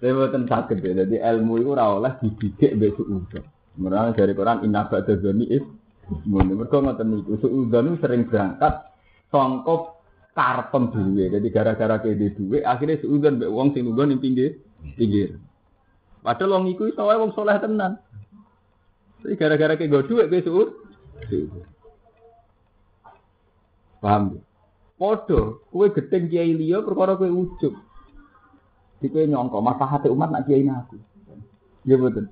Saya 0.00 0.12
buatan 0.12 0.44
sakit 0.44 0.84
ya, 0.84 0.92
jadi 1.04 1.16
ilmu 1.32 1.64
itu 1.64 1.72
ora 1.72 1.96
oleh 1.96 2.12
dididik 2.20 2.76
besok 2.76 3.08
udah. 3.08 3.44
Mereka 3.80 4.20
dari 4.20 4.36
Quran 4.36 4.60
inna 4.68 4.84
ba'da 4.84 5.16
dzani 5.16 5.48
is 5.48 5.64
Mune 6.28 6.52
mergo 6.52 6.84
ngoten 6.84 7.08
niku 7.08 7.40
suudzon 7.40 7.96
sering 7.96 8.28
berangkat 8.28 8.92
sangka 9.32 9.96
karpem 10.36 10.92
dhewe. 10.92 11.32
Jadi 11.32 11.48
gara-gara 11.48 11.96
kene 12.04 12.36
duwe 12.36 12.60
akhirnya 12.60 13.00
suudzon 13.00 13.40
mbek 13.40 13.48
wong 13.48 13.72
sing 13.72 13.88
lungguh 13.88 14.04
ning 14.12 14.20
pinggir 14.20 14.60
pinggir. 15.00 15.40
Padahal 16.20 16.60
wong 16.60 16.64
iku 16.76 16.92
iso 16.92 17.08
wae 17.08 17.16
wong 17.16 17.32
saleh 17.32 17.56
tenan. 17.56 17.96
Tapi 19.24 19.34
gara-gara 19.40 19.80
kene 19.80 20.04
duwe 20.04 20.28
kowe 20.28 20.40
suud. 20.44 20.68
Paham? 24.04 24.36
Podo, 25.00 25.64
kowe 25.72 25.88
gedeng 25.88 26.28
kiai 26.28 26.52
liya 26.52 26.84
perkara 26.84 27.16
kowe 27.16 27.24
ujug. 27.24 27.72
Di 29.00 29.08
kowe 29.08 29.24
nyongko 29.24 29.64
maslahate 29.64 30.12
umat 30.12 30.28
nak 30.28 30.44
kiai 30.44 30.68
aku. 30.68 31.00
Ya 31.88 31.96
betul. 31.96 32.28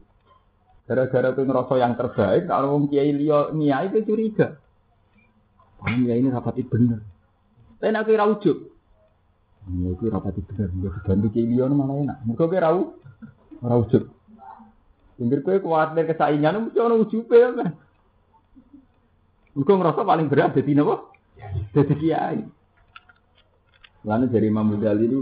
Gara-gara 0.85 1.33
kowe 1.33 1.49
ngerasa 1.49 1.75
yang 1.81 1.97
terbaik, 1.97 2.45
kalau 2.45 2.77
wong 2.77 2.93
kiai 2.93 3.17
liya 3.17 3.57
niai 3.57 3.89
kowe 3.89 4.05
curiga. 4.05 4.61
Wah, 5.81 5.97
kiai 5.97 6.21
ini 6.21 6.29
rapati 6.29 6.61
bener. 6.61 7.01
Tapi 7.81 7.89
nak 7.89 8.05
kowe 8.05 8.21
ra 8.21 8.29
ujug. 8.29 8.59
Ya 9.73 9.91
kowe 9.97 10.09
rapati 10.13 10.41
bener, 10.45 10.69
nggak 10.77 10.93
dibantu 11.01 11.27
kiai 11.33 11.49
liya 11.49 11.73
malah 11.73 11.97
enak. 12.05 12.19
Muga 12.29 12.53
kowe 12.53 12.61
ra 12.61 12.71
ora 13.65 13.77
ujug. 13.81 14.13
Pinggir 15.17 15.41
kowe 15.41 15.57
kuwatir 15.57 16.05
kesaingan 16.05 16.69
mesti 16.69 16.79
ono 16.85 17.01
ujube 17.01 17.33
ya 17.33 17.49
kan. 17.57 17.73
Muga 19.57 19.73
ngerasa 19.73 20.05
paling 20.05 20.29
berat 20.29 20.53
dadi 20.53 20.77
napa? 20.77 21.12
Dadi 21.73 21.95
kiai. 21.97 22.41
Lalu 24.03 24.25
dari 24.29 24.47
Imam 24.51 24.75
Ghazali 24.75 25.05
itu 25.07 25.21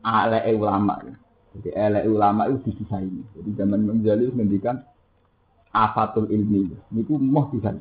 ale 0.00 0.40
ulama. 0.56 1.00
Jadi 1.54 1.70
ele 1.70 2.00
ulama 2.08 2.48
itu 2.48 2.72
didesain. 2.72 3.24
Jadi 3.36 3.50
zaman 3.54 3.84
Imam 3.84 4.00
Ghazali 4.00 4.28
itu 4.28 4.34
mendikan 4.34 4.80
afatul 5.70 6.28
ilmi. 6.32 6.72
Niku 6.92 7.20
moh 7.20 7.52
disain. 7.52 7.80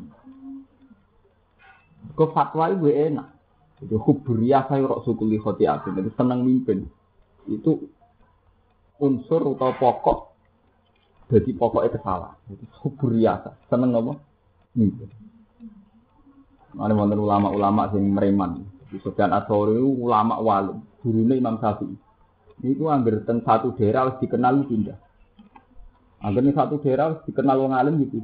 Kau 2.13 2.29
fatwa 2.35 2.67
itu 2.69 2.91
enak. 2.91 3.27
Jadi 3.79 3.95
huburia 3.95 4.67
saya 4.67 4.83
rok 4.83 5.07
sukuli 5.07 5.39
khotiatin. 5.39 5.95
Jadi 5.95 6.09
senang 6.13 6.43
mimpin. 6.43 6.85
Itu 7.47 7.87
unsur 8.99 9.55
atau 9.55 9.71
pokok. 9.79 10.19
Jadi 11.31 11.55
pokoknya 11.55 11.95
kesalahan. 11.95 12.37
Jadi 12.51 12.65
huburia 12.83 13.39
senang 13.71 13.95
apa? 13.95 14.13
Mimpin. 14.75 15.09
Ada 16.73 16.93
wonten 16.97 17.21
ulama-ulama 17.21 17.89
sing 17.93 18.09
mereman. 18.09 18.65
Di 18.89 19.01
Atsori 19.01 19.77
ulama 19.77 20.37
walim, 20.37 20.81
gurune 21.01 21.33
Imam 21.37 21.57
Syafi'i. 21.57 21.97
Niku 22.61 22.89
angger 22.93 23.25
teng 23.25 23.41
satu 23.41 23.73
daerah 23.73 24.07
harus 24.07 24.21
dikenal 24.21 24.69
pindah. 24.69 24.97
Angger 26.21 26.41
ning 26.45 26.53
satu 26.53 26.77
daerah 26.77 27.09
harus 27.09 27.21
dikenal 27.25 27.57
wong 27.57 27.73
alim 27.73 27.97
gitu. 28.05 28.21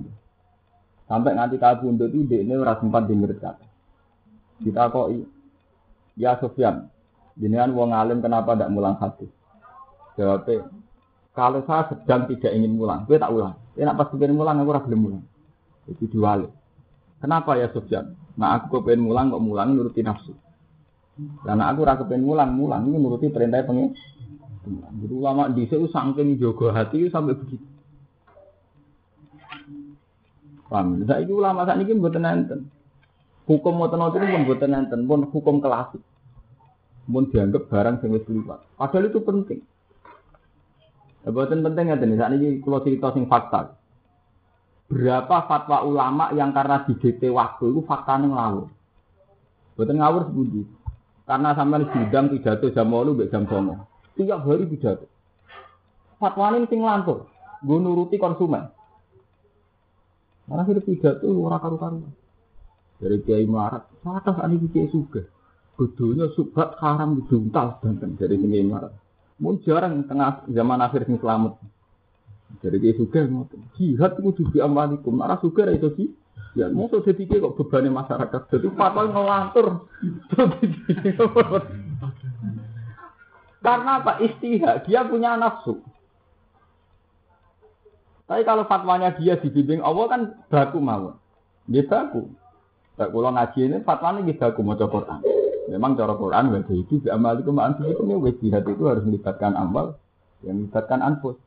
Sampai 1.09 1.33
nganti 1.33 1.57
kabundut 1.57 2.13
itu 2.13 2.29
dekne 2.29 2.53
ora 2.53 2.77
sempat 2.77 3.09
denger 3.09 3.33
kata. 3.41 3.65
Kita 4.61 4.93
kok 4.93 5.09
ya 6.13 6.37
Sufyan, 6.37 6.85
jenengan 7.33 7.73
wong 7.73 7.97
alim 7.97 8.21
kenapa 8.21 8.53
tidak 8.53 8.69
mulang 8.69 8.93
hadis? 9.01 9.31
Jawabnya, 10.19 10.69
kalau 11.31 11.63
saya 11.63 11.87
sedang 11.95 12.27
tidak 12.27 12.51
ingin 12.51 12.75
mulang, 12.75 13.07
gue 13.07 13.15
tak 13.15 13.31
ulang. 13.31 13.55
Enak 13.79 13.95
pas 13.95 14.11
pengen 14.11 14.35
mulang, 14.35 14.59
aku 14.59 14.69
ora 14.75 14.83
gelem 14.83 14.99
mulang. 14.99 15.23
Itu 15.87 16.11
diwali. 16.11 16.51
Kenapa 17.23 17.55
ya 17.55 17.71
Sufyan? 17.71 18.18
Nah 18.39 18.55
aku 18.55 18.79
kepengen 18.79 19.03
mulang 19.03 19.35
kok 19.35 19.43
mulang 19.43 19.75
nuruti 19.75 19.99
nafsu. 19.99 20.31
Karena 21.43 21.67
aku 21.67 21.83
ora 21.83 21.99
kepengen 21.99 22.23
mulang, 22.23 22.55
mulang 22.55 22.87
ini 22.87 22.95
nuruti 22.95 23.27
perintah 23.27 23.67
pengen. 23.67 23.91
Jadi 24.69 25.13
ulama 25.13 25.51
di 25.51 25.67
sini 25.67 25.91
saking 25.91 26.39
jogo 26.39 26.71
hati 26.71 27.11
sampai 27.11 27.35
begitu. 27.35 27.67
Paham? 30.69 31.01
Saya 31.09 31.25
itu 31.25 31.33
ulama 31.35 31.65
saat 31.65 31.81
ini 31.81 31.97
buatan 31.97 32.29
enten. 32.29 32.59
Hukum 33.49 33.73
mau 33.81 33.89
tenot 33.89 34.13
pun 34.13 34.45
buatan 34.45 34.77
enten, 34.77 34.99
pun 35.09 35.25
hukum 35.25 35.57
klasik. 35.57 35.99
Pun 37.09 37.25
dianggap 37.33 37.65
barang 37.65 38.05
yang 38.05 38.13
wis. 38.13 38.23
Padahal 38.77 39.09
itu 39.09 39.19
penting. 39.25 39.59
Buatan 41.25 41.65
penting 41.65 41.89
ya 41.89 41.97
saat 41.97 42.31
ini 42.37 42.61
kalau 42.61 42.85
cerita 42.85 43.09
sing 43.17 43.25
fakta. 43.25 43.78
Berapa 44.89 45.45
fatwa 45.45 45.85
ulama 45.85 46.33
yang 46.33 46.49
karena 46.49 46.81
di 46.81 46.97
DT 46.97 47.29
waktu 47.29 47.69
itu 47.69 47.85
faktanya 47.85 48.25
ngawur. 48.25 48.73
Buatan 49.77 50.01
ngawur 50.01 50.23
sebuti. 50.33 50.61
Karena 51.29 51.53
sampai 51.53 51.85
sidang 51.93 52.33
pidato 52.33 52.73
jam 52.73 52.89
8 52.89 53.13
mbek 53.13 53.29
jam 53.29 53.45
9. 53.45 54.17
Tiap 54.17 54.41
hari 54.49 54.65
pidato. 54.65 55.05
Fatwa 56.17 56.57
ini 56.57 56.65
sing 56.65 56.81
lantur. 56.81 57.29
Gue 57.61 57.77
nuruti 57.77 58.17
konsumen. 58.17 58.65
Karena 60.49 60.65
hidup 60.65 60.83
pidato 60.89 61.29
ora 61.29 61.61
karu-karuan. 61.61 62.09
Dari 62.99 63.21
Kiai 63.23 63.45
Melarat, 63.45 63.87
atas 64.03 64.41
ani 64.41 64.57
Kiai 64.73 64.89
Suga. 64.89 65.21
Bedonya 65.77 66.27
subhat 66.35 66.75
haram 66.83 67.15
dijuntal 67.21 67.79
banten 67.79 68.17
dari 68.17 68.35
Kiai 68.41 68.65
Melarat. 68.65 68.91
Mun 69.37 69.61
jarang 69.63 70.03
tengah 70.09 70.49
zaman 70.49 70.81
akhir 70.81 71.05
sing 71.05 71.21
selamat. 71.21 71.55
Dari 72.59 72.77
Kiai 72.81 72.97
Suga 72.97 73.21
ngoten. 73.23 73.61
Jihad 73.77 74.17
itu 74.19 74.43
juga 74.43 74.65
amalikum. 74.65 75.21
Suga 75.39 75.69
ra 75.69 75.73
iso 75.77 75.93
sih. 75.93 76.09
Ya, 76.57 76.65
mau 76.73 76.89
tuh 76.89 77.05
jadi 77.05 77.29
kok 77.29 77.55
bebannya 77.61 77.93
masyarakat. 77.93 78.41
Jadi 78.49 78.67
fatwa 78.73 79.05
ngelantur. 79.05 79.85
Karena 83.65 83.91
apa? 84.01 84.17
Istihad. 84.19 84.89
Dia 84.89 85.05
punya 85.05 85.37
nafsu. 85.37 85.77
Tapi 88.29 88.45
kalau 88.45 88.65
fatwanya 88.69 89.13
dia 89.17 89.37
dibimbing 89.41 89.81
Allah 89.81 90.05
kan 90.05 90.21
baku 90.53 90.77
mau. 90.77 91.17
Dia 91.65 91.85
baku. 91.85 92.29
Kalau 92.97 93.31
ngaji 93.33 93.59
ini 93.65 93.77
fatwanya 93.81 94.21
dia 94.25 94.37
baku 94.37 94.61
mau 94.61 94.77
Quran. 94.77 95.21
Memang 95.69 95.93
cara 95.93 96.17
Quran 96.17 96.49
wajah 96.49 96.75
itu 96.77 96.97
amal 97.13 97.37
itu 97.37 97.53
anfus 97.53 97.93
itu 97.93 98.01
nih 98.01 98.33
jihad 98.41 98.65
itu 98.65 98.83
harus 98.89 99.05
melibatkan 99.05 99.53
amal 99.53 100.01
yang 100.41 100.65
melibatkan 100.65 101.01
anfus. 101.05 101.37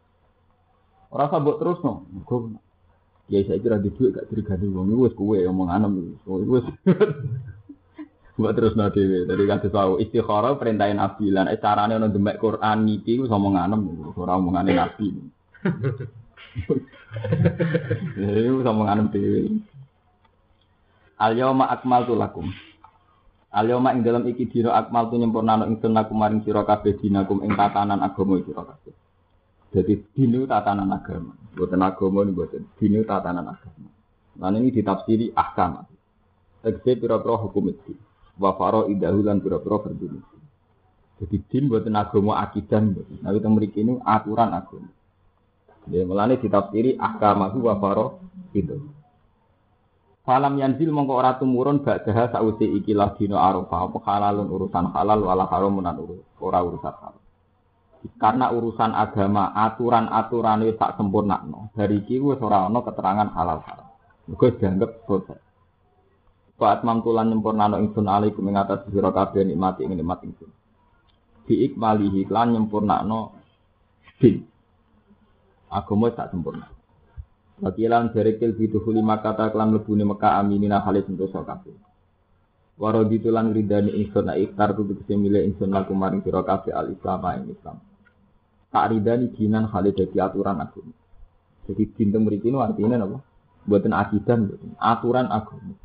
Orang 1.13 1.29
sabuk 1.29 1.61
terus 1.61 1.79
no. 1.85 2.09
Ya 3.29 3.45
saya 3.45 3.61
kira 3.61 3.77
di 3.79 3.93
duit 3.93 4.17
gak 4.17 4.33
terganti 4.33 4.67
wong 4.67 4.89
kue 5.13 5.45
ngomong 5.45 5.69
anem 5.69 6.17
itu. 6.17 6.33
Wes 6.49 6.65
Buat 8.33 8.57
terus 8.57 8.73
nanti, 8.73 9.05
tadi 9.29 9.45
kan 9.45 9.61
tahu 9.61 10.01
istikharah 10.01 10.57
perintahin 10.57 10.97
nabi 10.97 11.29
lan 11.29 11.53
eh 11.53 11.61
caranya 11.61 12.01
ono 12.01 12.09
demek 12.09 12.41
Quran 12.41 12.89
niki 12.89 13.21
wis 13.21 13.29
omong 13.29 13.61
anem 13.61 13.93
ora 14.17 14.41
omongane 14.41 14.73
nabi. 14.73 15.13
Eh 18.17 18.49
wis 18.49 18.65
omong 18.65 18.89
anem 18.89 19.13
dhewe. 19.13 19.53
Al 21.21 21.37
yauma 21.37 21.69
akmaltu 21.69 22.17
lakum. 22.17 22.49
Al 23.53 23.69
yauma 23.69 23.93
ing 23.93 24.01
dalam 24.01 24.25
iki 24.25 24.49
dina 24.49 24.81
akmaltu 24.81 25.21
nyempurnano 25.21 25.69
ingsun 25.69 25.93
lakum 25.93 26.17
maring 26.17 26.41
sira 26.41 26.65
kabeh 26.65 26.97
dinakum 27.05 27.45
ing 27.45 27.53
tatanan 27.53 28.01
agama 28.01 28.41
sira 28.41 28.65
kabeh. 28.65 28.97
Jadi 29.73 30.05
dinu 30.13 30.45
tatanan 30.45 30.93
agama, 30.93 31.33
buatan 31.57 31.81
agama 31.81 32.29
ini 32.29 32.37
buatan 32.37 32.69
dinu 32.77 33.09
tatanan 33.09 33.57
agama. 33.57 33.89
Lan 34.37 34.61
ini 34.61 34.69
ditafsiri 34.69 35.33
ahkam. 35.33 35.89
Tegese 36.61 37.01
pira-pira 37.01 37.41
hukum 37.41 37.73
itu. 37.73 37.97
Wa 38.37 38.53
faro 38.61 38.93
idahulan 38.93 39.41
pira-pira 39.41 39.81
berdiri. 39.81 40.21
Jadi 41.25 41.37
din 41.49 41.65
buatan 41.73 41.97
agama 41.97 42.37
akidah. 42.45 42.85
Nah 43.25 43.31
kita 43.33 43.49
memiliki 43.49 43.81
ini 43.81 43.97
aturan 44.05 44.53
agama. 44.53 44.93
Ya 45.89 46.05
melane 46.05 46.37
ditafsiri 46.37 47.01
ahkamahu 47.01 47.59
wa 47.65 47.75
faro 47.81 48.21
itu. 48.53 48.77
Falam 50.23 50.55
yanzil 50.55 50.95
mongko 50.95 51.19
ora 51.19 51.35
tumurun 51.35 51.83
ba'daha 51.83 52.31
sausi 52.31 52.71
ikilah 52.79 53.19
dino 53.19 53.43
arafah 53.43 53.91
apa 53.91 53.99
halalun 54.07 54.53
urusan 54.55 54.95
halal 54.95 55.19
wala 55.27 55.51
haramun 55.51 55.83
ora 56.39 56.63
urusan 56.63 56.95
halal. 56.95 57.22
Karena 58.19 58.51
urusan 58.51 58.95
agama, 58.99 59.55
aturan-aturan 59.55 60.67
itu 60.67 60.75
tak 60.75 60.99
sempurna. 60.99 61.39
No. 61.47 61.71
Dari 61.75 62.03
kiwu 62.03 62.35
ora 62.35 62.67
ono 62.67 62.83
keterangan 62.83 63.31
halal 63.35 63.63
halal. 63.63 63.89
Mergo 64.27 64.47
dianggap 64.59 64.91
selesai. 65.07 65.41
Saat 66.59 66.87
mamtulan 66.87 67.31
nyempurnano 67.31 67.79
ingsun 67.83 68.07
alaikum 68.07 68.47
ing 68.47 68.55
atas 68.55 68.87
sira 68.91 69.11
kabeh 69.11 69.43
nikmati 69.43 69.83
ing 69.83 69.99
nikmat 69.99 70.23
ingsun. 70.23 70.51
biikmalihi 71.43 72.31
lan 72.31 72.55
nyempurnakno 72.55 73.35
din. 74.23 74.47
Agama 75.73 76.15
tak 76.15 76.31
sempurna. 76.31 76.71
Wakilan 77.63 78.15
dari 78.15 78.39
kil 78.39 78.55
biduhuli 78.55 79.03
maka 79.03 79.35
taklan 79.35 79.75
lebuni 79.75 80.07
Mekah 80.07 80.39
aminina 80.39 80.83
khalid 80.83 81.07
untuk 81.11 81.31
kabeh. 81.31 81.75
Warodi 82.79 83.23
tulan 83.23 83.55
ridani 83.55 83.95
ingsun 83.99 84.27
na 84.27 84.35
iktar 84.35 84.75
tu 84.75 84.87
tegese 84.87 85.15
milih 85.15 85.43
ingsun 85.51 85.71
laku 85.71 85.95
maring 85.95 86.23
sira 86.23 86.43
kabeh 86.43 86.75
al 86.75 86.91
Islam 86.91 87.23
ing. 87.43 87.92
Tak 88.73 88.89
ridani 88.89 89.29
dinan 89.37 89.69
khalid 89.69 89.93
dadi 89.93 90.17
aturan 90.17 90.57
agama. 90.65 90.97
Jadi 91.69 91.83
dinten 91.93 92.25
mriki 92.25 92.49
artinya 92.57 93.05
apa? 93.05 93.19
Buatan 93.69 93.93
akidah, 93.95 94.37
buatan 94.41 94.73
aturan 94.81 95.27
agama. 95.29 95.77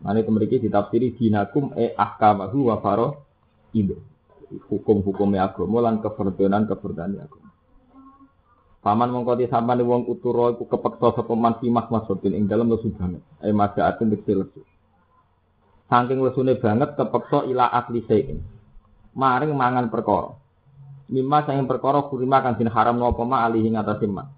Mana 0.00 0.20
itu 0.20 0.30
mereka 0.32 0.56
ditafsiri 0.60 1.16
dinakum 1.16 1.72
e 1.76 1.96
ahkamahu 1.96 2.68
wa 2.68 2.76
faro 2.84 3.24
ibu. 3.72 3.96
Hukum-hukumnya 4.68 5.48
agama 5.48 5.80
lan 5.80 6.04
keferdanan 6.04 6.68
agama. 6.68 7.50
Paman 8.80 9.12
mongko 9.12 9.36
di 9.36 9.44
sampan 9.44 9.84
wong 9.84 10.08
uturo 10.08 10.56
iku 10.56 10.64
kepeksa 10.64 11.20
sapa 11.20 11.32
man 11.36 11.60
simak 11.60 11.92
maksudin 11.92 12.32
ing 12.32 12.48
dalem 12.48 12.72
lesu 12.72 12.88
banget. 12.96 13.20
Ai 13.44 13.52
majaatin 13.52 14.08
dikse 14.08 14.32
lesu. 14.32 14.60
Saking 15.92 16.24
lesune 16.24 16.56
banget 16.56 16.96
kepeksa 16.96 17.44
ila 17.44 17.68
akli 17.68 18.00
sein. 18.08 18.40
Maring 19.12 19.52
mangan 19.52 19.92
perkara. 19.92 20.32
Mimma 21.10 21.42
saking 21.42 21.66
perkara 21.66 22.06
kurima 22.06 22.38
kang 22.38 22.54
din 22.54 22.70
haram 22.70 22.94
napa 22.94 23.26
ma 23.26 23.42
alihi 23.42 23.74
ngatasi 23.74 24.06
man. 24.06 24.30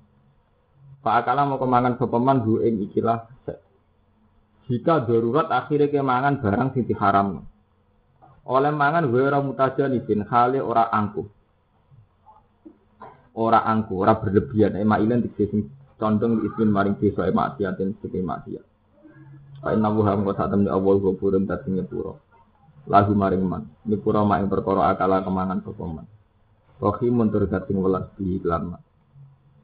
Pak 1.05 1.15
akala 1.27 1.45
mau 1.45 1.61
kemangan 1.61 2.01
sapa 2.01 2.17
man 2.17 2.41
bu 2.41 2.63
ing 2.65 2.81
ikilah 2.89 3.29
jika 4.71 5.05
darurat 5.05 5.51
akhirnya 5.51 5.91
kemangan 5.91 6.41
barang 6.41 6.69
sing 6.73 6.89
diharam. 6.89 7.45
Oleh 8.49 8.73
mangan 8.73 9.11
gue 9.11 9.21
ora 9.21 9.43
mutajanibin 9.43 10.25
hale 10.27 10.63
ora 10.63 10.89
angkuh 10.89 11.27
ora 13.37 13.65
angku, 13.65 13.97
ora 13.97 14.17
berlebihan 14.21 14.77
ema 14.77 15.01
ilan 15.01 15.25
dikse 15.25 15.49
condong 15.97 16.45
ismin 16.45 16.69
maring 16.69 16.97
desa 17.01 17.29
ema 17.29 17.53
maksiatin 17.53 17.97
sing 18.01 18.25
maksiat. 18.25 18.65
Fa 19.63 19.73
inna 19.73 19.89
wa 19.89 20.03
ham 20.05 20.27
kota 20.27 20.51
temne 20.51 20.69
awal 20.69 20.99
gopurun 20.99 21.47
dadi 21.47 21.71
nyepuro. 21.71 22.19
Lahu 22.91 23.15
maring 23.15 23.47
man, 23.47 23.63
nyepuro 23.87 24.27
mak 24.27 24.43
ing 24.43 24.51
perkara 24.51 24.91
akala 24.91 25.23
kemangan 25.23 25.63
sapa 25.63 25.85
man. 26.83 26.91
Rohimun 26.91 27.31
tur 27.31 27.47
dadi 27.47 27.73
welas 27.79 28.11
bi 28.19 28.43
iklan 28.43 28.75
man. 28.75 28.83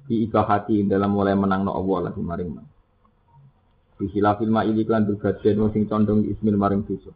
Di 0.06 0.24
hati 0.30 0.86
dalam 0.86 1.10
mulai 1.12 1.34
menang 1.34 1.66
no 1.66 1.74
Allah 1.74 2.08
lahu 2.08 2.22
maring 2.22 2.50
man. 2.54 2.66
Di 3.98 4.06
hilafil 4.14 4.54
ma 4.54 4.62
ini 4.62 4.86
klan 4.86 5.04
bergajian 5.10 5.66
sing 5.74 5.90
condong 5.90 6.22
ismin 6.30 6.54
maring 6.54 6.86
desa. 6.86 7.10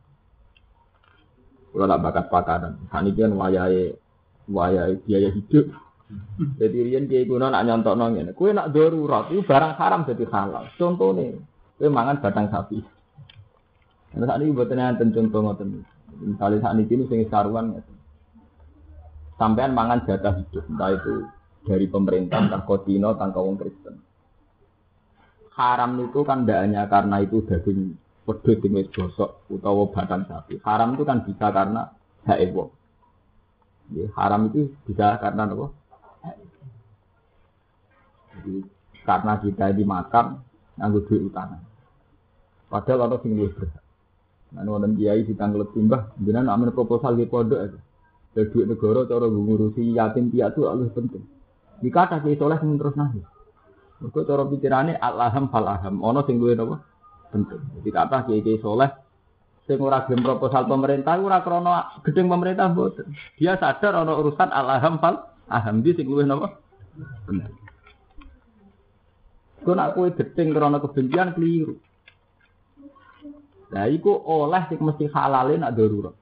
Kalau 1.72 1.88
tak 1.88 2.02
bakat 2.04 2.26
pakanan, 2.28 2.72
saniki 2.92 3.24
kan 3.24 3.32
wayai 3.32 3.96
wayai 4.44 5.00
biaya 5.08 5.32
hidup 5.32 5.72
jadi 6.60 6.78
rian 6.84 7.04
kiai 7.08 7.24
kuno 7.24 7.48
nak 7.48 7.64
nyontok 7.64 7.96
nong 7.96 8.20
ini. 8.20 8.32
Kue 8.36 8.52
nak 8.52 8.72
darurat 8.72 9.32
itu 9.32 9.40
barang 9.44 9.72
haram 9.80 10.04
jadi 10.04 10.24
halal. 10.28 10.64
Contohnya, 10.76 11.40
kue 11.80 11.88
mangan 11.88 12.20
batang 12.20 12.52
sapi. 12.52 12.84
Nah, 14.12 14.28
saat 14.28 14.44
ini 14.44 14.52
buatnya 14.52 14.92
enten 14.92 15.16
contoh 15.16 15.40
ngoten. 15.40 15.88
Misalnya 16.20 16.60
saat 16.60 16.76
ini 16.76 16.84
ini 16.84 17.04
sing 17.08 17.24
saruan. 17.32 17.80
Sampean 19.42 19.74
mangan 19.74 20.06
jatah 20.06 20.38
hidup, 20.38 20.70
entah 20.70 20.94
itu 20.94 21.26
dari 21.66 21.90
pemerintah, 21.90 22.46
entah 22.46 22.62
kodino, 22.68 23.18
entah 23.18 23.26
kaum 23.34 23.58
Kristen. 23.58 23.98
Haram 25.58 25.98
itu 25.98 26.22
kan 26.22 26.46
tidak 26.46 26.62
hanya 26.62 26.86
karena 26.86 27.26
itu 27.26 27.42
daging 27.50 27.98
pedut 28.22 28.62
yang 28.62 28.86
gosok 28.94 29.42
utawa 29.50 29.90
batang 29.90 30.30
sapi. 30.30 30.62
Haram 30.62 30.94
itu 30.94 31.02
kan 31.02 31.26
bisa 31.26 31.50
karena 31.50 31.90
hak 32.22 32.38
Ya, 33.90 34.06
haram 34.14 34.46
itu 34.46 34.70
bisa 34.86 35.18
karena 35.18 35.42
apa? 35.50 35.66
Jadi 38.30 38.62
karena 39.02 39.32
kita 39.42 39.66
dimakan 39.74 40.38
nganggo 40.78 41.02
duit 41.10 41.26
utang. 41.26 41.58
Padahal 42.70 43.10
orang 43.10 43.20
sing 43.26 43.34
luwih 43.34 43.52
berhak. 43.58 43.82
Nah, 44.54 44.64
wonten 44.64 44.96
kiai 44.96 45.26
ditanglet 45.26 45.68
timbah, 45.74 46.14
jenengan 46.16 46.54
amin 46.56 46.72
proposal 46.72 47.18
di 47.18 47.28
pondok 47.28 47.58
aja. 47.58 47.80
Dari 48.32 48.48
duit 48.48 48.64
negara 48.64 49.04
cara 49.04 49.28
ngurusi 49.28 49.92
yatim 49.92 50.32
piatu 50.32 50.64
lebih 50.64 50.96
penting. 50.96 51.24
Jika 51.84 52.08
ada 52.08 52.16
kiai 52.24 52.40
soleh 52.40 52.56
sing 52.62 52.80
terus 52.80 52.96
nahi. 52.96 53.20
Mergo 54.00 54.20
cara 54.24 54.42
pikirane 54.48 54.96
alham 54.96 55.52
falaham, 55.52 56.00
ono 56.00 56.24
sing 56.24 56.40
napa? 56.40 56.80
Penting. 57.28 57.60
Jadi 57.80 57.90
kata 57.92 58.16
kiai-kiai 58.24 58.62
soleh 58.64 58.90
sing 59.68 59.78
ora 59.78 60.02
proposal 60.08 60.66
pemerintah 60.66 61.20
ora 61.20 61.44
krana 61.44 62.00
gedeng 62.00 62.32
pemerintah 62.32 62.72
mboten. 62.72 63.12
Dia 63.36 63.60
sadar 63.60 64.00
ono 64.00 64.16
urusan 64.16 64.48
alham 64.48 64.96
fal 64.96 65.28
aham 65.52 65.84
di 65.84 65.92
sing 65.92 66.08
luwih 66.08 66.24
napa? 66.24 66.56
Penting. 67.28 67.52
Kau 69.62 69.78
nak 69.78 69.94
kue 69.94 70.10
gedeng 70.10 70.50
karena 70.50 70.82
kebencian 70.82 71.38
keliru. 71.38 71.78
Nah, 73.72 73.88
iku 73.88 74.12
oleh 74.12 74.62
sing 74.68 74.82
mesti 74.82 75.06
halalin 75.08 75.62
nak 75.62 75.78
darurat. 75.78 76.14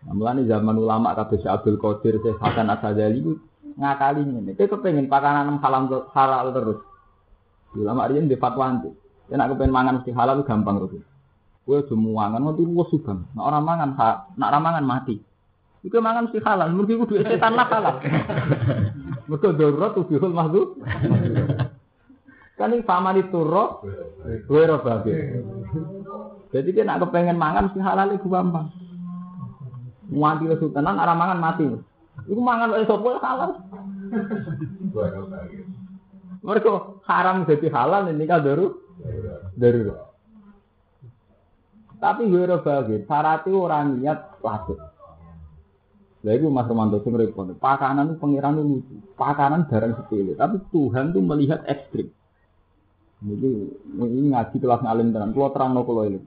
Nah, 0.00 0.32
zaman 0.48 0.76
ulama 0.80 1.12
Syekh 1.28 1.44
Abdul 1.44 1.76
Qadir, 1.76 2.24
Syekh 2.24 2.40
Hasan 2.40 2.72
Asadali 2.72 3.20
itu 3.20 3.36
ngakali 3.76 4.24
ini. 4.24 4.56
Kita 4.56 4.80
kepengen 4.80 5.12
pakanan 5.12 5.60
halal 5.60 6.08
halal 6.16 6.46
terus. 6.56 6.80
Ulama 7.76 8.08
dia 8.08 8.24
di 8.24 8.36
fatwa 8.40 8.72
nanti. 8.72 8.90
Dia 9.28 9.36
nak 9.36 9.52
kepengen 9.54 9.74
mangan 9.76 9.94
mesti 10.00 10.10
halal 10.16 10.40
itu 10.40 10.48
gampang 10.48 10.76
terus. 10.80 11.04
Kue 11.68 11.84
semua 11.86 12.32
mangan 12.32 12.50
nanti 12.50 12.64
luas 12.64 12.88
subang. 12.88 13.28
Nak 13.36 13.44
orang 13.44 13.62
mangan, 13.62 13.88
nak 14.40 14.48
orang 14.48 14.64
mangan 14.64 14.84
mati. 14.88 15.16
Iku 15.80 15.96
mangan 16.00 16.28
mesti 16.28 16.40
halal, 16.44 16.68
mungkin 16.76 17.04
kudu 17.04 17.24
setan 17.24 17.56
lah 17.56 17.68
halal. 17.68 18.04
Mereka 19.28 19.56
darurat 19.56 19.96
tuh 19.96 20.04
bihul 20.04 20.32
mahdu. 20.32 20.76
Kan 22.60 22.76
ini 22.76 22.84
paman 22.84 23.16
itu 23.16 23.40
roh, 23.40 23.80
gue 24.20 24.62
roh 24.68 24.80
babi. 24.84 25.12
Jadi 26.52 26.68
dia 26.76 26.84
nak 26.84 27.08
kepengen 27.08 27.40
mangan 27.40 27.72
mesti 27.72 27.80
halal 27.80 28.12
itu 28.12 28.28
gampang. 28.28 28.68
Muanti 30.10 30.44
lesu 30.50 30.74
tenan, 30.74 30.98
arah 30.98 31.14
mangan 31.14 31.38
mati. 31.38 31.64
Iku 32.26 32.40
mangan 32.42 32.74
oleh 32.74 32.86
sopo 32.86 33.16
halal. 33.22 33.62
Mereka 36.40 36.72
haram 37.06 37.46
jadi 37.46 37.68
halal 37.70 38.10
ini 38.10 38.24
kan 38.26 38.42
daru, 38.42 38.74
daru. 39.54 39.94
Tapi 42.00 42.32
gue 42.32 42.48
babi, 42.64 43.04
syaratnya 43.04 43.52
orang 43.54 44.00
niat 44.00 44.40
lasut. 44.40 44.80
Lah 46.20 46.32
itu 46.36 46.52
Mas 46.52 46.68
Romanto 46.68 47.00
sing 47.00 47.16
repot. 47.16 47.48
Pakanan 47.56 48.12
itu 48.12 48.16
pengiran 48.20 48.56
itu 48.60 48.64
lucu. 48.64 48.94
Pakanan 49.16 49.68
barang 49.68 49.92
sepele, 50.00 50.32
tapi 50.36 50.60
Tuhan 50.68 51.16
tuh 51.16 51.24
melihat 51.24 51.64
ekstrim. 51.64 52.12
Jadi 53.20 53.50
ini 54.00 54.32
ngaji 54.32 54.56
kelas 54.60 54.80
ngalim 54.84 55.12
tenan. 55.12 55.32
Kulo 55.36 55.52
terang 55.52 55.76
no 55.76 55.84
kulo 55.84 56.08
ini. 56.08 56.20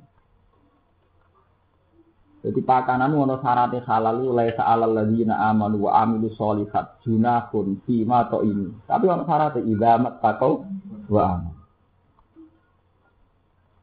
Jadi 2.43 2.59
pakanan 2.59 3.15
wono 3.15 3.39
syaratnya 3.39 3.87
halal 3.87 4.19
itu 4.19 4.35
laisa 4.35 4.67
alal 4.67 4.91
ladina 4.91 5.47
amanu 5.47 5.87
wa 5.87 6.03
amilu 6.03 6.27
solihat 6.35 6.99
junahun 7.07 7.79
to 7.87 8.37
ini. 8.43 8.67
Tapi 8.83 9.03
wono 9.07 9.23
syaratnya 9.23 9.63
idza 9.63 10.19
takau 10.19 10.67
wa 11.07 11.23
aman. 11.23 11.55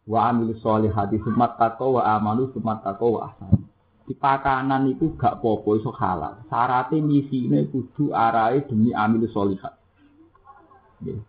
Wa 0.04 0.20
amilu 0.28 0.60
solihati 0.60 1.16
sumat 1.24 1.56
takau 1.56 1.96
wa 1.96 2.04
amanu 2.04 2.52
sumat 2.52 2.84
takau 2.84 3.16
wa 3.16 3.32
di 4.10 4.18
pakanan 4.18 4.90
itu 4.90 5.14
gak 5.14 5.38
popo 5.38 5.78
iso 5.78 5.94
halal. 5.94 6.42
Syaratnya 6.50 6.98
misine 6.98 7.70
kudu 7.70 8.10
arai 8.10 8.66
demi 8.66 8.90
amil 8.90 9.30
solihat. 9.30 9.78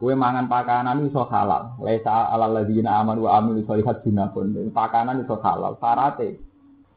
Kue 0.02 0.18
mangan 0.18 0.50
pakanan 0.50 1.06
iso 1.06 1.22
halal. 1.30 1.78
Lesa 1.78 2.34
alal 2.34 2.58
ladina 2.58 2.98
aman 2.98 3.22
wa 3.22 3.38
amil 3.38 3.62
solihat 3.70 4.02
junakun. 4.02 4.58
Pakanan 4.74 5.22
iso 5.22 5.38
halal. 5.40 5.78
Syaratnya 5.78 6.51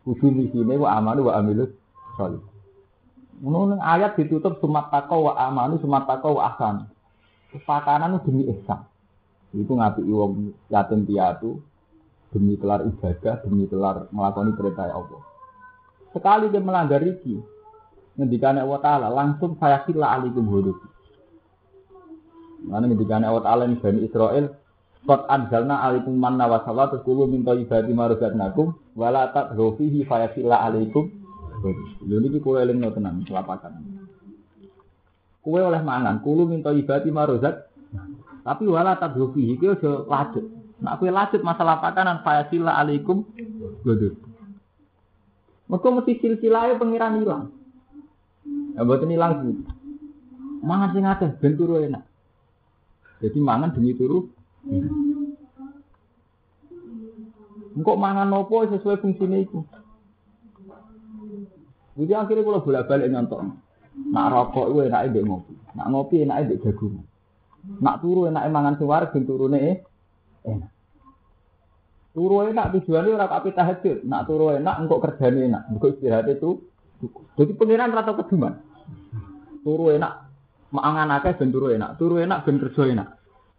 kudu 0.04 0.28
misine 0.30 0.76
wa 0.76 1.00
aman 1.00 1.18
wa 1.24 1.32
amil 1.40 1.72
solihat. 2.20 2.54
Menurut 3.42 3.82
ayat 3.82 4.14
ditutup 4.14 4.62
sumat 4.62 4.94
tako 4.94 5.28
wa 5.28 5.32
amanu 5.34 5.80
sumat 5.82 6.06
tako 6.06 6.38
wa 6.38 6.54
ahsan. 6.54 6.86
Pakanan 7.54 8.18
itu 8.18 8.30
demi 8.30 8.42
ihsan. 8.50 8.86
Itu 9.54 9.74
ngapi 9.74 10.02
wong 10.06 10.54
yatim 10.70 11.06
piatu 11.06 11.62
demi 12.34 12.58
kelar 12.58 12.82
ibadah, 12.82 13.42
demi 13.46 13.70
kelar 13.70 14.10
melakoni 14.10 14.54
perintah 14.58 14.90
Allah. 14.90 15.22
Sekali 16.10 16.50
dia 16.50 16.62
melanggar 16.62 17.02
iki, 17.02 17.38
ngendikane 18.18 18.62
Allah 18.62 18.80
Ta'ala 18.82 19.06
langsung 19.10 19.54
saya 19.58 19.82
kila 19.86 20.18
alikum 20.18 20.46
hudud. 20.50 20.78
Mana 22.66 22.90
ngendikane 22.90 23.26
Allah 23.26 23.42
Ta'ala 23.46 23.62
ini 23.70 23.78
Bani 23.78 24.02
Israel, 24.02 24.50
Qad 25.04 25.28
anzalna 25.28 25.84
alikum 25.84 26.16
manna 26.16 26.48
wa 26.48 26.64
salwa 26.64 26.88
terus 26.88 27.04
kulo 27.04 27.28
minta 27.28 27.52
ibadi 27.52 27.92
maruzatnakum 27.92 28.72
wala 28.96 29.28
tatghu 29.36 29.76
fihi 29.76 30.08
fayakila 30.08 30.64
alaikum. 30.64 31.12
Lho 32.08 32.16
niki 32.24 32.40
kulo 32.40 32.56
elingno 32.64 32.88
tenan 32.88 33.20
kelapakan. 33.20 33.84
Kue 35.44 35.60
oleh 35.60 35.84
mangan, 35.84 36.24
kulo 36.24 36.48
minta 36.48 36.72
ibadi 36.72 37.12
maruzat 37.12 37.68
tapi 38.44 38.64
wala 38.64 38.96
tatghu 38.96 39.36
fihi 39.36 39.60
ki 39.60 39.76
aja 39.76 40.08
lanjut. 40.08 40.44
Nak 40.80 40.96
kue 40.96 41.12
lanjut 41.12 41.44
masalah 41.44 41.84
pakanan 41.84 42.24
fayakila 42.24 42.72
alaikum. 42.72 43.28
Mereka 45.64 45.88
mesti 45.88 46.12
silsilahnya 46.20 46.80
pengiran 46.80 47.20
hilang. 47.20 47.44
Ya 48.76 48.82
ini 48.84 49.16
langsung. 49.16 49.68
Mangan 50.64 50.96
sing 50.96 51.04
akeh 51.04 51.30
ben 51.40 51.60
turu 51.60 51.80
enak. 51.80 52.04
Jadi 53.20 53.38
mangan 53.40 53.76
demi 53.76 53.92
turu. 53.92 54.32
Engkau 57.74 57.98
mangan 57.98 58.30
nopo 58.30 58.64
sesuai 58.70 59.02
fungsinya 59.02 59.38
itu. 59.42 59.60
Jadi 61.94 62.12
akhirnya 62.14 62.42
kalau 62.42 62.64
bolak 62.64 62.86
balik 62.90 63.10
nyontok. 63.10 63.40
Nak 63.94 64.26
rokok 64.30 64.66
itu 64.74 64.78
enaknya 64.90 65.10
mbek 65.10 65.24
ngopi. 65.26 65.54
Nak 65.78 65.86
ngopi 65.90 66.16
enaknya 66.26 66.44
mbek 66.50 66.60
jagung. 66.66 67.06
Nak 67.78 67.98
turu 68.02 68.26
enaknya 68.26 68.50
mangan 68.50 68.74
suara 68.78 69.06
ben 69.10 69.22
turune 69.26 69.58
eh, 69.58 69.76
enak. 70.42 70.70
Turu 72.14 72.46
enak 72.46 72.70
tujuannya 72.74 73.14
ora 73.14 73.26
kape 73.30 73.54
tahajud. 73.54 73.98
Nak 74.06 74.22
turu 74.26 74.54
enak 74.54 74.74
engkau 74.82 74.98
kerjane 75.02 75.50
enak. 75.50 75.62
Engkau 75.70 75.94
istirahat 75.94 76.30
itu. 76.30 76.62
Jadi 77.38 77.52
pengiran 77.58 77.94
rata 77.94 78.14
keduman. 78.18 78.54
Turu 79.62 79.94
enak 79.94 80.12
mangan 80.74 81.14
akeh 81.18 81.34
ben 81.38 81.50
turu 81.54 81.74
enak. 81.74 81.94
Turu 81.98 82.18
enak 82.18 82.42
ben 82.46 82.58
kerja 82.58 82.82
enak. 82.90 83.08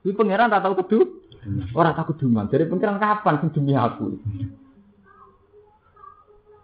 Jadi 0.05 0.13
pengiran 0.13 0.53
rata 0.53 0.69
kedu. 0.85 1.25
Ora 1.73 1.97
takut 1.97 2.13
keduman. 2.13 2.45
Jadi 2.45 2.69
pengiran 2.69 3.01
kapan 3.01 3.41
sing 3.41 3.49
demi 3.57 3.73
aku? 3.73 4.21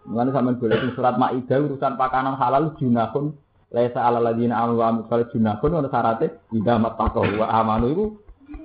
Mulane 0.06 0.30
sampean 0.30 0.58
boleh 0.58 0.78
di 0.78 0.88
surat 0.94 1.14
Maidah 1.18 1.58
urusan 1.62 1.94
pakanan 1.98 2.38
halal 2.38 2.74
junahun 2.78 3.34
laisa 3.70 4.02
alal 4.02 4.22
ladina 4.22 4.58
amanu 4.58 4.82
wa 4.82 4.86
amilus 4.90 5.06
salih 5.10 5.26
junahun 5.30 5.70
ana 5.78 5.88
syaratnya 5.90 6.28
idza 6.50 6.74
mattaqau 6.78 7.22
wa 7.38 7.46
amanu 7.46 7.86
itu 7.86 8.04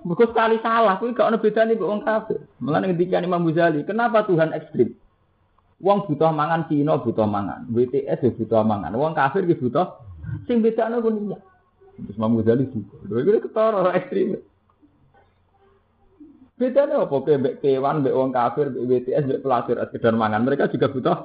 mergo 0.04 0.26
sekali 0.28 0.58
salah 0.60 0.98
kuwi 1.00 1.14
gak 1.14 1.30
ono 1.30 1.38
bedane 1.38 1.78
mbek 1.78 1.90
wong 1.90 2.02
kafir. 2.06 2.42
Mulane 2.62 2.86
ngendikan 2.90 3.26
Imam 3.26 3.46
Ghazali, 3.46 3.86
kenapa 3.86 4.26
Tuhan 4.26 4.54
ekstrim? 4.54 4.98
Wong 5.78 6.10
butuh 6.10 6.34
mangan 6.34 6.66
Cina 6.70 6.98
butuh 6.98 7.30
mangan, 7.30 7.70
BTS 7.70 8.20
ya 8.26 8.30
butuh 8.34 8.62
mangan, 8.66 8.94
wong 8.98 9.14
kafir 9.14 9.46
butuh 9.46 9.94
sing 10.50 10.66
bedane 10.66 11.02
ku 11.02 11.10
niat. 11.14 11.42
Terus 12.02 12.18
Imam 12.18 12.34
Ghazali 12.42 12.66
juga. 12.74 12.98
Lha 13.10 13.20
iki 13.26 13.42
ketara 13.46 13.94
ekstrim. 13.94 14.42
Bedanya 16.58 17.06
apa? 17.06 17.22
Mbek 17.22 17.62
kewan, 17.62 18.02
mbek 18.02 18.18
wong 18.18 18.34
kafir, 18.34 18.74
mbek 18.74 19.06
BTS, 19.06 19.24
mbek 19.30 19.42
pelacur, 19.46 19.78
sekedar 19.78 20.18
mangan. 20.18 20.42
Mereka 20.42 20.74
juga 20.74 20.90
butuh. 20.90 21.18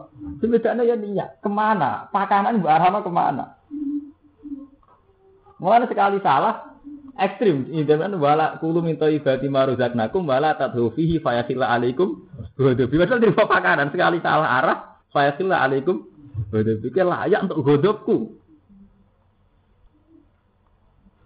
Bedanya 0.45 0.85
ya 0.85 0.93
niat. 0.93 1.41
Ke 1.41 1.49
mana? 1.49 2.13
Pakanan 2.13 2.61
mbak 2.61 2.77
Arhama 2.77 3.01
ke 3.01 3.09
mana? 3.09 3.57
Mulai 5.57 5.89
sekali 5.89 6.21
salah, 6.21 6.77
ekstrim. 7.17 7.65
Ini 7.71 7.89
kan 7.89 8.13
wala 8.21 8.61
kulu 8.61 8.85
minta 8.85 9.09
ibadi 9.09 9.49
maruzaknakum 9.49 10.29
wala 10.29 10.53
tadhu 10.53 10.93
fihi 10.93 11.17
fayasila 11.17 11.65
alaikum. 11.65 12.29
Godobi. 12.61 13.01
Padahal 13.01 13.23
dari 13.25 13.33
pakanan 13.33 13.89
sekali 13.89 14.21
salah 14.21 14.49
arah, 14.61 14.79
fayasila 15.17 15.65
alaikum. 15.65 16.05
Godobi. 16.53 16.93
Layak 16.93 17.49
untuk 17.49 17.65
godobku. 17.65 18.42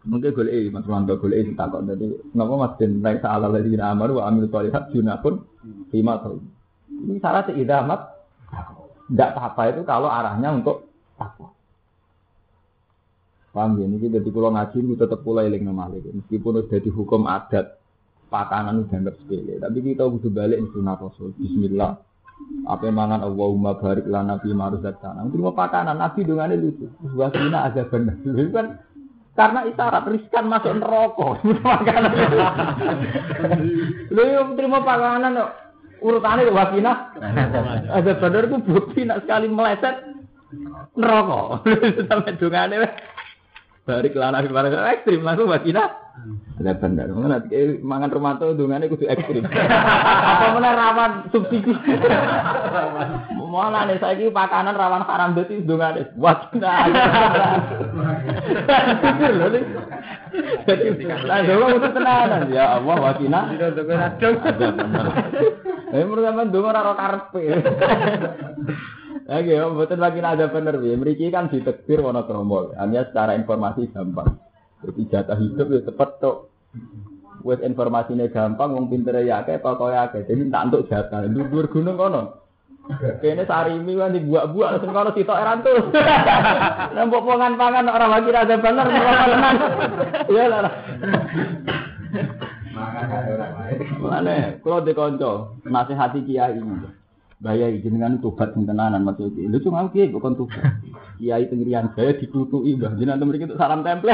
Mungkin 0.07 0.31
golek 0.31 0.55
iki 0.55 0.71
Mas 0.71 0.87
Wanto 0.87 1.19
golek 1.19 1.43
iki 1.43 1.53
takok 1.59 1.83
dadi 1.83 2.07
napa 2.31 2.55
Mas 2.55 2.73
Den 2.79 3.03
naik 3.03 3.19
salah 3.21 3.51
lagi 3.51 3.75
amaru 3.75 4.23
wa 4.23 4.31
amil 4.31 4.47
tholihat 4.47 4.95
junapun 4.95 5.43
lima 5.91 6.23
tahun. 6.23 6.47
Ini 6.87 7.19
syarat 7.19 7.51
idamat 7.53 8.01
tidak 9.07 9.29
apa-apa 9.35 9.63
itu 9.75 9.83
kalau 9.83 10.07
arahnya 10.11 10.55
untuk 10.55 10.91
takwa. 11.19 11.51
Paham 13.55 13.81
ya? 13.81 13.87
Ini 13.89 14.21
jadi 14.21 14.29
kalau 14.29 14.53
ngaji 14.53 14.79
itu 14.85 14.95
tetap 15.01 15.21
pula 15.25 15.47
eling 15.47 15.65
nama 15.65 15.89
lagi. 15.89 16.13
Meskipun 16.13 16.61
udah 16.61 16.79
di 16.79 16.91
hukum 16.93 17.25
adat 17.25 17.81
pakanan 18.29 18.85
udah 18.85 18.89
dianggap 18.91 19.15
sepele, 19.23 19.57
tapi 19.63 19.79
kita 19.81 20.05
butuh 20.05 20.29
balik 20.29 20.61
di 20.61 20.69
sunnah 20.77 20.99
Rasul. 20.99 21.33
Bismillah. 21.41 21.97
Apa 22.69 22.93
mangan 22.93 23.25
Allahumma 23.25 23.81
barik 23.81 24.05
lana 24.11 24.37
fi 24.43 24.53
maruzaqtana. 24.53 25.25
Terima 25.33 25.57
pakanan 25.57 25.97
Nabi 25.97 26.21
dongane 26.27 26.55
lucu. 26.61 26.85
Wa 27.17 27.33
kina 27.33 27.65
ada 27.65 27.89
benar. 27.89 28.13
Itu 28.21 28.53
kan 28.53 28.67
karena 29.37 29.69
isyarat 29.69 30.09
riskan 30.09 30.49
masuk 30.49 30.73
neraka. 30.81 31.29
Makanan. 31.45 32.13
Yo 34.11 34.57
terima 34.57 34.81
pakanan 34.81 35.37
kok 35.37 35.53
urutane 36.01 36.49
wakina. 36.49 37.13
Ada 37.93 38.17
bener 38.17 38.49
ku 38.49 38.57
bukti 38.65 39.05
nak 39.05 39.29
sekali 39.29 39.53
meleset 39.53 40.01
neraka. 40.97 41.61
Sampai 42.09 42.41
dongane 42.41 42.75
wis 42.81 42.93
barik 43.87 44.19
lana 44.19 44.43
fi 44.43 44.51
maruzaqtana 44.51 44.95
ekstrim 44.99 45.23
langsung 45.23 45.47
wakina. 45.47 45.85
Ada 46.59 46.73
bener. 46.81 47.07
Mengenai 47.13 47.39
nanti 47.39 47.55
mangan 47.85 48.11
rumah 48.11 48.35
tuh 48.41 48.57
dongane 48.59 48.91
kudu 48.91 49.07
ekstrim. 49.07 49.47
Apa 50.33 50.59
mana 50.59 50.71
rawan 50.75 51.13
subsidi? 51.31 51.71
Malah 53.55 53.87
nih 53.87 54.03
saya 54.03 54.27
pakanan 54.35 54.75
rawan 54.75 55.07
haram 55.07 55.39
berarti 55.39 55.63
dongane. 55.63 56.11
Wah, 56.19 56.51
nah. 56.59 56.89
Pikir 59.07 59.33
loh 59.39 59.49
nih. 59.55 59.63
Jadi, 60.67 61.07
nah, 61.07 61.39
dongeng 61.47 61.79
untuk 61.79 61.93
tenanan. 61.95 62.51
Ya 62.51 62.65
Allah, 62.81 62.97
wakina. 62.99 63.41
Ada 63.55 63.83
bener. 63.87 65.07
Ini 65.95 66.05
pertama 66.11 66.43
dongeng 66.51 66.75
raro 66.75 66.93
karpe. 66.99 67.45
Lagi 67.47 69.06
ya, 69.27 69.67
betul 69.71 69.99
lagi 69.99 70.23
ada 70.23 70.47
bener 70.47 70.79
ya. 70.79 70.95
Mereka 70.95 71.35
kan 71.35 71.51
ditekbir 71.51 71.99
wono 71.99 72.23
kromo. 72.27 72.71
Hanya 72.79 73.11
secara 73.11 73.35
informasi 73.35 73.91
gampang. 73.91 74.39
Jadi 74.87 75.03
jatah 75.11 75.39
hidup 75.39 75.67
ya 75.67 75.81
cepet 75.83 76.11
tuh. 76.23 76.37
Wes 77.43 77.63
informasinya 77.63 78.27
gampang, 78.31 78.75
wong 78.75 78.87
pintere 78.91 79.23
ya 79.27 79.43
akeh, 79.43 79.59
pokoke 79.63 79.95
akeh. 79.95 80.23
Jadi 80.27 80.51
tak 80.51 80.65
untuk 80.71 80.87
jatah. 80.91 81.27
Dhuwur 81.27 81.67
gunung 81.71 81.99
kono. 81.99 82.23
Kene 83.19 83.43
sarimi 83.51 83.99
kan 83.99 84.15
dibuak-buak 84.15 84.79
langsung 84.79 84.95
kono 84.95 85.11
sitok 85.11 85.41
erantus. 85.43 85.91
Nembok 86.95 87.27
pangan-pangan 87.27 87.91
orang 87.91 88.11
lagi 88.15 88.29
ada 88.31 88.57
bener 88.63 88.87
tenan. 88.87 89.57
Iya 90.31 90.45
lah. 90.47 90.75
Mana? 93.99 94.63
Kalau 94.63 94.87
dikonco, 94.87 95.33
nasihati 95.67 96.23
kiai. 96.23 96.63
Bayai 97.37 97.85
jenengan 97.85 98.17
tobat 98.25 98.57
tenanan 98.57 99.05
maksud 99.05 99.37
iki. 99.37 99.45
Lho 99.45 99.61
cuma 99.61 99.93
kiai 99.93 100.09
kok 100.09 100.25
kon 100.25 100.41
tobat. 100.41 100.81
Kiai 101.21 101.49
tengirian 101.49 101.93
saya 101.97 102.17
ditutuki 102.17 102.77
Mbah 102.77 102.97
jenengan 102.97 103.29
mriki 103.29 103.45
itu 103.49 103.57
salam 103.61 103.85
tempel. 103.85 104.09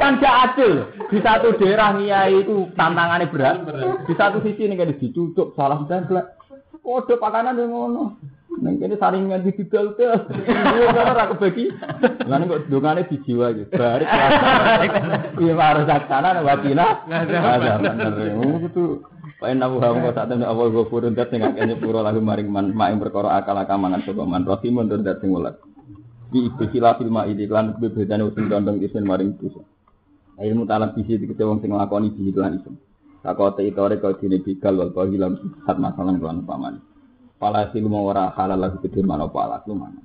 kan 0.00 0.18
gak 0.22 0.36
adil. 0.46 0.86
Di 1.10 1.18
satu 1.18 1.58
daerah 1.58 1.98
kiai 1.98 2.42
itu 2.42 2.70
tantangannya 2.78 3.30
berat. 3.34 3.66
Di 4.06 4.14
satu 4.14 4.38
sisi 4.46 4.66
ini 4.66 4.78
kan 4.78 4.94
dicucuk 4.94 5.58
salam 5.58 5.90
tempel. 5.90 6.22
Kode 6.82 7.18
pakanan 7.18 7.58
yang 7.58 7.74
ngono. 7.74 8.14
Neng 8.58 8.82
kene 8.82 8.98
saringan 8.98 9.46
di 9.46 9.54
didol 9.54 9.94
ke. 9.94 10.06
Iya 10.50 10.86
kan 10.90 11.14
ora 11.14 11.30
kebagi. 11.34 11.66
Lan 12.26 12.50
kok 12.50 12.66
dongane 12.66 13.06
dijiwa 13.06 13.46
iki. 13.54 13.64
Barik. 13.74 14.06
Iya 15.42 15.54
harus 15.56 15.86
saksana 15.86 16.42
wakina. 16.42 17.06
Ada 17.06 17.78
bener. 17.78 18.12
Itu 18.66 19.06
Wa 19.40 19.48
inna 19.48 19.72
hu 19.72 19.80
hawa 19.80 20.04
kota 20.04 20.28
temen 20.28 20.44
awal 20.44 20.68
ghafurun 20.68 21.16
dat 21.16 21.32
sing 21.32 21.40
akeh 21.40 21.64
nyepuro 21.64 22.04
lagu 22.04 22.20
maring 22.20 22.52
man 22.52 22.76
mak 22.76 22.92
perkara 23.00 23.40
akal 23.40 23.56
akamangan 23.56 24.04
sapa 24.04 24.28
man 24.28 24.44
rahimun 24.44 24.84
tur 24.84 25.00
dat 25.00 25.24
sing 25.24 25.32
welas. 25.32 25.56
Bi 26.28 26.44
ikhtilaf 26.44 27.00
fil 27.00 27.08
ma'idi 27.08 27.48
lan 27.48 27.72
kebedane 27.80 28.28
sing 28.36 28.52
dondong 28.52 28.84
isin 28.84 29.08
maring 29.08 29.40
dosa. 29.40 29.64
Ilmu 30.36 30.68
talam 30.68 30.92
bisi 30.92 31.16
dikete 31.16 31.40
wong 31.48 31.64
sing 31.64 31.72
nglakoni 31.72 32.12
bisi 32.12 32.36
lan 32.36 32.60
isin. 32.60 32.76
Takote 33.24 33.64
itore 33.64 33.96
kau 33.96 34.12
dine 34.12 34.44
bigal 34.44 34.76
wal 34.76 34.92
bahilam 34.92 35.40
sat 35.64 35.80
masalah 35.80 36.20
lan 36.20 36.44
paman. 36.44 36.76
Pala 37.40 37.72
silmu 37.72 37.96
ora 38.04 38.28
halal 38.36 38.60
lagi 38.60 38.76
kedhe 38.84 39.00
mana 39.00 39.24
pala 39.24 39.64
lu 39.64 39.72
mana. 39.72 40.00